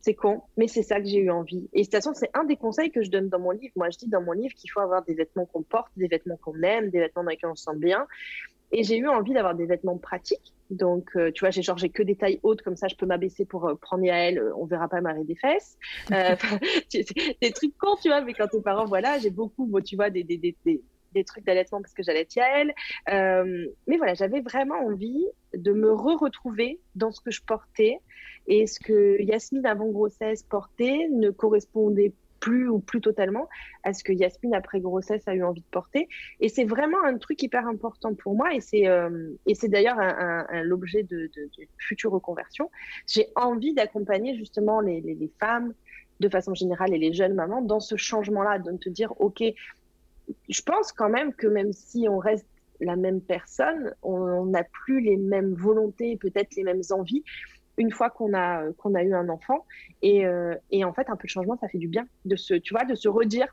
C'est 0.00 0.14
con, 0.14 0.42
mais 0.56 0.66
c'est 0.66 0.82
ça 0.82 0.98
que 0.98 1.06
j'ai 1.06 1.18
eu 1.18 1.30
envie. 1.30 1.68
Et 1.72 1.80
de 1.80 1.84
toute 1.84 1.94
façon, 1.94 2.12
c'est 2.14 2.30
un 2.32 2.44
des 2.44 2.56
conseils 2.56 2.90
que 2.90 3.02
je 3.02 3.10
donne 3.10 3.28
dans 3.28 3.38
mon 3.38 3.50
livre. 3.50 3.72
Moi, 3.76 3.90
je 3.90 3.98
dis 3.98 4.08
dans 4.08 4.22
mon 4.22 4.32
livre 4.32 4.54
qu'il 4.54 4.70
faut 4.70 4.80
avoir 4.80 5.04
des 5.04 5.14
vêtements 5.14 5.44
qu'on 5.44 5.62
porte, 5.62 5.90
des 5.96 6.08
vêtements 6.08 6.38
qu'on 6.42 6.60
aime, 6.62 6.90
des 6.90 7.00
vêtements 7.00 7.22
dans 7.22 7.30
lesquels 7.30 7.50
on 7.50 7.54
se 7.54 7.64
sent 7.64 7.76
bien. 7.76 8.06
Et 8.72 8.82
j'ai 8.82 8.96
eu 8.96 9.08
envie 9.08 9.34
d'avoir 9.34 9.54
des 9.54 9.66
vêtements 9.66 9.98
pratiques. 9.98 10.54
Donc, 10.70 11.10
euh, 11.16 11.32
tu 11.32 11.40
vois, 11.40 11.50
j'ai 11.50 11.62
j'ai 11.62 11.88
que 11.88 12.02
des 12.02 12.14
tailles 12.14 12.38
hautes, 12.42 12.62
comme 12.62 12.76
ça, 12.76 12.86
je 12.88 12.94
peux 12.94 13.04
m'abaisser 13.04 13.44
pour 13.44 13.66
euh, 13.66 13.74
prendre 13.74 14.04
à 14.10 14.16
elle. 14.16 14.38
Euh, 14.38 14.56
on 14.56 14.64
verra 14.64 14.88
pas 14.88 15.00
marrer 15.00 15.24
des 15.24 15.34
fesses. 15.34 15.76
des 17.42 17.52
trucs 17.52 17.76
cons, 17.76 17.96
tu 18.00 18.08
vois, 18.08 18.20
mais 18.20 18.32
quand 18.32 18.46
tes 18.46 18.60
parents, 18.60 18.86
voilà, 18.86 19.18
j'ai 19.18 19.30
beaucoup, 19.30 19.68
tu 19.82 19.96
vois, 19.96 20.08
des, 20.08 20.22
des 20.22 20.54
trucs 21.24 21.44
d'allaitement 21.44 21.80
parce 21.80 21.94
que 21.94 22.02
j'allais 22.02 22.26
à 22.36 22.60
elle. 22.60 22.74
mais 23.86 23.96
voilà, 23.96 24.14
j'avais 24.14 24.40
vraiment 24.40 24.76
envie 24.76 25.26
de 25.54 25.72
me 25.72 25.92
re-retrouver 25.92 26.80
dans 26.94 27.10
ce 27.10 27.20
que 27.20 27.30
je 27.30 27.42
portais. 27.42 27.98
Et 28.46 28.66
ce 28.66 28.80
que 28.80 29.20
Yasmine 29.22 29.66
avant 29.66 29.88
grossesse 29.88 30.42
portait 30.42 31.08
ne 31.10 31.30
correspondait 31.30 32.12
plus 32.40 32.68
ou 32.68 32.80
plus 32.80 33.00
totalement 33.00 33.48
à 33.84 33.92
ce 33.92 34.02
que 34.02 34.12
Yasmine 34.12 34.54
après 34.54 34.80
grossesse 34.80 35.22
a 35.28 35.34
eu 35.34 35.44
envie 35.44 35.60
de 35.60 35.66
porter. 35.70 36.08
Et 36.40 36.48
c'est 36.48 36.64
vraiment 36.64 37.02
un 37.04 37.18
truc 37.18 37.42
hyper 37.42 37.68
important 37.68 38.14
pour 38.14 38.34
moi 38.34 38.54
et 38.54 38.60
c'est 38.60 38.88
euh, 38.88 39.30
et 39.46 39.54
c'est 39.54 39.68
d'ailleurs 39.68 39.98
un, 40.00 40.62
l'objet 40.62 41.02
de, 41.02 41.30
de, 41.36 41.50
future 41.78 42.10
reconversion. 42.10 42.70
J'ai 43.06 43.28
envie 43.36 43.74
d'accompagner 43.74 44.34
justement 44.34 44.80
les, 44.80 45.00
les, 45.00 45.30
femmes 45.38 45.74
de 46.20 46.28
façon 46.28 46.54
générale 46.54 46.94
et 46.94 46.98
les 46.98 47.12
jeunes 47.12 47.34
mamans 47.34 47.62
dans 47.62 47.80
ce 47.80 47.96
changement-là, 47.96 48.58
de 48.58 48.76
te 48.76 48.88
dire 48.88 49.12
ok, 49.20 49.42
je 50.48 50.62
pense 50.62 50.92
quand 50.92 51.08
même 51.08 51.32
que 51.34 51.46
même 51.46 51.72
si 51.72 52.08
on 52.08 52.18
reste 52.18 52.46
la 52.80 52.96
même 52.96 53.20
personne, 53.20 53.94
on 54.02 54.46
n'a 54.46 54.64
plus 54.64 55.00
les 55.00 55.16
mêmes 55.16 55.54
volontés, 55.54 56.16
peut-être 56.16 56.54
les 56.56 56.64
mêmes 56.64 56.82
envies 56.90 57.22
une 57.80 57.90
fois 57.90 58.10
qu'on 58.10 58.34
a, 58.34 58.70
qu'on 58.74 58.94
a 58.94 59.02
eu 59.02 59.14
un 59.14 59.28
enfant. 59.28 59.66
Et, 60.02 60.26
euh, 60.26 60.54
et, 60.70 60.84
en 60.84 60.92
fait, 60.92 61.08
un 61.08 61.16
peu 61.16 61.26
de 61.26 61.30
changement, 61.30 61.56
ça 61.56 61.68
fait 61.68 61.78
du 61.78 61.88
bien 61.88 62.06
de 62.26 62.36
se, 62.36 62.54
tu 62.54 62.74
vois, 62.74 62.84
de 62.84 62.94
se 62.94 63.08
redire 63.08 63.48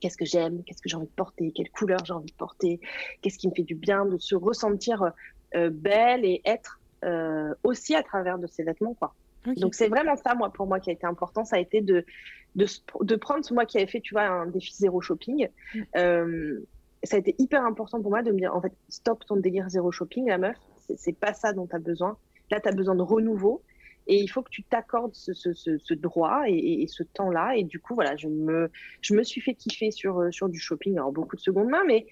qu'est-ce 0.00 0.16
que 0.16 0.24
j'aime, 0.24 0.62
qu'est-ce 0.64 0.82
que 0.82 0.88
j'ai 0.88 0.96
envie 0.96 1.06
de 1.06 1.12
porter, 1.12 1.50
quelle 1.52 1.70
couleur 1.70 2.04
j'ai 2.04 2.12
envie 2.12 2.30
de 2.30 2.36
porter, 2.36 2.80
qu'est-ce 3.22 3.38
qui 3.38 3.48
me 3.48 3.54
fait 3.54 3.62
du 3.62 3.74
bien, 3.74 4.04
de 4.06 4.18
se 4.18 4.34
ressentir 4.34 5.12
euh, 5.54 5.70
belle 5.70 6.24
et 6.24 6.42
être 6.44 6.80
euh, 7.04 7.54
aussi 7.64 7.94
à 7.94 8.02
travers 8.02 8.38
de 8.38 8.46
ces 8.46 8.62
vêtements, 8.62 8.94
quoi. 8.94 9.14
Donc 9.58 9.74
c'est 9.74 9.88
vraiment 9.88 10.16
ça, 10.16 10.34
moi, 10.34 10.50
pour 10.50 10.66
moi, 10.66 10.80
qui 10.80 10.88
a 10.88 10.92
été 10.94 11.06
important, 11.06 11.44
ça 11.44 11.56
a 11.56 11.58
été 11.58 11.82
de, 11.82 12.06
de, 12.54 12.66
de 13.02 13.16
prendre 13.16 13.44
ce 13.44 13.52
mois 13.54 13.66
qui 13.66 13.78
avait 13.78 13.86
fait, 13.86 14.00
tu 14.00 14.14
vois, 14.14 14.24
un 14.24 14.46
défi 14.46 14.74
zéro 14.74 15.00
shopping. 15.00 15.48
Mm. 15.74 16.58
ça 17.02 17.16
a 17.16 17.18
été 17.18 17.34
hyper 17.38 17.64
important 17.64 18.00
pour 18.00 18.10
moi 18.10 18.22
de 18.22 18.32
me 18.32 18.38
dire, 18.38 18.54
en 18.54 18.60
fait, 18.60 18.72
stop 18.88 19.24
ton 19.26 19.36
délire 19.36 19.68
zéro 19.68 19.90
shopping, 19.92 20.28
la 20.28 20.38
meuf, 20.38 20.56
c'est 20.96 21.16
pas 21.18 21.34
ça 21.34 21.52
dont 21.52 21.66
tu 21.66 21.76
as 21.76 21.78
besoin. 21.78 22.16
Là, 22.50 22.60
tu 22.60 22.68
as 22.68 22.72
besoin 22.72 22.94
de 22.94 23.02
renouveau. 23.02 23.62
Et 24.06 24.20
il 24.20 24.28
faut 24.28 24.42
que 24.42 24.50
tu 24.50 24.62
t'accordes 24.62 25.14
ce, 25.14 25.94
droit 25.94 26.42
et, 26.46 26.86
ce 26.88 27.02
temps-là. 27.02 27.56
Et 27.56 27.64
du 27.64 27.80
coup, 27.80 27.94
voilà, 27.94 28.16
je 28.16 28.28
me, 28.28 28.70
je 29.00 29.14
me 29.14 29.22
suis 29.22 29.40
fait 29.40 29.54
kiffer 29.54 29.90
sur, 29.90 30.18
euh, 30.20 30.30
sur 30.30 30.48
du 30.48 30.58
shopping, 30.58 30.94
alors 30.94 31.12
beaucoup 31.12 31.36
de 31.36 31.40
secondes 31.40 31.68
main, 31.68 31.82
mais 31.86 32.06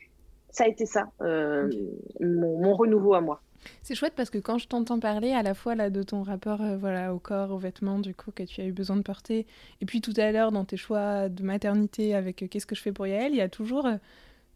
ça 0.48 0.64
a 0.64 0.68
été 0.68 0.86
ça, 0.86 1.10
euh, 1.20 1.70
mon, 2.20 2.74
renouveau 2.74 3.14
à 3.14 3.20
moi. 3.20 3.42
C'est 3.82 3.94
chouette 3.94 4.14
parce 4.16 4.30
que 4.30 4.38
quand 4.38 4.58
je 4.58 4.68
t'entends 4.68 4.98
parler 4.98 5.32
à 5.32 5.42
la 5.42 5.54
fois 5.54 5.74
là 5.74 5.90
de 5.90 6.02
ton 6.02 6.22
rapport 6.22 6.60
euh, 6.60 6.76
voilà 6.76 7.14
au 7.14 7.18
corps, 7.18 7.50
aux 7.50 7.58
vêtements 7.58 7.98
du 7.98 8.14
coup 8.14 8.30
que 8.32 8.42
tu 8.42 8.60
as 8.60 8.64
eu 8.64 8.72
besoin 8.72 8.96
de 8.96 9.02
porter, 9.02 9.46
et 9.80 9.86
puis 9.86 10.00
tout 10.00 10.14
à 10.16 10.32
l'heure 10.32 10.52
dans 10.52 10.64
tes 10.64 10.76
choix 10.76 11.28
de 11.28 11.42
maternité 11.42 12.14
avec 12.14 12.44
qu'est-ce 12.50 12.66
que 12.66 12.74
je 12.74 12.82
fais 12.82 12.92
pour 12.92 13.06
Yael, 13.06 13.32
il 13.32 13.38
y 13.38 13.40
a 13.40 13.48
toujours 13.48 13.88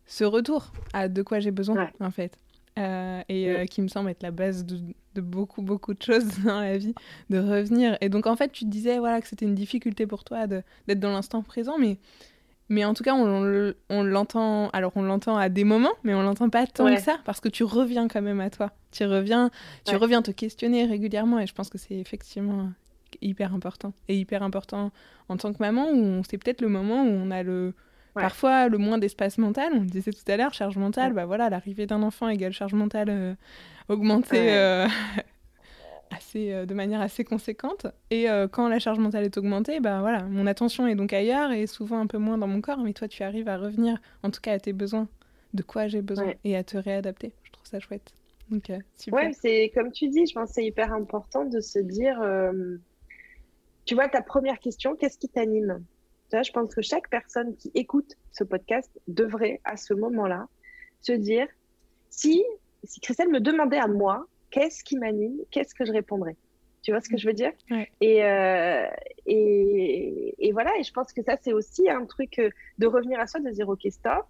ce 0.07 0.25
retour 0.25 0.73
à 0.93 1.09
de 1.09 1.23
quoi 1.23 1.41
j'ai 1.41 1.51
besoin 1.51 1.91
en 2.01 2.11
fait. 2.11 2.39
Euh, 2.79 3.23
et 3.31 3.49
euh, 3.49 3.65
qui 3.65 3.81
me 3.81 3.89
semble 3.89 4.11
être 4.11 4.23
la 4.23 4.31
base 4.31 4.67
de, 4.67 4.79
beaucoup, 5.23 5.63
beaucoup 5.63 5.95
de 5.95 6.03
choses 6.03 6.27
dans 6.45 6.61
la 6.61 6.77
vie, 6.77 6.95
de 7.31 7.39
revenir. 7.39 7.97
Et 8.03 8.11
donc, 8.11 8.27
en 8.27 8.37
fait, 8.37 8.53
tu 8.53 8.65
te 8.65 8.71
disais 8.71 8.99
voilà, 8.99 9.23
que 9.23 9.29
c'était 9.29 9.47
une 9.47 9.55
difficulté 9.55 10.07
pour 10.07 10.25
toi 10.25 10.47
d'être 10.47 11.01
dans 11.01 11.11
l'instant 11.13 11.43
présent, 11.43 11.79
mais, 11.79 11.97
mais 12.69 12.85
en 12.85 12.95
tout 12.95 13.05
cas, 13.05 13.15
on, 13.15 13.73
on 13.91 14.03
l'entend, 14.03 14.71
alors 14.71 14.93
on 14.97 15.03
l'entend 15.03 15.37
à 15.37 15.49
des 15.49 15.65
moments, 15.65 15.93
mais 16.03 16.15
on 16.15 16.23
l'entend 16.23 16.49
pas 16.49 16.67
tant 16.67 16.87
que 16.97 17.01
ça, 17.01 17.19
parce 17.25 17.41
que 17.41 17.49
tu 17.49 17.65
reviens 17.65 18.09
quand 18.09 18.23
même 18.23 18.41
à 18.41 18.51
toi. 18.51 18.73
Tu 18.91 19.05
reviens, 19.05 19.51
tu 19.85 19.97
reviens 19.97 20.23
te 20.23 20.31
questionner 20.31 20.85
régulièrement, 20.85 21.39
et 21.39 21.47
je 21.47 21.55
pense 21.55 21.69
que 21.69 21.79
c'est 21.79 21.95
effectivement 21.95 22.71
hyper 23.21 23.55
important. 23.55 23.93
Et 24.09 24.17
hyper 24.19 24.43
important 24.43 24.91
en 25.29 25.37
tant 25.37 25.53
que 25.53 25.59
maman, 25.61 25.91
où 25.91 26.23
c'est 26.29 26.39
peut-être 26.39 26.61
le 26.61 26.69
moment 26.69 27.03
où 27.03 27.09
on 27.09 27.31
a 27.31 27.43
le 27.43 27.73
Parfois, 28.23 28.69
le 28.69 28.79
moins 28.79 28.97
d'espace 28.97 29.37
mental, 29.37 29.73
on 29.75 29.81
le 29.81 29.87
disait 29.87 30.11
tout 30.11 30.31
à 30.33 30.39
l'heure, 30.39 30.55
charge 30.55 30.79
mentale, 30.79 31.13
bah 31.13 31.27
voilà, 31.27 31.51
l'arrivée 31.51 31.87
d'un 31.87 32.03
enfant 32.03 32.29
égale 32.29 32.53
charge 32.53 32.73
mentale 32.73 33.09
euh, 33.11 33.35
augmentée 33.89 34.55
euh, 34.57 34.87
assez, 36.11 36.53
euh, 36.53 36.67
de 36.67 36.75
manière 36.75 37.01
assez 37.01 37.25
conséquente. 37.25 37.87
Et 38.11 38.27
quand 38.53 38.69
la 38.69 38.79
charge 38.79 38.99
mentale 38.99 39.25
est 39.25 39.37
augmentée, 39.37 39.81
bah 39.81 40.01
voilà, 40.01 40.23
mon 40.25 40.47
attention 40.47 40.87
est 40.87 40.95
donc 40.95 41.13
ailleurs 41.13 41.53
et 41.53 41.67
souvent 41.67 41.99
un 41.99 42.07
peu 42.07 42.19
moins 42.19 42.39
dans 42.39 42.47
mon 42.47 42.61
corps, 42.61 42.79
mais 42.79 42.93
toi, 42.93 43.09
tu 43.09 43.23
arrives 43.23 43.49
à 43.49 43.57
revenir, 43.59 43.99
en 44.23 44.31
tout 44.31 44.41
cas, 44.41 44.53
à 44.53 44.59
tes 44.59 44.73
besoins, 44.73 45.09
de 45.55 45.63
quoi 45.63 45.87
j'ai 45.89 46.03
besoin, 46.03 46.35
et 46.45 46.57
à 46.57 46.65
te 46.65 46.77
réadapter. 46.77 47.33
Je 47.45 47.53
trouve 47.53 47.67
ça 47.67 47.81
chouette. 47.81 48.13
Donc, 48.51 48.71
super. 48.97 49.19
Ouais, 49.19 49.33
c'est 49.33 49.73
comme 49.75 49.91
tu 49.91 50.09
dis, 50.09 50.27
je 50.27 50.35
pense 50.35 50.51
que 50.51 50.55
c'est 50.55 50.65
hyper 50.65 50.93
important 50.93 51.45
de 51.45 51.61
se 51.61 51.79
dire, 51.79 52.21
tu 53.85 53.95
vois, 53.95 54.09
ta 54.09 54.23
première 54.23 54.59
question, 54.59 54.95
qu'est-ce 54.97 55.19
qui 55.19 55.29
t'anime? 55.29 55.85
Je 56.33 56.51
pense 56.53 56.75
que 56.75 56.83
chaque 56.83 57.09
personne 57.09 57.55
qui 57.57 57.71
écoute 57.75 58.15
ce 58.33 58.45
podcast 58.45 58.91
devrait, 59.09 59.61
à 59.65 59.77
ce 59.77 59.95
moment-là, 59.95 60.49
se 61.01 61.13
dire 61.13 61.47
si, 62.11 62.45
si 62.85 63.01
Christelle 63.01 63.29
me 63.29 63.41
demandait 63.41 63.79
à 63.79 63.87
moi 63.87 64.27
qu'est-ce 64.51 64.85
qui 64.85 64.97
m'anime, 64.97 65.37
qu'est-ce 65.51 65.75
que 65.75 65.85
je 65.85 65.93
répondrais. 65.93 66.37
Tu 66.83 66.93
vois 66.93 67.01
ce 67.01 67.09
que 67.09 67.17
je 67.17 67.27
veux 67.27 67.35
dire? 67.35 67.53
Et, 68.01 68.25
euh, 68.25 68.87
et, 69.27 70.35
et, 70.39 70.53
voilà, 70.53 70.71
et 70.79 70.85
je 70.85 70.93
pense 70.93 71.13
que 71.13 71.23
ça, 71.23 71.37
c'est 71.43 71.53
aussi 71.53 71.91
un 71.91 72.05
truc 72.07 72.39
euh, 72.39 72.51
de 72.79 72.87
revenir 72.87 73.19
à 73.19 73.27
soi, 73.27 73.41
de 73.41 73.51
dire, 73.51 73.69
OK, 73.69 73.81
stop, 73.91 74.27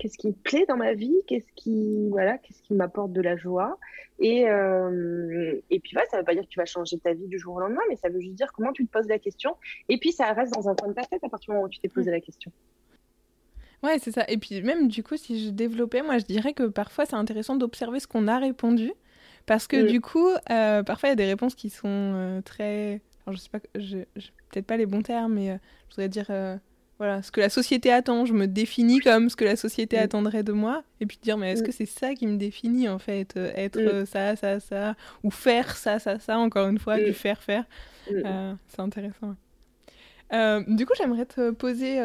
qu'est-ce 0.00 0.18
qui 0.18 0.28
me 0.28 0.32
plaît 0.32 0.64
dans 0.66 0.76
ma 0.76 0.94
vie, 0.94 1.14
qu'est-ce 1.26 1.52
qui 1.54 2.08
voilà, 2.08 2.38
qu'est-ce 2.38 2.62
qui 2.62 2.74
m'apporte 2.74 3.12
de 3.12 3.20
la 3.20 3.36
joie? 3.36 3.78
Et, 4.18 4.48
euh, 4.48 5.60
et 5.70 5.78
puis 5.78 5.92
voilà, 5.92 6.08
ça 6.08 6.16
ne 6.16 6.22
veut 6.22 6.26
pas 6.26 6.34
dire 6.34 6.42
que 6.42 6.48
tu 6.48 6.58
vas 6.58 6.64
changer 6.64 6.98
ta 6.98 7.12
vie 7.12 7.26
du 7.26 7.38
jour 7.38 7.54
au 7.56 7.60
lendemain, 7.60 7.82
mais 7.88 7.96
ça 7.96 8.08
veut 8.08 8.20
juste 8.20 8.34
dire 8.34 8.52
comment 8.52 8.72
tu 8.72 8.86
te 8.86 8.90
poses 8.90 9.08
la 9.08 9.18
question. 9.18 9.56
Et 9.88 9.98
puis 9.98 10.12
ça 10.12 10.32
reste 10.32 10.54
dans 10.54 10.68
un 10.68 10.74
coin 10.74 10.88
de 10.88 10.94
ta 10.94 11.02
tête 11.02 11.22
à 11.22 11.28
partir 11.28 11.52
du 11.52 11.52
moment 11.52 11.66
où 11.66 11.68
tu 11.68 11.80
t'es 11.80 11.88
posé 11.88 12.10
la 12.10 12.20
question. 12.20 12.50
Ouais, 13.82 13.98
c'est 13.98 14.12
ça. 14.12 14.24
Et 14.28 14.36
puis 14.38 14.62
même 14.62 14.88
du 14.88 15.02
coup, 15.02 15.16
si 15.16 15.44
je 15.44 15.50
développais, 15.50 16.02
moi 16.02 16.18
je 16.18 16.24
dirais 16.24 16.52
que 16.52 16.64
parfois 16.64 17.06
c'est 17.06 17.16
intéressant 17.16 17.56
d'observer 17.56 18.00
ce 18.00 18.06
qu'on 18.06 18.28
a 18.28 18.38
répondu. 18.38 18.92
Parce 19.46 19.66
que 19.66 19.88
du 19.88 20.00
coup, 20.00 20.28
euh, 20.50 20.82
parfois 20.82 21.08
il 21.08 21.12
y 21.12 21.14
a 21.14 21.16
des 21.16 21.26
réponses 21.26 21.54
qui 21.54 21.70
sont 21.70 21.88
euh, 21.88 22.40
très 22.42 23.00
alors 23.26 23.36
je 23.36 23.42
sais 23.42 23.48
pas, 23.48 23.58
je, 23.74 23.98
peut-être 24.50 24.66
pas 24.66 24.76
les 24.76 24.86
bons 24.86 25.02
termes, 25.02 25.34
mais 25.34 25.58
je 25.88 25.94
voudrais 25.94 26.08
dire 26.08 26.30
voilà, 27.00 27.22
ce 27.22 27.32
que 27.32 27.40
la 27.40 27.48
société 27.48 27.90
attend, 27.90 28.26
je 28.26 28.34
me 28.34 28.46
définis 28.46 29.00
comme 29.00 29.30
ce 29.30 29.36
que 29.36 29.46
la 29.46 29.56
société 29.56 29.96
attendrait 29.96 30.42
de 30.42 30.52
moi, 30.52 30.84
et 31.00 31.06
puis 31.06 31.18
dire, 31.22 31.38
mais 31.38 31.52
est-ce 31.52 31.62
que 31.62 31.72
c'est 31.72 31.86
ça 31.86 32.12
qui 32.12 32.26
me 32.26 32.36
définit 32.36 32.90
en 32.90 32.98
fait 32.98 33.38
euh, 33.38 33.50
Être 33.54 33.78
euh, 33.78 34.04
ça, 34.04 34.36
ça, 34.36 34.60
ça, 34.60 34.94
ou 35.24 35.30
faire 35.30 35.78
ça, 35.78 35.98
ça, 35.98 36.18
ça, 36.18 36.36
encore 36.36 36.68
une 36.68 36.78
fois, 36.78 36.98
du 36.98 37.14
faire, 37.14 37.42
faire. 37.42 37.64
Euh, 38.12 38.52
c'est 38.68 38.80
intéressant. 38.80 39.34
du 40.68 40.84
coup, 40.84 40.92
j'aimerais 40.98 41.24
te 41.24 41.52
poser 41.52 42.02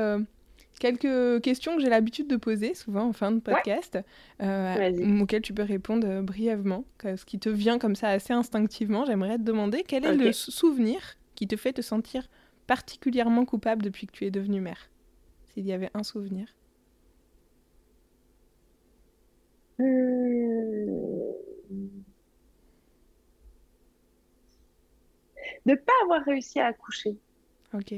quelques 0.80 1.42
questions 1.42 1.76
que 1.76 1.82
j'ai 1.82 1.90
l'habitude 1.90 2.28
de 2.28 2.36
poser 2.36 2.74
souvent 2.74 3.08
en 3.08 3.14
fin 3.14 3.32
de 3.32 3.40
podcast, 3.40 4.00
auxquelles 4.40 5.42
tu 5.42 5.54
peux 5.54 5.64
répondre 5.64 6.22
brièvement, 6.22 6.86
ce 7.04 7.26
qui 7.26 7.40
te 7.40 7.50
vient 7.50 7.80
comme 7.80 7.96
ça 7.96 8.10
assez 8.10 8.34
instinctivement. 8.34 9.06
J'aimerais 9.06 9.38
te 9.38 9.44
demander 9.44 9.84
quel 9.84 10.06
est 10.06 10.16
le 10.16 10.32
souvenir 10.32 11.18
qui 11.36 11.48
te 11.48 11.56
fait 11.56 11.74
te 11.74 11.82
sentir 11.82 12.28
particulièrement 12.68 13.46
coupable 13.46 13.84
depuis 13.84 14.08
que 14.08 14.12
tu 14.12 14.26
es 14.26 14.32
devenue 14.32 14.62
mère? 14.62 14.90
S'il 15.54 15.66
y 15.66 15.74
avait 15.74 15.92
un 15.94 16.04
souvenir. 16.04 16.48
De 19.78 19.86
Ne 25.66 25.76
pas 25.76 25.94
avoir 26.04 26.24
réussi 26.24 26.60
à 26.60 26.68
accoucher. 26.68 27.18
Ok. 27.74 27.94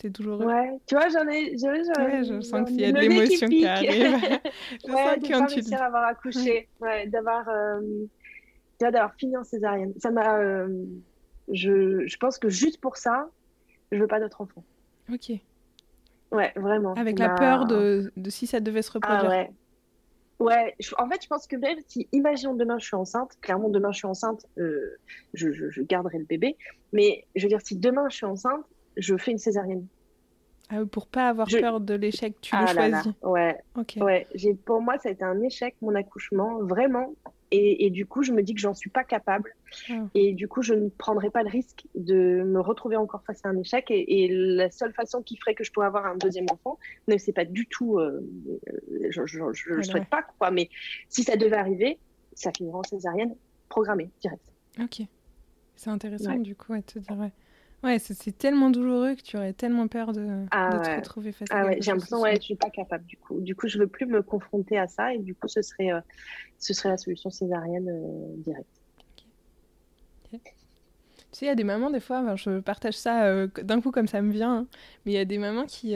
C'est 0.00 0.10
douloureux. 0.10 0.46
Ouais, 0.46 0.78
tu 0.86 0.94
vois, 0.94 1.08
j'en 1.10 1.28
ai. 1.28 1.50
Ouais, 1.50 2.24
je 2.24 2.40
sens 2.40 2.66
qu'il 2.68 2.80
y 2.80 2.84
a 2.86 2.92
de 2.92 3.00
l'émotion 3.00 3.48
qui, 3.48 3.66
arrive. 3.66 3.90
je 4.86 4.92
ouais, 4.92 5.04
sens 5.04 5.18
de 5.18 5.28
pas 5.28 5.46
réussir 5.46 5.82
à 5.82 5.86
avoir 5.86 6.04
accouché. 6.04 6.68
Ouais, 6.80 7.06
d'avoir. 7.06 7.48
Euh... 7.48 7.80
d'avoir 8.80 9.14
fini 9.14 9.36
en 9.36 9.44
césarienne. 9.44 9.92
Ça 9.98 10.10
m'a. 10.10 10.38
Euh, 10.38 10.68
je, 11.52 12.06
je 12.06 12.16
pense 12.16 12.38
que 12.38 12.48
juste 12.48 12.80
pour 12.80 12.96
ça, 12.96 13.28
je 13.92 13.98
veux 13.98 14.06
pas 14.06 14.20
d'autres 14.20 14.40
enfants. 14.40 14.64
Ok. 15.12 15.32
Ouais, 16.32 16.52
vraiment. 16.56 16.94
Avec 16.94 17.18
la 17.18 17.30
peur 17.30 17.66
de, 17.66 18.12
de, 18.16 18.30
si 18.30 18.46
ça 18.46 18.60
devait 18.60 18.82
se 18.82 18.92
reproduire. 18.92 19.24
Ah 19.24 19.28
ouais. 19.28 19.50
Ouais, 20.38 20.74
en 20.96 21.08
fait, 21.10 21.22
je 21.22 21.28
pense 21.28 21.46
que 21.46 21.56
même 21.56 21.78
si, 21.86 22.08
imaginons 22.12 22.54
demain 22.54 22.78
je 22.78 22.86
suis 22.86 22.96
enceinte, 22.96 23.36
clairement 23.42 23.68
demain 23.68 23.92
je 23.92 23.98
suis 23.98 24.06
enceinte, 24.06 24.46
euh, 24.56 24.96
je, 25.34 25.52
je, 25.52 25.82
garderai 25.82 26.16
le 26.16 26.24
bébé. 26.24 26.56
Mais 26.94 27.26
je 27.36 27.42
veux 27.42 27.48
dire, 27.50 27.60
si 27.60 27.76
demain 27.76 28.08
je 28.08 28.16
suis 28.16 28.24
enceinte, 28.24 28.64
je 28.96 29.16
fais 29.16 29.30
une 29.30 29.38
césarienne. 29.38 29.86
Ah, 30.72 30.84
pour 30.84 31.08
pas 31.08 31.28
avoir 31.28 31.48
peur 31.48 31.80
de 31.80 31.94
l'échec, 31.94 32.40
tu 32.40 32.54
ah 32.54 32.60
le 32.60 32.66
choisis. 32.68 33.12
Ouais. 33.22 33.58
Ok. 33.76 33.98
Ouais. 34.00 34.28
Pour 34.64 34.80
moi, 34.80 34.98
ça 34.98 35.08
a 35.08 35.12
été 35.12 35.24
un 35.24 35.40
échec, 35.42 35.74
mon 35.82 35.94
accouchement, 35.96 36.62
vraiment. 36.62 37.12
Et, 37.52 37.90
du 37.90 38.06
coup, 38.06 38.22
je 38.22 38.30
me 38.30 38.44
dis 38.44 38.54
que 38.54 38.60
j'en 38.60 38.74
suis 38.74 38.90
pas 38.90 39.02
capable. 39.02 39.56
Ah. 39.90 39.94
Et 40.14 40.34
du 40.34 40.46
coup, 40.46 40.62
je 40.62 40.72
ne 40.72 40.88
prendrai 40.88 41.30
pas 41.30 41.42
le 41.42 41.48
risque 41.48 41.84
de 41.96 42.44
me 42.44 42.60
retrouver 42.60 42.94
encore 42.94 43.24
face 43.24 43.44
à 43.44 43.48
un 43.48 43.58
échec. 43.58 43.86
Et, 43.90 44.28
la 44.30 44.70
seule 44.70 44.92
façon 44.92 45.22
qui 45.22 45.36
ferait 45.36 45.56
que 45.56 45.64
je 45.64 45.72
pourrais 45.72 45.88
avoir 45.88 46.06
un 46.06 46.16
deuxième 46.16 46.46
enfant, 46.52 46.78
ne 47.08 47.16
c'est 47.16 47.32
pas 47.32 47.44
du 47.44 47.66
tout, 47.66 47.98
euh, 47.98 48.20
je 49.08 49.20
ne 49.20 49.76
le 49.76 49.82
souhaite 49.82 50.08
pas, 50.08 50.22
quoi. 50.38 50.52
Mais 50.52 50.70
si 51.08 51.24
ça 51.24 51.36
devait 51.36 51.56
arriver, 51.56 51.98
ça 52.34 52.52
finira 52.56 52.78
en 52.78 52.84
césarienne 52.84 53.34
programmée, 53.68 54.10
direct. 54.20 54.44
Ok. 54.80 55.02
C'est 55.74 55.90
intéressant, 55.90 56.36
du 56.36 56.54
coup, 56.54 56.72
à 56.74 56.82
te 56.82 57.00
dire, 57.00 57.30
ouais. 57.82 57.98
C'est 57.98 58.36
tellement 58.36 58.70
douloureux 58.70 59.14
que 59.14 59.22
tu 59.22 59.36
aurais 59.36 59.52
tellement 59.52 59.88
peur 59.88 60.12
de, 60.12 60.44
ah 60.50 60.80
te 60.82 60.96
retrouver 60.96 61.32
face 61.32 61.48
ah 61.50 61.60
à 61.60 61.66
ouais, 61.66 61.78
J'ai 61.80 61.90
l'impression 61.90 62.20
ouais, 62.20 62.36
je 62.36 62.42
suis 62.42 62.54
pas 62.54 62.70
capable 62.70 63.04
du 63.06 63.16
coup. 63.16 63.40
Du 63.40 63.54
coup, 63.54 63.68
je 63.68 63.78
veux 63.78 63.86
plus 63.86 64.06
me 64.06 64.22
confronter 64.22 64.78
à 64.78 64.86
ça 64.86 65.14
et 65.14 65.18
du 65.18 65.34
coup, 65.34 65.48
ce 65.48 65.62
serait, 65.62 65.92
euh, 65.92 66.00
ce 66.58 66.74
serait 66.74 66.90
la 66.90 66.96
solution 66.96 67.30
césarienne 67.30 67.88
euh, 67.88 68.36
directe. 68.42 68.68
Tu 70.30 71.38
sais, 71.38 71.46
il 71.46 71.48
y 71.48 71.52
a 71.52 71.54
des 71.54 71.64
mamans, 71.64 71.90
des 71.90 72.00
fois, 72.00 72.34
je 72.36 72.60
partage 72.60 72.94
ça 72.94 73.24
euh, 73.24 73.46
d'un 73.62 73.80
coup 73.80 73.92
comme 73.92 74.08
ça 74.08 74.20
me 74.20 74.32
vient, 74.32 74.58
hein, 74.58 74.66
mais 75.04 75.12
il 75.12 75.14
y 75.14 75.18
a 75.18 75.24
des 75.24 75.38
mamans 75.38 75.66
qui 75.66 75.94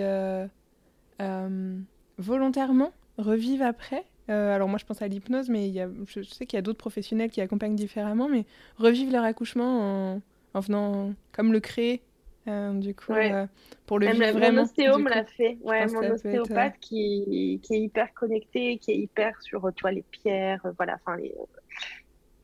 volontairement 2.19 2.93
revivent 3.19 3.63
après. 3.63 4.05
alors 4.29 4.69
moi, 4.69 4.79
je 4.79 4.85
pense 4.85 5.03
à 5.03 5.09
l'hypnose, 5.09 5.49
mais 5.49 5.69
y 5.69 5.81
a, 5.81 5.89
je, 6.07 6.23
sais 6.23 6.47
qu'il 6.47 6.57
y 6.57 6.59
a 6.59 6.63
d'autres 6.63 6.79
professionnels 6.79 7.31
qui 7.31 7.41
accompagnent 7.41 7.77
différemment, 7.77 8.29
mais 8.29 8.45
revivent 8.79 9.13
leur 9.13 9.25
accouchement 9.25 10.15
en 10.15 10.23
en 10.55 10.61
venant 10.61 11.13
comme 11.33 11.53
le 11.53 11.61
créer. 11.61 12.03
Euh, 12.47 12.75
du 12.75 12.95
coup, 12.95 13.13
euh, 13.13 13.47
pour 13.87 13.99
le 13.99 14.07
vivre 14.09 14.33
vraiment. 14.33 14.59
Mon 14.59 14.63
ostéo 14.65 14.99
me 14.99 15.09
l'a 15.09 15.25
fait. 15.25 15.57
Ouais, 15.63 15.87
mon 15.87 16.11
ostéopathe 16.11 16.75
euh, 16.75 16.79
qui, 16.81 17.59
qui, 17.63 17.75
est 17.75 17.81
hyper 17.81 18.13
connecté, 18.13 18.77
qui 18.79 18.91
est 18.91 18.97
hyper 18.97 19.41
sur 19.41 19.73
tu 19.75 19.81
vois, 19.81 19.93
les 19.93 20.03
pierres, 20.03 20.61
voilà, 20.77 20.97
enfin 20.97 21.17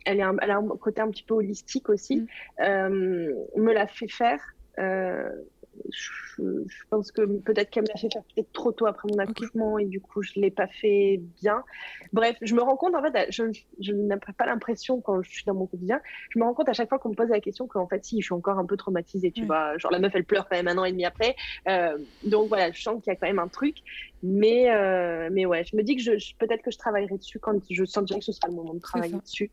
elle, 0.06 0.20
est 0.20 0.24
elle 0.40 0.50
a 0.50 0.56
un 0.56 0.68
côté 0.68 1.02
un 1.02 1.10
petit 1.10 1.22
peu 1.22 1.34
holistique 1.34 1.90
aussi, 1.90 2.26
mm. 2.58 2.88
me 3.56 3.72
l'a 3.74 3.86
fait 3.86 4.08
faire 4.08 4.40
je, 5.88 6.42
pense 6.88 7.12
que 7.12 7.22
peut-être 7.22 7.70
qu'elle 7.70 7.84
me 7.84 7.88
l'a 7.88 7.96
fait 7.96 8.08
faire 8.12 8.22
peut-être 8.34 8.52
trop 8.52 8.72
tôt 8.72 8.86
après 8.86 9.08
mon 9.10 9.18
accouchement 9.18 9.78
et 9.78 9.84
du 9.84 10.00
coup 10.00 10.22
je 10.22 10.32
l'ai 10.36 10.50
pas 10.50 10.66
fait 10.66 11.20
bien. 11.40 11.62
Bref, 12.12 12.36
je 12.42 12.54
me 12.54 12.62
rends 12.62 12.76
compte 12.76 12.94
en 12.94 13.02
fait, 13.02 13.30
je, 13.30 13.44
je 13.80 13.92
n'ai 13.92 14.16
pas 14.16 14.46
l'impression 14.46 15.00
quand 15.00 15.22
je 15.22 15.30
suis 15.30 15.44
dans 15.44 15.54
mon 15.54 15.66
quotidien, 15.66 16.00
je 16.30 16.38
me 16.38 16.44
rends 16.44 16.54
compte 16.54 16.68
à 16.68 16.72
chaque 16.72 16.88
fois 16.88 16.98
qu'on 16.98 17.10
me 17.10 17.14
pose 17.14 17.28
la 17.28 17.40
question 17.40 17.66
qu'en 17.66 17.86
fait 17.86 18.04
si 18.04 18.20
je 18.20 18.26
suis 18.26 18.34
encore 18.34 18.58
un 18.58 18.66
peu 18.66 18.76
traumatisée, 18.76 19.30
tu 19.32 19.44
vois, 19.44 19.76
genre 19.78 19.92
la 19.92 19.98
meuf 19.98 20.12
elle 20.14 20.24
pleure 20.24 20.48
quand 20.48 20.56
même 20.56 20.68
un 20.68 20.78
an 20.78 20.84
et 20.84 20.92
demi 20.92 21.04
après, 21.04 21.36
euh, 21.68 21.98
donc 22.24 22.48
voilà, 22.48 22.70
je 22.72 22.80
sens 22.80 23.02
qu'il 23.02 23.12
y 23.12 23.14
a 23.14 23.16
quand 23.16 23.26
même 23.26 23.38
un 23.38 23.48
truc, 23.48 23.76
mais 24.22 24.70
euh, 24.70 25.28
mais 25.32 25.46
ouais, 25.46 25.64
je 25.64 25.76
me 25.76 25.82
dis 25.82 25.96
que 25.96 26.02
je, 26.02 26.12
peut-être 26.38 26.62
que 26.62 26.70
je 26.70 26.78
travaillerai 26.78 27.16
dessus 27.16 27.38
quand 27.38 27.58
je 27.70 27.84
sentirai 27.84 28.20
que 28.20 28.24
ce 28.24 28.32
sera 28.32 28.48
le 28.48 28.54
moment 28.54 28.74
de 28.74 28.80
travailler 28.80 29.18
dessus. 29.18 29.50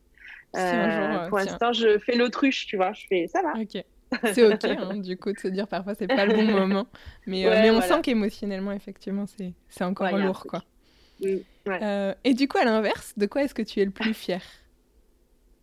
Euh, 0.56 1.28
pour 1.28 1.38
l'instant, 1.38 1.72
je 1.72 1.98
fais 1.98 2.16
l'autruche, 2.16 2.66
tu 2.66 2.76
vois, 2.76 2.92
je 2.92 3.06
fais 3.08 3.26
ça 3.28 3.42
va. 3.42 3.52
Ok. 3.60 3.84
c'est 4.32 4.44
ok, 4.44 4.64
hein, 4.64 4.96
du 4.96 5.16
coup, 5.16 5.32
de 5.32 5.38
se 5.38 5.48
dire 5.48 5.68
parfois 5.68 5.94
c'est 5.94 6.06
pas 6.06 6.24
le 6.26 6.34
bon 6.34 6.42
moment. 6.60 6.86
Mais, 7.26 7.46
euh, 7.46 7.50
mais 7.60 7.70
on 7.70 7.80
sent 7.80 8.00
qu'émotionnellement, 8.02 8.72
effectivement, 8.72 9.26
c'est 9.26 9.84
encore 9.84 10.16
lourd. 10.16 10.46
quoi. 10.48 10.62
Euh, 11.68 12.14
et 12.24 12.34
du 12.34 12.48
coup, 12.48 12.58
à 12.58 12.64
l'inverse, 12.64 13.12
de 13.16 13.26
quoi 13.26 13.42
est-ce 13.42 13.54
que 13.54 13.62
tu 13.62 13.80
es 13.80 13.84
le 13.84 13.90
plus 13.90 14.14
fier? 14.14 14.42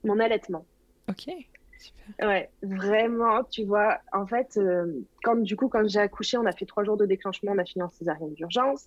Mon 0.03 0.19
allaitement. 0.19 0.65
Ok. 1.09 1.33
Super. 1.77 2.27
Ouais, 2.27 2.49
vraiment, 2.61 3.43
tu 3.43 3.63
vois, 3.63 3.99
en 4.13 4.25
fait, 4.25 4.57
euh, 4.57 5.01
quand 5.23 5.35
du 5.35 5.55
coup, 5.55 5.67
quand 5.67 5.87
j'ai 5.87 5.99
accouché, 5.99 6.37
on 6.37 6.45
a 6.45 6.51
fait 6.51 6.65
trois 6.65 6.83
jours 6.83 6.97
de 6.97 7.05
déclenchement, 7.05 7.51
on 7.53 7.57
a 7.57 7.65
fini 7.65 7.83
en 7.83 7.89
césarienne 7.89 8.33
d'urgence. 8.33 8.85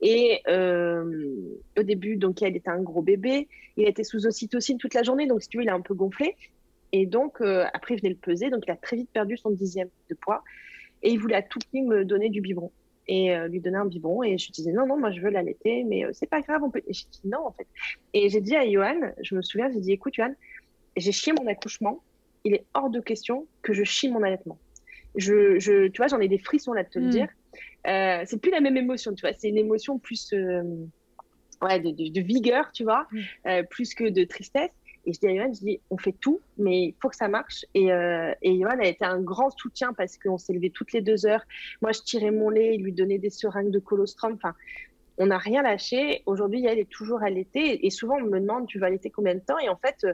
Et 0.00 0.40
au 0.46 1.82
début, 1.82 2.16
donc, 2.16 2.42
elle 2.42 2.56
était 2.56 2.70
un 2.70 2.82
gros 2.82 3.02
bébé. 3.02 3.48
Il 3.76 3.86
était 3.86 4.04
sous 4.04 4.26
ocytocine 4.26 4.78
toute 4.78 4.94
la 4.94 5.02
journée, 5.02 5.26
donc 5.26 5.42
si 5.42 5.48
tu 5.48 5.58
veux, 5.58 5.64
il 5.64 5.68
a 5.68 5.74
un 5.74 5.80
peu 5.80 5.94
gonflé. 5.94 6.36
Et 6.92 7.06
donc, 7.06 7.40
euh, 7.40 7.66
après, 7.72 7.94
il 7.94 8.00
venait 8.00 8.10
le 8.10 8.16
peser. 8.16 8.50
Donc, 8.50 8.64
il 8.66 8.70
a 8.70 8.76
très 8.76 8.96
vite 8.96 9.10
perdu 9.12 9.36
son 9.36 9.50
dixième 9.50 9.88
de 10.08 10.14
poids. 10.14 10.42
Et 11.02 11.10
il 11.10 11.18
voulait 11.18 11.36
à 11.36 11.42
tout 11.42 11.58
prix 11.70 11.82
me 11.82 12.04
donner 12.04 12.28
du 12.28 12.40
biberon 12.40 12.70
et 13.08 13.34
euh, 13.34 13.48
lui 13.48 13.60
donner 13.60 13.78
un 13.78 13.86
biberon. 13.86 14.22
Et 14.22 14.38
je 14.38 14.50
disais, 14.52 14.72
non, 14.72 14.86
non, 14.86 14.98
moi, 14.98 15.10
je 15.10 15.20
veux 15.20 15.30
l'allaiter, 15.30 15.84
mais 15.84 16.04
euh, 16.04 16.10
c'est 16.12 16.28
pas 16.28 16.40
grave. 16.40 16.62
On 16.62 16.70
peut... 16.70 16.82
Et 16.86 16.92
j'ai 16.92 17.06
dit, 17.10 17.20
non, 17.24 17.46
en 17.46 17.52
fait. 17.52 17.66
Et 18.12 18.28
j'ai 18.28 18.40
dit 18.40 18.56
à 18.56 18.68
Johan, 18.68 19.12
je 19.22 19.34
me 19.34 19.42
souviens, 19.42 19.70
j'ai 19.72 19.80
dit, 19.80 19.92
écoute, 19.92 20.14
Johan, 20.14 20.34
j'ai 20.96 21.12
chié 21.12 21.32
mon 21.32 21.46
accouchement. 21.46 22.02
Il 22.44 22.54
est 22.54 22.64
hors 22.74 22.90
de 22.90 23.00
question 23.00 23.46
que 23.62 23.72
je 23.72 23.84
chie 23.84 24.08
mon 24.08 24.22
allaitement. 24.22 24.58
Je, 25.16 25.58
je, 25.58 25.88
tu 25.88 25.98
vois, 25.98 26.06
j'en 26.06 26.20
ai 26.20 26.28
des 26.28 26.38
frissons 26.38 26.72
là 26.72 26.84
de 26.84 26.88
te 26.88 26.98
le 26.98 27.06
hmm. 27.06 27.10
dire. 27.10 27.28
Euh, 27.86 28.22
c'est 28.26 28.40
plus 28.40 28.50
la 28.50 28.60
même 28.60 28.76
émotion, 28.76 29.12
tu 29.14 29.22
vois. 29.22 29.34
C'est 29.36 29.48
une 29.48 29.58
émotion 29.58 29.98
plus 29.98 30.32
ouais, 30.32 31.80
de, 31.80 32.10
de, 32.10 32.20
vigueur, 32.20 32.70
tu 32.72 32.84
vois, 32.84 33.08
hmm. 33.10 33.62
plus 33.70 33.94
que 33.94 34.08
de 34.08 34.24
tristesse. 34.24 34.70
Et 35.06 35.12
je 35.12 35.20
dis 35.20 35.26
à 35.26 35.32
Yoann, 35.32 35.54
je 35.54 35.60
dis, 35.60 35.80
on 35.90 35.96
fait 35.96 36.14
tout, 36.20 36.40
mais 36.58 36.88
il 36.88 36.94
faut 37.00 37.08
que 37.08 37.16
ça 37.16 37.28
marche. 37.28 37.64
Et, 37.74 37.92
euh, 37.92 38.32
et 38.42 38.64
a 38.64 38.86
été 38.86 39.04
un 39.04 39.20
grand 39.20 39.50
soutien 39.50 39.92
parce 39.92 40.18
qu'on 40.18 40.38
s'est 40.38 40.52
levé 40.52 40.70
toutes 40.70 40.92
les 40.92 41.00
deux 41.00 41.26
heures. 41.26 41.44
Moi, 41.80 41.92
je 41.92 42.00
tirais 42.00 42.30
mon 42.30 42.50
lait, 42.50 42.74
il 42.74 42.82
lui 42.82 42.92
donnait 42.92 43.18
des 43.18 43.30
seringues 43.30 43.70
de 43.70 43.78
colostrum. 43.78 44.34
Enfin, 44.34 44.54
on 45.18 45.26
n'a 45.26 45.38
rien 45.38 45.62
lâché. 45.62 46.22
Aujourd'hui, 46.26 46.64
elle 46.66 46.78
est 46.78 46.90
toujours 46.90 47.22
allaitée. 47.22 47.86
Et 47.86 47.90
souvent, 47.90 48.16
on 48.16 48.24
me 48.24 48.40
demande, 48.40 48.66
tu 48.66 48.78
vas 48.78 48.86
allaiter 48.86 49.10
combien 49.10 49.34
de 49.34 49.40
temps? 49.40 49.58
Et 49.58 49.68
en 49.68 49.76
fait, 49.76 49.96
euh, 50.04 50.12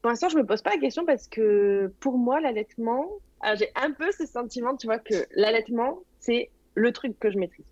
pour 0.00 0.10
l'instant, 0.10 0.28
je 0.28 0.36
me 0.38 0.46
pose 0.46 0.62
pas 0.62 0.70
la 0.70 0.78
question 0.78 1.04
parce 1.04 1.26
que 1.26 1.92
pour 2.00 2.18
moi, 2.18 2.40
l'allaitement, 2.40 3.08
j'ai 3.54 3.70
un 3.74 3.90
peu 3.90 4.10
ce 4.12 4.26
sentiment, 4.26 4.76
tu 4.76 4.86
vois, 4.86 4.98
que 4.98 5.14
l'allaitement, 5.34 6.00
c'est 6.20 6.50
le 6.74 6.92
truc 6.92 7.18
que 7.18 7.30
je 7.30 7.38
maîtrise. 7.38 7.66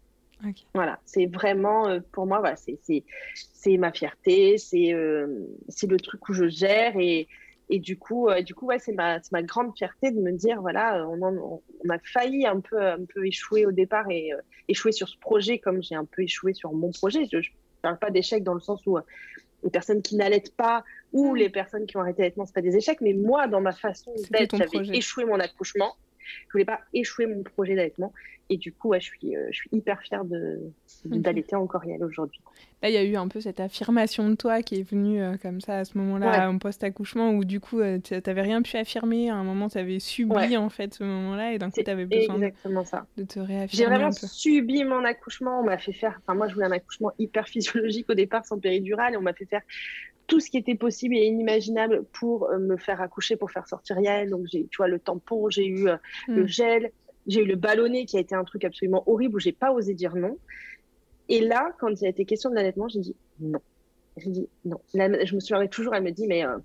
Voilà, 0.75 1.01
c'est 1.05 1.27
vraiment, 1.27 1.89
euh, 1.89 2.01
pour 2.13 2.27
moi, 2.27 2.41
voilà, 2.41 2.57
c'est 2.57 3.77
ma 3.79 3.93
fierté, 3.93 4.57
euh, 4.75 5.27
c'est 5.69 5.87
le 5.87 5.99
truc 5.99 6.29
où 6.29 6.33
je 6.33 6.49
gère 6.49 6.97
et, 6.99 7.29
et 7.71 7.79
du 7.79 7.99
coup, 7.99 8.29
euh, 8.29 8.43
du 8.43 8.55
coup 8.55 8.67
ouais, 8.67 8.79
c'est 8.79 8.93
ma, 8.93 9.21
ma 9.33 9.43
grande 9.43 9.77
fierté 9.77 10.11
de 10.11 10.21
me 10.21 10.33
dire, 10.33 10.61
voilà, 10.61 11.07
on, 11.09 11.23
on, 11.23 11.89
a 11.89 11.99
failli 11.99 12.47
un 12.47 12.61
peu, 12.61 12.81
un 12.81 13.05
peu 13.05 13.27
échouer 13.27 13.67
au 13.67 13.73
départ 13.73 14.11
et 14.11 14.33
échouer 14.69 14.93
sur 14.93 15.09
ce 15.09 15.19
projet 15.19 15.59
comme 15.59 15.83
j'ai 15.83 15.95
un 15.95 16.05
peu 16.05 16.23
échoué 16.23 16.53
sur 16.55 16.73
mon 16.73 16.91
projet. 16.91 17.27
Je 17.31 17.39
ne 17.39 17.43
parle 17.83 17.99
pas 17.99 18.11
d'échec 18.11 18.43
dans 18.43 18.55
le 18.55 18.61
sens 18.61 18.85
où 18.87 18.99
les 19.65 19.71
personnes 19.71 20.03
qui 20.03 20.17
n'allaitent 20.17 20.55
pas 20.55 20.85
ou 21.13 21.33
mm. 21.33 21.37
les 21.37 21.49
personnes 21.49 21.87
qui 21.87 21.97
ont 21.97 22.01
arrêté 22.01 22.23
l'allaitement, 22.23 22.47
ce 22.47 22.53
pas 22.53 22.61
des 22.61 22.77
échecs, 22.77 23.01
mais 23.01 23.15
moi, 23.15 23.49
dans 23.49 23.61
ma 23.61 23.73
façon 23.73 24.13
d'être, 24.31 24.57
j'avais 24.57 24.97
échoué 24.97 25.25
mon 25.25 25.41
accouchement. 25.41 25.95
Je 26.49 26.53
voulais 26.53 26.65
pas 26.65 26.81
échouer 26.93 27.27
mon 27.27 27.43
projet 27.43 27.75
d'allaitement. 27.75 28.13
Et 28.51 28.59
du 28.59 28.73
coup, 28.73 28.93
je, 28.93 29.01
suis, 29.01 29.37
euh, 29.37 29.47
je 29.51 29.57
suis 29.57 29.71
hyper 29.73 30.03
fière 30.03 30.23
d'allaiter 31.05 31.57
encore 31.57 31.85
Yael 31.87 32.05
aujourd'hui. 32.05 32.41
Là, 32.83 32.91
il 32.91 32.95
y 32.95 32.99
a 32.99 33.03
eu 33.03 33.17
un 33.17 33.27
peu 33.29 33.41
cette 33.41 33.59
affirmation 33.59 34.29
de 34.29 34.35
toi 34.35 34.61
qui 34.61 34.79
est 34.79 34.83
venue 34.83 35.23
euh, 35.23 35.37
comme 35.41 35.63
ça 35.63 35.79
à 35.79 35.85
ce 35.87 35.97
moment-là, 35.97 36.51
en 36.51 36.59
post-accouchement, 36.59 37.31
où 37.31 37.45
du 37.45 37.59
coup, 37.59 37.81
euh, 37.81 37.99
tu 37.99 38.15
n'avais 38.15 38.43
rien 38.43 38.61
pu 38.61 38.77
affirmer. 38.77 39.31
À 39.31 39.37
un 39.37 39.45
moment, 39.45 39.71
tu 39.71 39.79
avais 39.79 39.99
subi 39.99 40.59
en 40.59 40.69
fait 40.69 40.93
ce 40.93 41.05
moment-là, 41.05 41.55
et 41.55 41.59
d'un 41.59 41.71
coup, 41.71 41.81
tu 41.83 41.91
avais 41.91 42.05
besoin 42.05 42.37
de, 42.37 42.53
de, 43.17 43.25
te 43.25 43.41
réaffirmer. 43.41 43.69
J'ai 43.73 43.87
vraiment 43.87 44.13
subi 44.13 44.85
mon 44.85 45.05
accouchement. 45.05 45.61
On 45.61 45.65
m'a 45.65 45.79
fait 45.79 45.95
faire. 45.95 46.21
Enfin, 46.23 46.37
moi, 46.37 46.49
je 46.49 46.55
voulais 46.55 46.67
un 46.67 46.73
accouchement 46.73 47.13
hyper 47.19 47.49
physiologique 47.49 48.11
au 48.11 48.15
départ, 48.15 48.45
sans 48.45 48.59
péridurale, 48.59 49.15
et 49.15 49.17
on 49.17 49.23
m'a 49.23 49.33
fait 49.33 49.47
faire 49.47 49.63
tout 50.27 50.41
ce 50.41 50.51
qui 50.51 50.57
était 50.57 50.75
possible 50.75 51.17
et 51.17 51.25
inimaginable 51.25 52.05
pour 52.13 52.49
me 52.59 52.77
faire 52.77 53.01
accoucher, 53.01 53.37
pour 53.37 53.51
faire 53.51 53.69
sortir 53.69 53.99
Yael. 54.01 54.31
Donc, 54.31 54.47
j'ai, 54.51 54.67
tu 54.71 54.79
vois, 54.79 54.89
le 54.89 54.99
tampon, 54.99 55.51
j'ai 55.51 55.67
eu 55.67 55.87
le 56.29 56.43
hmm. 56.43 56.47
gel, 56.47 56.91
j'ai 57.27 57.43
eu 57.43 57.47
le 57.47 57.57
ballonné 57.57 58.07
qui 58.07 58.17
a 58.17 58.21
été 58.21 58.35
un 58.35 58.45
truc 58.45 58.65
absolument 58.65 59.03
horrible 59.07 59.37
où 59.37 59.41
j'ai 59.41 59.53
pas 59.53 59.73
osé 59.73 59.95
dire 59.95 60.17
non. 60.17 60.39
Et 61.29 61.41
là, 61.41 61.75
quand 61.79 61.89
il 61.89 62.07
a 62.07 62.09
été 62.09 62.25
question 62.25 62.51
de 62.51 62.55
l'allaitement, 62.55 62.89
j'ai 62.89 63.01
dit 63.01 63.17
non. 63.41 63.61
J'ai 64.17 64.31
dit 64.31 64.49
non. 64.65 64.81
je 64.93 65.35
me 65.35 65.41
souviens 65.41 65.67
toujours, 65.67 65.95
elle 65.95 66.03
me 66.03 66.11
dit, 66.11 66.27
mais 66.27 66.45
euh, 66.45 66.59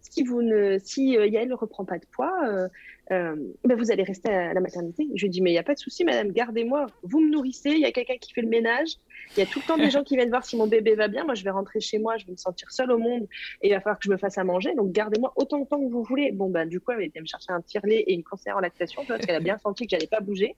si, 0.00 0.22
vous 0.22 0.42
ne, 0.42 0.78
si 0.78 1.16
euh, 1.16 1.26
Yael 1.26 1.48
ne 1.48 1.54
reprend 1.54 1.84
pas 1.84 1.98
de 1.98 2.06
poids, 2.06 2.32
euh, 2.44 2.68
euh, 3.10 3.36
ben 3.64 3.76
vous 3.76 3.90
allez 3.90 4.02
rester 4.02 4.30
à 4.30 4.52
la 4.52 4.60
maternité. 4.60 5.08
Je 5.14 5.22
lui 5.22 5.30
dis, 5.30 5.40
mais 5.40 5.50
il 5.50 5.54
n'y 5.54 5.58
a 5.58 5.62
pas 5.62 5.74
de 5.74 5.78
souci, 5.78 6.04
madame, 6.04 6.32
gardez-moi. 6.32 6.86
Vous 7.02 7.20
me 7.20 7.30
nourrissez, 7.30 7.70
il 7.70 7.80
y 7.80 7.84
a 7.84 7.92
quelqu'un 7.92 8.16
qui 8.20 8.32
fait 8.32 8.42
le 8.42 8.48
ménage. 8.48 8.88
Il 9.36 9.40
y 9.40 9.42
a 9.42 9.46
tout 9.46 9.60
le 9.60 9.66
temps 9.66 9.76
des 9.76 9.90
gens 9.90 10.02
qui 10.02 10.16
viennent 10.16 10.30
voir 10.30 10.44
si 10.44 10.56
mon 10.56 10.66
bébé 10.66 10.94
va 10.94 11.08
bien. 11.08 11.24
Moi, 11.24 11.34
je 11.34 11.44
vais 11.44 11.50
rentrer 11.50 11.80
chez 11.80 11.98
moi, 11.98 12.16
je 12.16 12.26
vais 12.26 12.32
me 12.32 12.36
sentir 12.36 12.70
seule 12.70 12.90
au 12.90 12.98
monde 12.98 13.26
et 13.62 13.68
il 13.68 13.74
va 13.74 13.80
falloir 13.80 13.98
que 13.98 14.04
je 14.04 14.10
me 14.10 14.16
fasse 14.16 14.38
à 14.38 14.44
manger. 14.44 14.74
Donc, 14.74 14.92
gardez-moi 14.92 15.32
autant 15.36 15.60
de 15.60 15.66
temps 15.66 15.80
que 15.80 15.90
vous 15.90 16.02
voulez. 16.02 16.32
Bon, 16.32 16.50
ben, 16.50 16.68
du 16.68 16.80
coup, 16.80 16.92
elle 16.92 17.02
été 17.02 17.20
me 17.20 17.26
chercher 17.26 17.52
un 17.52 17.60
tire-lait 17.60 18.00
et 18.00 18.14
une 18.14 18.24
conseillère 18.24 18.56
en 18.56 18.60
lactation 18.60 19.04
parce 19.06 19.24
qu'elle 19.24 19.36
a 19.36 19.40
bien 19.40 19.58
senti 19.58 19.86
que 19.86 19.90
j'allais 19.90 20.06
pas 20.06 20.20
bouger. 20.20 20.56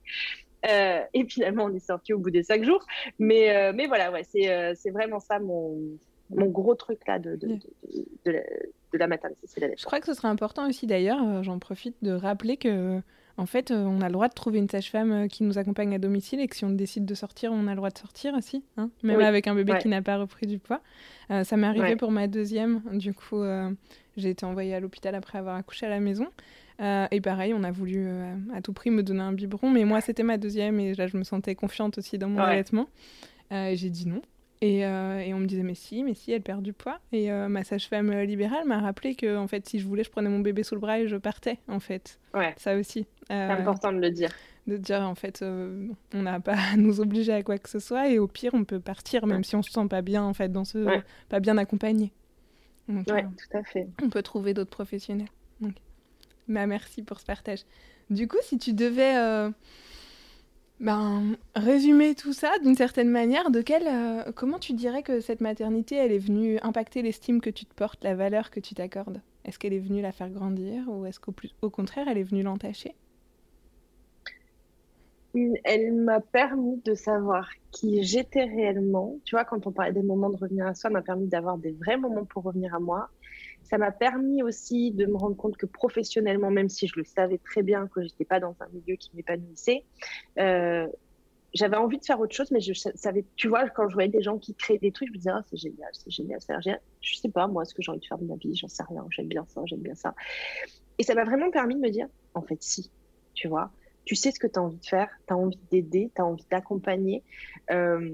Euh, 0.69 1.01
et 1.13 1.25
finalement, 1.25 1.65
on 1.65 1.73
est 1.73 1.79
sorti 1.79 2.13
au 2.13 2.19
bout 2.19 2.31
des 2.31 2.43
cinq 2.43 2.63
jours. 2.63 2.85
Mais, 3.17 3.71
mais 3.73 3.87
voilà, 3.87 4.11
ouais, 4.11 4.23
c'est, 4.23 4.75
c'est 4.75 4.91
vraiment 4.91 5.19
ça 5.19 5.39
mon, 5.39 5.97
mon 6.35 6.47
gros 6.47 6.75
truc 6.75 6.99
là 7.07 7.19
de, 7.19 7.35
de, 7.35 7.59
de, 8.25 8.43
de 8.93 8.97
la 8.97 9.07
maternité, 9.07 9.41
c'est 9.45 9.79
Je 9.79 9.85
crois 9.85 9.99
que 9.99 10.05
ce 10.05 10.13
serait 10.13 10.27
important 10.27 10.67
aussi 10.67 10.87
d'ailleurs, 10.87 11.21
euh, 11.23 11.43
j'en 11.43 11.59
profite 11.59 11.95
de 12.01 12.11
rappeler 12.11 12.57
que 12.57 13.01
en 13.37 13.45
fait, 13.45 13.71
euh, 13.71 13.85
on 13.85 14.01
a 14.01 14.07
le 14.07 14.13
droit 14.13 14.27
de 14.27 14.33
trouver 14.33 14.59
une 14.59 14.69
sage-femme 14.69 15.11
euh, 15.11 15.27
qui 15.27 15.43
nous 15.43 15.57
accompagne 15.57 15.95
à 15.95 15.99
domicile 15.99 16.41
et 16.41 16.47
que 16.47 16.55
si 16.55 16.65
on 16.65 16.69
décide 16.69 17.05
de 17.05 17.15
sortir, 17.15 17.51
on 17.53 17.65
a 17.65 17.71
le 17.71 17.77
droit 17.77 17.89
de 17.89 17.97
sortir 17.97 18.33
aussi, 18.35 18.63
hein 18.77 18.91
même 19.03 19.21
avec 19.21 19.47
un 19.47 19.55
bébé 19.55 19.73
qui 19.81 19.87
n'a 19.87 20.01
pas 20.01 20.17
repris 20.17 20.47
du 20.47 20.59
poids. 20.59 20.81
ça 21.29 21.57
m'est 21.57 21.67
arrivé 21.67 21.95
pour 21.95 22.11
ma 22.11 22.27
deuxième, 22.27 22.81
du 22.91 23.13
coup, 23.13 23.41
j'ai 24.17 24.29
été 24.29 24.45
envoyée 24.45 24.75
à 24.75 24.79
l'hôpital 24.79 25.15
après 25.15 25.37
avoir 25.37 25.55
accouché 25.55 25.85
à 25.85 25.89
la 25.89 25.99
maison. 25.99 26.27
et 26.79 27.21
pareil, 27.21 27.53
on 27.53 27.63
a 27.63 27.71
voulu 27.71 28.05
à 28.53 28.61
tout 28.61 28.73
prix 28.73 28.91
me 28.91 29.01
donner 29.01 29.21
un 29.21 29.33
biberon, 29.33 29.69
mais 29.69 29.85
moi 29.85 30.01
c'était 30.01 30.23
ma 30.23 30.37
deuxième 30.37 30.79
et 30.79 30.93
là 30.93 31.07
je 31.07 31.17
me 31.17 31.23
sentais 31.23 31.55
confiante 31.55 31.97
aussi 31.97 32.17
dans 32.17 32.29
mon 32.29 32.39
allaitement. 32.39 32.87
et 33.49 33.75
j'ai 33.75 33.89
dit 33.89 34.07
non. 34.07 34.21
Euh, 34.63 35.19
et, 35.19 35.33
on 35.33 35.39
me 35.39 35.45
disait, 35.45 35.63
mais 35.63 35.73
si, 35.73 36.03
mais 36.03 36.13
si, 36.13 36.31
elle 36.31 36.41
perd 36.41 36.61
du 36.61 36.73
poids. 36.73 36.99
Et 37.11 37.31
euh, 37.31 37.47
ma 37.47 37.63
sage-femme 37.63 38.11
libérale 38.21 38.65
m'a 38.67 38.79
rappelé 38.79 39.15
que, 39.15 39.37
en 39.37 39.47
fait, 39.47 39.67
si 39.67 39.79
je 39.79 39.87
voulais, 39.87 40.03
je 40.03 40.11
prenais 40.11 40.29
mon 40.29 40.39
bébé 40.39 40.63
sous 40.63 40.75
le 40.75 40.81
bras 40.81 40.99
et 40.99 41.07
je 41.07 41.15
partais, 41.15 41.57
en 41.67 41.79
fait. 41.79 42.19
Ouais. 42.33 42.53
Ça 42.57 42.75
aussi. 42.75 43.07
Euh, 43.31 43.47
c'est 43.47 43.61
important 43.61 43.91
de 43.91 43.99
le 43.99 44.11
dire. 44.11 44.29
De 44.67 44.77
dire, 44.77 45.01
en 45.01 45.15
fait, 45.15 45.43
on 45.43 46.21
n'a 46.21 46.39
pas 46.39 46.55
à 46.73 46.77
nous 46.77 47.01
obliger 47.01 47.33
à 47.33 47.41
quoi 47.41 47.57
que 47.57 47.69
ce 47.69 47.79
soit. 47.79 48.09
Et 48.09 48.19
au 48.19 48.27
pire, 48.27 48.53
on 48.53 48.63
peut 48.63 48.79
partir, 48.79 49.25
même 49.25 49.43
si 49.43 49.55
on 49.55 49.63
se 49.63 49.71
sent 49.71 49.87
pas 49.89 50.03
bien, 50.03 50.23
en 50.23 50.33
fait, 50.33 50.51
dans 50.51 50.65
ce. 50.65 51.01
pas 51.29 51.39
bien 51.39 51.57
accompagné. 51.57 52.11
Oui, 52.87 53.03
tout 53.05 53.57
à 53.57 53.63
fait. 53.63 53.87
On 54.03 54.09
peut 54.09 54.21
trouver 54.21 54.53
d'autres 54.53 54.69
professionnels. 54.69 55.29
Donc, 55.61 55.73
bah, 56.47 56.67
merci 56.67 57.01
pour 57.01 57.19
ce 57.19 57.25
partage. 57.25 57.61
Du 58.09 58.27
coup, 58.27 58.37
si 58.41 58.59
tu 58.59 58.73
devais 58.73 59.15
ben, 60.81 61.37
résumer 61.55 62.15
tout 62.15 62.33
ça 62.33 62.51
d'une 62.63 62.75
certaine 62.75 63.09
manière, 63.09 63.51
de 63.51 63.61
quelle, 63.61 63.87
euh, 63.87 64.31
comment 64.35 64.57
tu 64.57 64.73
dirais 64.73 65.03
que 65.03 65.19
cette 65.19 65.39
maternité, 65.39 65.95
elle 65.95 66.11
est 66.11 66.17
venue 66.17 66.59
impacter 66.63 67.03
l'estime 67.03 67.39
que 67.39 67.51
tu 67.51 67.65
te 67.65 67.73
portes, 67.73 68.03
la 68.03 68.15
valeur 68.15 68.49
que 68.49 68.59
tu 68.59 68.73
t'accordes? 68.73 69.21
Est-ce 69.45 69.59
qu'elle 69.59 69.73
est 69.73 69.79
venue 69.79 70.01
la 70.01 70.11
faire 70.11 70.31
grandir 70.31 70.83
ou 70.87 71.05
est-ce 71.05 71.19
qu'au 71.19 71.33
au 71.61 71.69
contraire, 71.69 72.07
elle 72.07 72.17
est 72.17 72.23
venue 72.23 72.41
l'entacher? 72.41 72.95
Elle 75.63 75.93
m'a 75.93 76.19
permis 76.19 76.81
de 76.83 76.93
savoir 76.93 77.47
qui 77.71 78.03
j'étais 78.03 78.43
réellement. 78.43 79.15
Tu 79.23 79.35
vois, 79.35 79.45
quand 79.45 79.65
on 79.67 79.71
parlait 79.71 79.93
des 79.93 80.01
moments 80.01 80.29
de 80.29 80.35
revenir 80.35 80.65
à 80.65 80.73
soi, 80.73 80.89
m'a 80.89 81.01
permis 81.01 81.27
d'avoir 81.27 81.57
des 81.57 81.71
vrais 81.71 81.97
moments 81.97 82.25
pour 82.25 82.43
revenir 82.43 82.75
à 82.75 82.79
moi 82.79 83.09
ça 83.71 83.77
m'a 83.77 83.91
permis 83.91 84.43
aussi 84.43 84.91
de 84.91 85.05
me 85.05 85.15
rendre 85.15 85.37
compte 85.37 85.55
que 85.55 85.65
professionnellement, 85.65 86.51
même 86.51 86.67
si 86.67 86.87
je 86.87 86.93
le 86.97 87.05
savais 87.05 87.37
très 87.37 87.63
bien 87.63 87.87
que 87.87 88.03
j'étais 88.03 88.25
pas 88.25 88.41
dans 88.41 88.53
un 88.59 88.67
milieu 88.73 88.97
qui 88.97 89.11
m'épanouissait, 89.15 89.85
euh, 90.39 90.87
j'avais 91.53 91.77
envie 91.77 91.97
de 91.97 92.03
faire 92.03 92.19
autre 92.19 92.35
chose, 92.35 92.51
mais 92.51 92.59
je 92.59 92.73
savais, 92.73 93.25
tu 93.37 93.47
vois, 93.47 93.69
quand 93.69 93.87
je 93.87 93.93
voyais 93.93 94.09
des 94.09 94.21
gens 94.21 94.37
qui 94.37 94.55
créaient 94.55 94.77
des 94.77 94.91
trucs, 94.91 95.07
je 95.07 95.13
me 95.13 95.17
disais, 95.17 95.31
ah, 95.33 95.41
c'est 95.49 95.57
génial, 95.57 95.89
c'est 95.93 96.11
génial, 96.11 96.41
c'est 96.41 96.61
génial. 96.61 96.81
Je 96.99 97.15
sais 97.15 97.29
pas, 97.29 97.47
moi, 97.47 97.63
ce 97.63 97.73
que 97.73 97.81
j'ai 97.81 97.91
envie 97.91 98.01
de 98.01 98.05
faire 98.05 98.17
de 98.17 98.25
ma 98.25 98.35
vie, 98.35 98.53
j'en 98.55 98.67
sais 98.67 98.83
rien, 98.83 99.05
j'aime 99.09 99.27
bien 99.27 99.45
ça, 99.47 99.61
j'aime 99.65 99.79
bien 99.79 99.95
ça. 99.95 100.15
Et 100.97 101.03
ça 101.03 101.15
m'a 101.15 101.23
vraiment 101.23 101.49
permis 101.49 101.75
de 101.75 101.79
me 101.79 101.89
dire, 101.89 102.07
en 102.33 102.41
fait, 102.41 102.61
si, 102.61 102.91
tu 103.35 103.47
vois, 103.47 103.71
tu 104.05 104.15
sais 104.15 104.31
ce 104.31 104.39
que 104.39 104.47
tu 104.47 104.59
as 104.59 104.61
envie 104.61 104.79
de 104.79 104.85
faire, 104.85 105.09
tu 105.27 105.33
as 105.33 105.37
envie 105.37 105.59
d'aider, 105.71 106.11
tu 106.15 106.21
as 106.21 106.25
envie 106.25 106.45
d'accompagner, 106.49 107.23
euh, 107.69 108.09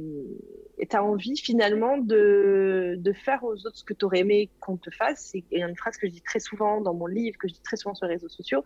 et 0.77 0.85
tu 0.85 0.95
as 0.95 1.03
envie 1.03 1.37
finalement 1.37 1.97
de, 1.97 2.95
de, 2.97 3.13
faire 3.13 3.43
aux 3.43 3.55
autres 3.65 3.77
ce 3.77 3.83
que 3.83 3.93
tu 3.93 4.05
aurais 4.05 4.19
aimé 4.19 4.49
qu'on 4.59 4.77
te 4.77 4.91
fasse. 4.91 5.31
C'est 5.31 5.43
une 5.51 5.75
phrase 5.75 5.97
que 5.97 6.07
je 6.07 6.11
dis 6.11 6.21
très 6.21 6.39
souvent 6.39 6.81
dans 6.81 6.93
mon 6.93 7.07
livre, 7.07 7.37
que 7.37 7.47
je 7.47 7.53
dis 7.53 7.61
très 7.61 7.77
souvent 7.77 7.95
sur 7.95 8.05
les 8.05 8.13
réseaux 8.13 8.29
sociaux. 8.29 8.63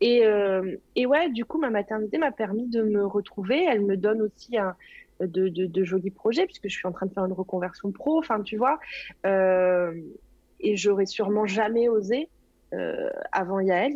Et, 0.00 0.24
euh, 0.24 0.76
et 0.96 1.04
ouais, 1.04 1.28
du 1.30 1.44
coup, 1.44 1.58
ma 1.58 1.70
maternité 1.70 2.16
m'a 2.18 2.32
permis 2.32 2.68
de 2.68 2.82
me 2.82 3.04
retrouver. 3.04 3.64
Elle 3.68 3.82
me 3.82 3.96
donne 3.96 4.22
aussi 4.22 4.56
de, 5.20 5.48
de, 5.48 5.84
jolis 5.84 6.10
projets, 6.10 6.46
puisque 6.46 6.68
je 6.68 6.76
suis 6.76 6.88
en 6.88 6.92
train 6.92 7.06
de 7.06 7.12
faire 7.12 7.24
une 7.24 7.32
reconversion 7.32 7.92
pro, 7.92 8.18
enfin, 8.18 8.40
tu 8.42 8.56
vois. 8.56 8.78
Euh, 9.26 9.92
et 10.60 10.76
j'aurais 10.76 11.06
sûrement 11.06 11.46
jamais 11.46 11.88
osé 11.88 12.28
euh, 12.72 13.10
avant 13.32 13.60
Yael, 13.60 13.94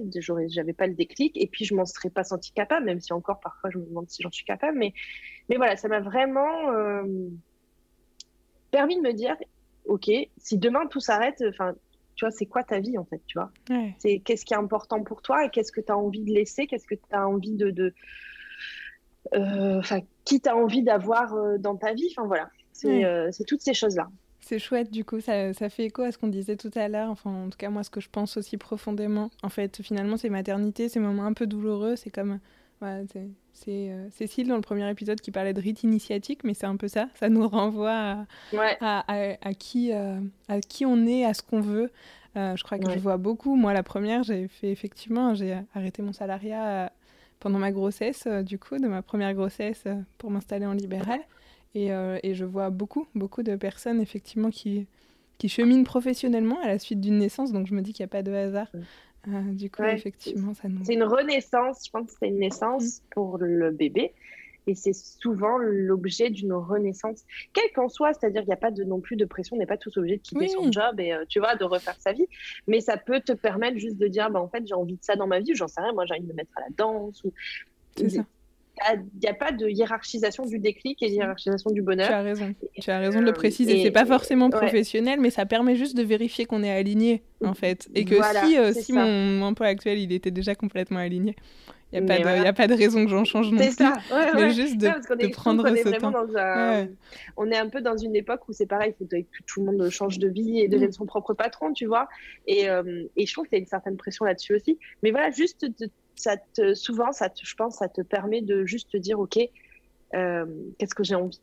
j'avais 0.48 0.72
pas 0.72 0.86
le 0.86 0.94
déclic, 0.94 1.36
et 1.36 1.46
puis 1.46 1.64
je 1.64 1.74
m'en 1.74 1.86
serais 1.86 2.10
pas 2.10 2.24
senti 2.24 2.52
capable, 2.52 2.84
même 2.86 3.00
si 3.00 3.12
encore 3.12 3.40
parfois 3.40 3.70
je 3.70 3.78
me 3.78 3.86
demande 3.86 4.08
si 4.10 4.22
j'en 4.22 4.30
suis 4.30 4.44
capable, 4.44 4.78
mais, 4.78 4.92
mais 5.48 5.56
voilà, 5.56 5.76
ça 5.76 5.88
m'a 5.88 6.00
vraiment 6.00 6.70
euh, 6.72 7.02
permis 8.70 8.96
de 8.96 9.02
me 9.02 9.12
dire, 9.12 9.36
ok, 9.86 10.10
si 10.36 10.58
demain 10.58 10.86
tout 10.86 11.00
s'arrête, 11.00 11.42
enfin, 11.48 11.74
tu 12.16 12.24
vois, 12.24 12.30
c'est 12.30 12.46
quoi 12.46 12.64
ta 12.64 12.80
vie 12.80 12.98
en 12.98 13.04
fait, 13.04 13.20
tu 13.26 13.38
vois? 13.38 13.50
C'est 13.98 14.18
qu'est-ce 14.20 14.44
qui 14.44 14.54
est 14.54 14.58
important 14.58 15.02
pour 15.02 15.22
toi 15.22 15.44
et 15.44 15.50
qu'est-ce 15.50 15.72
que 15.72 15.80
tu 15.80 15.92
as 15.92 15.96
envie 15.96 16.24
de 16.24 16.32
laisser, 16.32 16.66
qu'est-ce 16.66 16.86
que 16.86 16.94
tu 16.94 17.02
as 17.12 17.26
envie 17.26 17.56
de, 17.56 17.70
de 17.70 17.94
euh, 19.34 19.78
enfin, 19.78 20.00
qui 20.24 20.40
t'as 20.40 20.54
envie 20.54 20.82
d'avoir 20.82 21.34
dans 21.58 21.76
ta 21.76 21.94
vie, 21.94 22.08
enfin 22.16 22.26
voilà, 22.26 22.50
c'est 22.72 23.44
toutes 23.46 23.62
ces 23.62 23.74
choses 23.74 23.96
là. 23.96 24.08
C'est 24.46 24.60
chouette, 24.60 24.92
du 24.92 25.04
coup, 25.04 25.20
ça, 25.20 25.52
ça, 25.54 25.68
fait 25.68 25.86
écho 25.86 26.02
à 26.02 26.12
ce 26.12 26.18
qu'on 26.18 26.28
disait 26.28 26.54
tout 26.54 26.70
à 26.76 26.86
l'heure. 26.86 27.10
Enfin, 27.10 27.46
en 27.46 27.50
tout 27.50 27.58
cas, 27.58 27.68
moi, 27.68 27.82
ce 27.82 27.90
que 27.90 28.00
je 28.00 28.08
pense 28.08 28.36
aussi 28.36 28.56
profondément. 28.56 29.28
En 29.42 29.48
fait, 29.48 29.82
finalement, 29.82 30.16
ces 30.16 30.30
maternités, 30.30 30.88
ces 30.88 31.00
moments 31.00 31.24
un 31.24 31.32
peu 31.32 31.48
douloureux, 31.48 31.96
c'est 31.96 32.10
comme. 32.10 32.38
c'est 32.80 33.28
euh, 33.68 34.08
Cécile 34.12 34.46
dans 34.46 34.54
le 34.54 34.60
premier 34.60 34.88
épisode 34.88 35.20
qui 35.20 35.32
parlait 35.32 35.52
de 35.52 35.60
rite 35.60 35.82
initiatique, 35.82 36.44
mais 36.44 36.54
c'est 36.54 36.66
un 36.66 36.76
peu 36.76 36.86
ça. 36.86 37.08
Ça 37.16 37.28
nous 37.28 37.48
renvoie 37.48 38.24
à, 38.80 39.04
à, 39.42 39.54
qui, 39.54 39.92
euh, 39.92 40.20
à 40.46 40.60
qui 40.60 40.86
on 40.86 41.08
est, 41.08 41.24
à 41.24 41.34
ce 41.34 41.42
qu'on 41.42 41.60
veut. 41.60 41.90
Euh, 42.36 42.54
je 42.54 42.62
crois 42.62 42.78
que 42.78 42.88
je 42.88 43.00
vois 43.00 43.16
beaucoup. 43.16 43.56
Moi, 43.56 43.72
la 43.72 43.82
première, 43.82 44.22
j'ai 44.22 44.46
fait 44.46 44.70
effectivement, 44.70 45.34
j'ai 45.34 45.58
arrêté 45.74 46.02
mon 46.02 46.12
salariat 46.12 46.92
pendant 47.40 47.58
ma 47.58 47.72
grossesse, 47.72 48.28
du 48.28 48.60
coup, 48.60 48.78
de 48.78 48.86
ma 48.86 49.02
première 49.02 49.34
grossesse, 49.34 49.82
pour 50.18 50.30
m'installer 50.30 50.66
en 50.66 50.72
libéral. 50.72 51.18
Euh, 51.76 52.18
et, 52.22 52.34
je 52.34 52.44
vois 52.44 52.70
beaucoup, 52.70 53.06
beaucoup 53.14 53.42
de 53.42 53.56
personnes 53.56 54.00
effectivement 54.00 54.50
qui, 54.50 54.86
qui 55.38 55.48
cheminent 55.48 55.84
professionnellement 55.84 56.60
à 56.62 56.68
la 56.68 56.78
suite 56.78 57.00
d'une 57.00 57.18
naissance, 57.18 57.52
donc 57.52 57.66
je 57.66 57.74
me 57.74 57.82
dis 57.82 57.92
qu'il 57.92 58.02
n'y 58.02 58.08
a 58.08 58.12
pas 58.12 58.22
de 58.22 58.32
hasard. 58.32 58.68
Euh, 59.28 59.52
du 59.52 59.70
coup, 59.70 59.82
effectivement, 59.82 60.54
ça 60.54 60.68
nous... 60.68 60.84
C'est 60.84 60.94
une 60.94 61.02
renaissance, 61.02 61.84
je 61.86 61.90
pense 61.90 62.06
que 62.06 62.16
c'est 62.18 62.28
une 62.28 62.38
naissance 62.38 63.00
mm. 63.00 63.02
pour 63.10 63.38
le 63.38 63.70
bébé. 63.70 64.12
Et 64.68 64.74
c'est 64.74 64.94
souvent 64.94 65.58
l'objet 65.58 66.28
d'une 66.28 66.52
renaissance, 66.52 67.22
quelle 67.52 67.70
qu'en 67.72 67.88
soit, 67.88 68.14
c'est-à-dire 68.14 68.40
qu'il 68.40 68.48
n'y 68.48 68.54
a 68.54 68.56
pas 68.56 68.72
de, 68.72 68.82
non 68.82 68.98
plus 69.00 69.14
de 69.14 69.24
pression, 69.24 69.54
on 69.54 69.60
n'est 69.60 69.66
pas 69.66 69.76
tous 69.76 69.96
obligés 69.96 70.16
de 70.16 70.22
quitter 70.22 70.48
son 70.48 70.72
job 70.72 70.98
et 70.98 71.12
euh, 71.12 71.24
tu 71.28 71.38
vois, 71.38 71.54
de 71.54 71.62
refaire 71.62 71.94
sa 72.00 72.12
vie. 72.12 72.26
Mais 72.66 72.80
ça 72.80 72.96
peut 72.96 73.20
te 73.20 73.30
permettre 73.30 73.78
juste 73.78 73.96
de 73.96 74.08
dire, 74.08 74.28
bah, 74.28 74.40
en 74.40 74.48
fait, 74.48 74.66
j'ai 74.66 74.74
envie 74.74 74.96
de 74.96 75.04
ça 75.04 75.14
dans 75.14 75.28
ma 75.28 75.38
vie, 75.38 75.54
j'en 75.54 75.68
sais 75.68 75.80
rien, 75.80 75.92
moi 75.92 76.04
j'ai 76.04 76.14
envie 76.14 76.24
de 76.24 76.28
me 76.28 76.34
mettre 76.34 76.50
à 76.56 76.62
la 76.62 76.66
danse. 76.76 77.22
Ou... 77.22 77.32
C'est 77.96 78.08
ça 78.08 78.26
il 78.92 79.20
n'y 79.22 79.28
a 79.28 79.34
pas 79.34 79.52
de 79.52 79.68
hiérarchisation 79.68 80.44
du 80.44 80.58
déclic 80.58 81.02
et 81.02 81.08
de 81.08 81.14
hiérarchisation 81.14 81.70
du 81.70 81.82
bonheur. 81.82 82.08
Tu 82.08 82.12
as 82.12 82.22
raison, 82.22 82.54
tu 82.80 82.90
as 82.90 82.98
raison 82.98 83.20
de 83.20 83.24
le 83.24 83.30
euh, 83.30 83.34
préciser. 83.34 83.82
C'est 83.82 83.90
pas 83.90 84.04
forcément 84.04 84.50
professionnel, 84.50 85.20
mais 85.20 85.30
ça 85.30 85.46
permet 85.46 85.76
juste 85.76 85.96
de 85.96 86.02
vérifier 86.02 86.44
qu'on 86.44 86.62
est 86.62 86.70
aligné, 86.70 87.22
en 87.44 87.54
fait. 87.54 87.88
Et 87.94 88.04
que 88.04 88.16
si, 88.44 88.58
euh, 88.58 88.72
si 88.72 88.92
mon 88.92 89.42
emploi 89.42 89.68
actuel, 89.68 89.98
il 89.98 90.12
était 90.12 90.30
déjà 90.30 90.54
complètement 90.54 90.98
aligné, 90.98 91.36
il 91.92 92.02
n'y 92.02 92.10
a, 92.10 92.16
pas 92.16 92.18
de, 92.18 92.46
a 92.46 92.52
pas 92.52 92.66
de 92.66 92.74
raison 92.74 93.04
que 93.04 93.10
j'en 93.10 93.24
change 93.24 93.50
non 93.50 93.58
plus. 93.58 93.70
Ça. 93.70 93.94
mais 94.34 94.50
juste 94.50 94.76
de, 94.76 94.88
de 94.88 95.28
prendre 95.28 95.66
ce 95.68 95.88
temps. 95.98 96.12
On 97.36 97.50
est 97.50 97.56
un 97.56 97.68
peu 97.68 97.80
dans 97.80 97.96
une 97.96 98.16
époque 98.16 98.48
où 98.48 98.52
c'est 98.52 98.66
pareil, 98.66 98.92
il 98.92 98.98
faut 98.98 99.08
que 99.08 99.24
tout 99.46 99.60
le 99.64 99.72
monde 99.72 99.88
change 99.88 100.18
de 100.18 100.28
vie 100.28 100.60
et 100.60 100.68
devienne 100.68 100.90
mm. 100.90 100.94
son 100.94 101.06
propre 101.06 101.32
patron, 101.32 101.72
tu 101.72 101.86
vois. 101.86 102.08
Et, 102.46 102.68
euh, 102.68 103.04
et 103.16 103.24
je 103.24 103.32
trouve 103.32 103.46
qu'il 103.46 103.56
y 103.56 103.60
a 103.60 103.62
une 103.62 103.68
certaine 103.68 103.96
pression 103.96 104.24
là-dessus 104.24 104.54
aussi. 104.54 104.78
Mais 105.02 105.12
voilà, 105.12 105.30
juste 105.30 105.64
de 105.64 105.88
ça 106.16 106.36
te, 106.36 106.74
souvent, 106.74 107.12
ça 107.12 107.28
te, 107.28 107.44
je 107.44 107.54
pense, 107.54 107.76
ça 107.76 107.88
te 107.88 108.00
permet 108.00 108.42
de 108.42 108.64
juste 108.64 108.90
te 108.90 108.96
dire, 108.96 109.20
OK, 109.20 109.38
euh, 110.14 110.46
qu'est-ce 110.78 110.94
que 110.94 111.04
j'ai 111.04 111.14
envie 111.14 111.40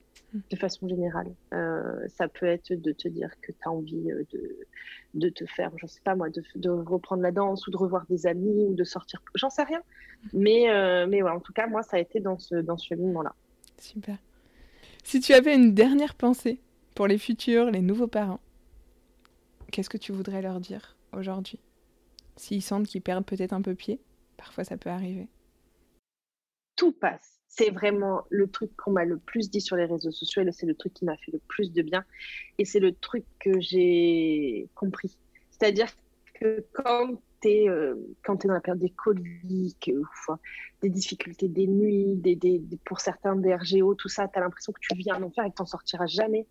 de 0.50 0.56
façon 0.56 0.88
générale. 0.88 1.32
Euh, 1.54 2.08
ça 2.10 2.28
peut 2.28 2.48
être 2.48 2.74
de 2.74 2.92
te 2.92 3.08
dire 3.08 3.30
que 3.42 3.52
tu 3.52 3.58
as 3.66 3.72
envie 3.72 4.12
euh, 4.12 4.24
de, 4.34 4.58
de 5.14 5.30
te 5.30 5.46
faire, 5.46 5.72
je 5.78 5.86
sais 5.86 6.02
pas 6.04 6.16
moi, 6.16 6.30
de, 6.30 6.44
de, 6.56 6.70
reprendre 6.70 7.22
la 7.22 7.32
danse 7.32 7.68
ou 7.68 7.72
de 7.72 7.78
revoir 7.78 8.06
des 8.10 8.26
amis 8.26 8.66
ou 8.66 8.74
de 8.74 8.84
sortir, 8.84 9.22
j'en 9.36 9.52
sais 9.52 9.64
rien. 9.64 9.82
Mais, 10.34 10.66
mais 11.08 11.22
ouais, 11.22 11.30
en 11.30 11.40
tout 11.40 11.54
cas, 11.54 11.68
moi, 11.68 11.84
ça 11.84 11.98
a 11.98 12.00
été 12.00 12.20
dans 12.20 12.40
ce, 12.40 12.56
dans 12.56 12.78
ce 12.78 12.88
cheminement-là. 12.88 13.36
Super. 13.78 14.18
Si 15.04 15.20
tu 15.20 15.34
avais 15.34 15.54
une 15.54 15.74
dernière 15.74 16.16
pensée 16.16 16.60
pour 16.96 17.08
les 17.08 17.18
futurs, 17.18 17.70
les 17.70 17.82
nouveaux 17.82 18.08
parents, 18.08 18.40
qu'est-ce 19.72 19.90
que 19.90 19.98
tu 19.98 20.14
voudrais 20.14 20.42
leur 20.42 20.60
dire 20.62 20.96
aujourd'hui? 21.12 21.60
S'ils 22.38 22.64
sentent 22.64 22.88
qu'ils 22.88 23.02
perdent 23.02 23.26
peut-être 23.26 23.54
un 23.54 23.62
peu 23.62 23.76
pied, 23.76 24.00
parfois 24.44 24.64
ça 24.64 24.78
peut 24.78 24.90
arriver. 24.90 25.28
Tout 26.76 26.92
passe 26.92 27.34
c'est 27.56 27.70
vraiment 27.70 28.24
le 28.30 28.50
truc 28.50 28.76
qu'on 28.76 28.92
m'a 28.92 29.06
le 29.06 29.18
plus 29.18 29.52
dit 29.52 29.62
sur 29.62 29.76
les 29.76 29.86
réseaux 29.86 30.12
sociaux 30.12 30.42
et 30.42 30.52
c'est 30.52 30.66
le 30.66 30.74
truc 30.74 30.94
qui 30.94 31.06
m'a 31.06 31.16
fait 31.18 31.32
le 31.32 31.40
plus 31.48 31.72
de 31.72 31.84
bien 31.84 32.04
et 32.58 32.66
c'est 32.66 32.80
le 32.80 32.94
truc 32.94 33.26
que 33.40 33.60
j'ai 33.60 34.70
compris. 34.74 35.18
C'est-à-dire 35.52 35.88
que 36.34 36.66
quand 36.74 37.22
tu 37.42 37.50
es, 37.50 37.70
euh, 37.70 37.94
dans 38.28 38.54
la 38.54 38.60
période 38.60 38.82
des 38.82 38.90
coliques, 38.90 39.92
ou, 39.94 40.34
des 40.82 40.90
difficultés 40.90 41.48
des 41.48 41.68
nuits, 41.68 42.16
des, 42.16 42.62
pour 42.86 43.02
certains 43.02 43.36
des 43.36 43.54
RGO, 43.54 43.94
tout 43.94 44.10
ça, 44.10 44.28
tu 44.28 44.40
as 44.40 44.42
l'impression 44.42 44.74
que 44.74 44.80
tu 44.82 44.96
vis 44.96 45.12
un 45.12 45.22
enfer 45.22 45.46
et 45.46 45.52
que 45.52 45.56
tu 45.56 45.62
n'en 45.62 45.68
sortiras 45.68 46.08
jamais. 46.08 46.48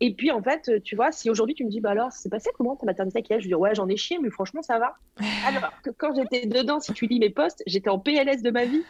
Et 0.00 0.12
puis, 0.14 0.30
en 0.30 0.42
fait, 0.42 0.82
tu 0.82 0.96
vois, 0.96 1.12
si 1.12 1.30
aujourd'hui 1.30 1.54
tu 1.54 1.64
me 1.64 1.70
dis, 1.70 1.80
bah 1.80 1.90
alors, 1.90 2.12
c'est 2.12 2.28
passé 2.28 2.50
comment 2.56 2.76
ta 2.76 2.84
maternité 2.84 3.22
qui 3.22 3.32
Je 3.38 3.46
dis, 3.46 3.54
ouais, 3.54 3.74
j'en 3.74 3.88
ai 3.88 3.96
chié, 3.96 4.18
mais 4.18 4.30
franchement, 4.30 4.62
ça 4.62 4.78
va. 4.78 4.96
Alors 5.46 5.70
que 5.82 5.90
quand 5.90 6.14
j'étais 6.14 6.46
dedans, 6.46 6.80
si 6.80 6.92
tu 6.92 7.06
lis 7.06 7.20
mes 7.20 7.30
posts, 7.30 7.62
j'étais 7.66 7.90
en 7.90 7.98
PLS 7.98 8.42
de 8.42 8.50
ma 8.50 8.64
vie. 8.64 8.82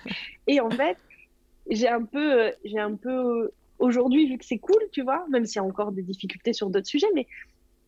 Et 0.47 0.61
en 0.61 0.71
fait, 0.71 0.97
j'ai 1.69 1.89
un 1.89 2.05
peu, 2.05 2.43
euh, 2.43 2.51
j'ai 2.65 2.79
un 2.79 2.95
peu 2.95 3.11
euh, 3.11 3.55
aujourd'hui, 3.79 4.27
vu 4.27 4.39
que 4.39 4.45
c'est 4.45 4.59
cool, 4.59 4.83
tu 4.93 5.03
vois, 5.03 5.25
même 5.31 5.47
s'il 5.47 5.57
y 5.57 5.59
a 5.59 5.65
encore 5.65 5.93
des 5.93 6.03
difficultés 6.03 6.53
sur 6.53 6.71
d'autres 6.71 6.87
sujets, 6.87 7.11
mais 7.15 7.27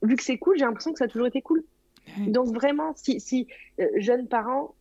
vu 0.03 0.17
que 0.17 0.23
c'est 0.23 0.39
cool, 0.39 0.59
j'ai 0.59 0.65
l'impression 0.65 0.93
que 0.93 0.99
ça 0.99 1.05
a 1.05 1.09
toujours 1.09 1.27
été 1.27 1.43
cool. 1.43 1.65
Donc 2.19 2.55
vraiment, 2.55 2.93
si, 2.95 3.21
si 3.21 3.49
euh, 3.81 3.87
jeunes 3.97 4.29
parents, 4.29 4.75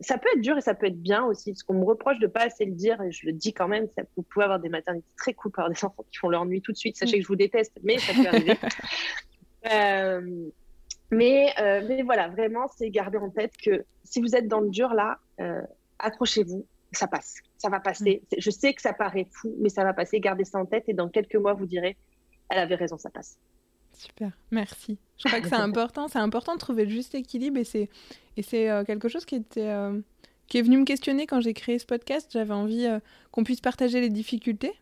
ça 0.00 0.18
peut 0.18 0.28
être 0.34 0.40
dur 0.40 0.58
et 0.58 0.60
ça 0.60 0.74
peut 0.74 0.86
être 0.86 1.00
bien 1.00 1.24
aussi, 1.24 1.52
parce 1.52 1.62
qu'on 1.62 1.74
me 1.74 1.84
reproche 1.84 2.18
de 2.18 2.26
pas 2.26 2.44
assez 2.44 2.64
le 2.64 2.72
dire, 2.72 3.00
et 3.02 3.10
je 3.10 3.26
le 3.26 3.32
dis 3.32 3.52
quand 3.52 3.68
même, 3.68 3.88
ça, 3.96 4.02
vous 4.16 4.22
pouvez 4.22 4.44
avoir 4.44 4.60
des 4.60 4.68
maternités 4.68 5.06
très 5.16 5.32
cool 5.34 5.52
par 5.52 5.70
des 5.70 5.76
enfants 5.84 6.04
qui 6.10 6.18
font 6.18 6.28
leur 6.28 6.44
nuit 6.44 6.60
tout 6.60 6.72
de 6.72 6.76
suite, 6.76 6.96
sachez 6.96 7.16
que 7.16 7.22
je 7.22 7.28
vous 7.28 7.36
déteste, 7.36 7.78
mais 7.82 7.98
ça 7.98 8.12
peut 8.12 8.28
arriver. 8.28 8.56
mais, 11.10 11.52
mais 11.88 12.02
voilà, 12.02 12.28
vraiment, 12.28 12.68
c'est 12.76 12.90
garder 12.90 13.18
en 13.18 13.30
tête 13.30 13.56
que 13.56 13.84
si 14.04 14.20
vous 14.20 14.36
êtes 14.36 14.48
dans 14.48 14.60
le 14.60 14.70
dur 14.70 14.94
là, 14.94 15.18
accrochez-vous, 15.98 16.66
ça 16.92 17.06
passe, 17.06 17.36
ça 17.58 17.68
va 17.68 17.80
passer. 17.80 18.22
Mm. 18.32 18.36
Je 18.38 18.50
sais 18.50 18.74
que 18.74 18.82
ça 18.82 18.92
paraît 18.92 19.26
fou, 19.30 19.54
mais 19.58 19.68
ça 19.68 19.84
va 19.84 19.92
passer. 19.92 20.20
Gardez 20.20 20.44
ça 20.44 20.58
en 20.58 20.66
tête 20.66 20.84
et 20.88 20.94
dans 20.94 21.08
quelques 21.08 21.36
mois, 21.36 21.54
vous 21.54 21.66
direz, 21.66 21.96
elle 22.48 22.58
avait 22.58 22.74
raison, 22.74 22.98
ça 22.98 23.10
passe. 23.10 23.38
Super, 23.96 24.30
merci. 24.50 24.98
Je 25.18 25.28
crois 25.28 25.40
que 25.40 25.48
c'est 25.48 25.54
important, 25.54 26.08
c'est 26.08 26.18
important 26.18 26.54
de 26.54 26.58
trouver 26.58 26.84
le 26.84 26.90
juste 26.90 27.14
équilibre 27.14 27.58
et 27.58 27.64
c'est 27.64 27.88
et 28.36 28.42
c'est 28.42 28.68
euh, 28.68 28.84
quelque 28.84 29.08
chose 29.08 29.24
qui 29.24 29.36
était 29.36 29.68
euh, 29.68 29.98
qui 30.46 30.58
est 30.58 30.62
venu 30.62 30.78
me 30.78 30.84
questionner 30.84 31.26
quand 31.26 31.40
j'ai 31.40 31.54
créé 31.54 31.78
ce 31.78 31.86
podcast. 31.86 32.30
J'avais 32.32 32.54
envie 32.54 32.86
euh, 32.86 33.00
qu'on 33.30 33.42
puisse 33.42 33.60
partager 33.60 34.00
les 34.00 34.10
difficultés, 34.10 34.74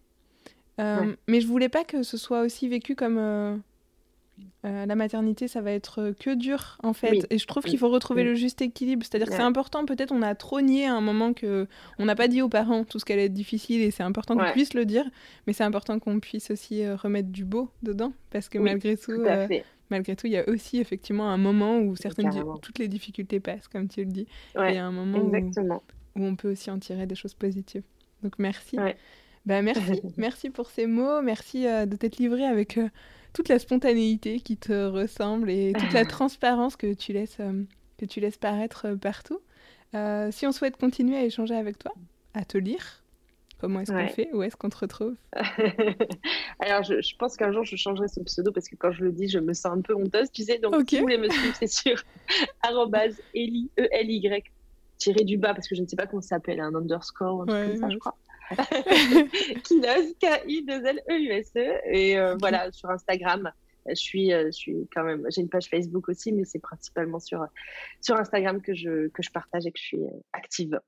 mais 0.78 1.40
je 1.40 1.46
voulais 1.46 1.68
pas 1.68 1.84
que 1.84 2.02
ce 2.02 2.16
soit 2.16 2.40
aussi 2.40 2.68
vécu 2.68 2.96
comme 2.96 3.62
euh, 4.64 4.86
la 4.86 4.94
maternité, 4.94 5.46
ça 5.46 5.60
va 5.60 5.72
être 5.72 6.14
que 6.18 6.34
dur 6.34 6.78
en 6.82 6.92
fait. 6.92 7.26
Et 7.30 7.38
je 7.38 7.46
trouve 7.46 7.64
qu'il 7.64 7.78
faut 7.78 7.90
retrouver 7.90 8.24
le 8.24 8.34
juste 8.34 8.62
équilibre. 8.62 9.04
C'est-à-dire 9.04 9.28
que 9.28 9.34
c'est 9.34 9.42
important, 9.42 9.84
peut-être 9.84 10.12
on 10.12 10.22
a 10.22 10.34
trop 10.34 10.60
nié 10.60 10.86
à 10.86 10.94
un 10.94 11.00
moment 11.00 11.34
que 11.34 11.66
on 11.98 12.06
n'a 12.06 12.14
pas 12.14 12.28
dit 12.28 12.40
aux 12.40 12.48
parents 12.48 12.84
tout 12.84 12.98
ce 12.98 13.04
qu'elle 13.04 13.18
est 13.18 13.28
difficile 13.28 13.82
et 13.82 13.90
c'est 13.90 14.02
important 14.02 14.36
qu'on 14.36 14.52
puisse 14.52 14.74
le 14.74 14.86
dire, 14.86 15.04
mais 15.46 15.52
c'est 15.52 15.64
important 15.64 15.98
qu'on 15.98 16.18
puisse 16.18 16.50
aussi 16.50 16.82
euh, 16.82 16.96
remettre 16.96 17.28
du 17.28 17.44
beau 17.44 17.68
dedans 17.82 18.12
parce 18.30 18.48
que 18.48 18.58
malgré 18.58 18.96
tout, 18.96 19.12
euh, 19.12 19.46
malgré 19.90 20.16
tout, 20.16 20.26
il 20.26 20.32
y 20.32 20.38
a 20.38 20.48
aussi 20.48 20.78
effectivement 20.78 21.30
un 21.30 21.38
moment 21.38 21.78
où 21.78 21.94
certaines 21.94 22.30
toutes 22.62 22.78
les 22.78 22.88
difficultés 22.88 23.40
passent, 23.40 23.68
comme 23.68 23.88
tu 23.88 24.00
le 24.00 24.10
dis. 24.10 24.26
et 24.56 24.68
il 24.70 24.74
y 24.74 24.78
a 24.78 24.86
un 24.86 24.92
moment 24.92 25.18
où, 25.18 25.30
où, 26.16 26.24
on 26.24 26.36
peut 26.36 26.52
aussi 26.52 26.70
en 26.70 26.78
tirer 26.78 27.06
des 27.06 27.14
choses 27.14 27.34
positives. 27.34 27.82
Donc 28.22 28.38
merci. 28.38 28.78
Bah, 29.44 29.60
merci, 29.60 30.00
merci 30.16 30.48
pour 30.48 30.70
ces 30.70 30.86
mots, 30.86 31.20
merci 31.20 31.64
de 31.64 31.96
t'être 31.96 32.16
livré 32.16 32.46
avec 32.46 32.78
toute 33.34 33.48
la 33.48 33.58
spontanéité 33.58 34.40
qui 34.40 34.56
te 34.56 34.86
ressemble 34.86 35.50
et 35.50 35.74
toute 35.78 35.92
la 35.92 36.04
transparence 36.06 36.76
que 36.76 36.94
tu 36.94 37.12
laisses, 37.12 37.36
euh, 37.40 37.64
que 37.98 38.06
tu 38.06 38.20
laisses 38.20 38.38
paraître 38.38 38.86
euh, 38.86 38.96
partout. 38.96 39.40
Euh, 39.94 40.30
si 40.30 40.46
on 40.46 40.52
souhaite 40.52 40.76
continuer 40.76 41.16
à 41.16 41.24
échanger 41.24 41.54
avec 41.54 41.78
toi, 41.78 41.92
à 42.32 42.44
te 42.44 42.56
lire, 42.56 43.02
comment 43.58 43.80
est-ce 43.80 43.92
qu'on 43.92 44.08
fait? 44.08 44.30
Où 44.32 44.42
est-ce 44.42 44.56
qu'on 44.56 44.70
te 44.70 44.78
retrouve? 44.78 45.14
Alors, 46.60 46.84
je, 46.84 47.16
pense 47.16 47.36
qu'un 47.36 47.52
jour, 47.52 47.64
je 47.64 47.76
changerai 47.76 48.08
ce 48.08 48.20
pseudo 48.20 48.52
parce 48.52 48.68
que 48.68 48.76
quand 48.76 48.92
je 48.92 49.04
le 49.04 49.12
dis, 49.12 49.28
je 49.28 49.40
me 49.40 49.52
sens 49.52 49.76
un 49.76 49.80
peu 49.80 49.94
honteuse, 49.94 50.30
tu 50.32 50.44
sais. 50.44 50.58
Donc, 50.58 50.88
si 50.88 50.96
vous 50.96 51.02
voulez 51.02 51.18
me 51.18 51.28
suivre, 51.28 51.54
c'est 51.58 51.66
sur 51.66 52.02
Eli, 53.34 53.70
E-L-Y, 53.78 54.44
tiré 54.98 55.24
du 55.24 55.38
bas, 55.38 55.54
parce 55.54 55.68
que 55.68 55.74
je 55.74 55.82
ne 55.82 55.86
sais 55.86 55.96
pas 55.96 56.06
comment 56.06 56.22
ça 56.22 56.36
s'appelle, 56.36 56.60
un 56.60 56.74
underscore, 56.74 57.42
un 57.42 57.46
truc 57.46 57.70
comme 57.70 57.80
ça, 57.80 57.90
je 57.90 57.98
crois. 57.98 58.16
Kinos, 59.64 60.14
K-I-2-L-E-U-S-E. 60.20 61.58
E. 61.58 61.80
Et 61.86 62.18
euh, 62.18 62.36
voilà, 62.38 62.70
sur 62.72 62.90
Instagram, 62.90 63.50
je 63.88 63.94
suis, 63.94 64.32
euh, 64.32 64.46
je 64.46 64.52
suis 64.52 64.88
quand 64.94 65.04
même. 65.04 65.26
J'ai 65.30 65.42
une 65.42 65.48
page 65.48 65.68
Facebook 65.68 66.08
aussi, 66.08 66.32
mais 66.32 66.44
c'est 66.44 66.58
principalement 66.58 67.20
sur, 67.20 67.44
sur 68.00 68.16
Instagram 68.16 68.60
que 68.60 68.74
je, 68.74 69.08
que 69.08 69.22
je 69.22 69.30
partage 69.30 69.66
et 69.66 69.72
que 69.72 69.78
je 69.78 69.84
suis 69.84 70.04
euh, 70.04 70.22
active. 70.32 70.80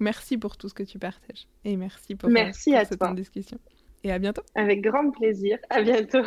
Merci 0.00 0.38
pour 0.38 0.56
tout 0.56 0.68
ce 0.68 0.74
que 0.74 0.82
tu 0.82 0.98
partages. 0.98 1.46
Et 1.64 1.76
merci 1.76 2.14
pour, 2.14 2.30
merci 2.30 2.74
à 2.74 2.84
cette 2.84 3.02
discussion. 3.14 3.58
Et 4.04 4.10
à 4.10 4.18
bientôt. 4.18 4.42
Avec 4.54 4.80
grand 4.80 5.10
plaisir. 5.10 5.58
À 5.70 5.82
bientôt. 5.82 6.24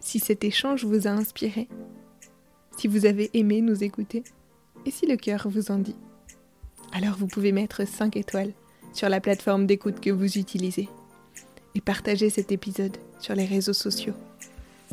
Si 0.00 0.18
cet 0.18 0.44
échange 0.44 0.84
vous 0.84 1.06
a 1.06 1.10
inspiré, 1.10 1.68
si 2.76 2.88
vous 2.88 3.06
avez 3.06 3.30
aimé 3.34 3.60
nous 3.60 3.84
écouter, 3.84 4.22
et 4.84 4.90
si 4.90 5.06
le 5.06 5.16
cœur 5.16 5.48
vous 5.48 5.70
en 5.70 5.78
dit, 5.78 5.96
alors 6.96 7.16
vous 7.16 7.26
pouvez 7.26 7.52
mettre 7.52 7.86
5 7.86 8.16
étoiles 8.16 8.54
sur 8.94 9.10
la 9.10 9.20
plateforme 9.20 9.66
d'écoute 9.66 10.00
que 10.00 10.08
vous 10.08 10.38
utilisez 10.38 10.88
et 11.74 11.82
partager 11.82 12.30
cet 12.30 12.52
épisode 12.52 12.96
sur 13.20 13.34
les 13.34 13.44
réseaux 13.44 13.74
sociaux 13.74 14.14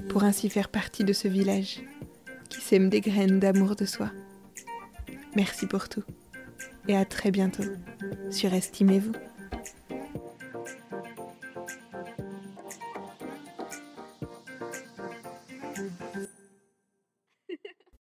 pour 0.09 0.25
ainsi 0.25 0.49
faire 0.49 0.67
partie 0.67 1.05
de 1.05 1.13
ce 1.13 1.29
village 1.29 1.81
qui 2.49 2.59
sème 2.59 2.89
des 2.89 2.99
graines 2.99 3.39
d'amour 3.39 3.77
de 3.77 3.85
soi. 3.85 4.11
Merci 5.37 5.65
pour 5.65 5.87
tout 5.87 6.03
et 6.89 6.97
à 6.97 7.05
très 7.05 7.31
bientôt 7.31 7.63
sur 8.29 8.53
Estimez-vous. 8.53 9.13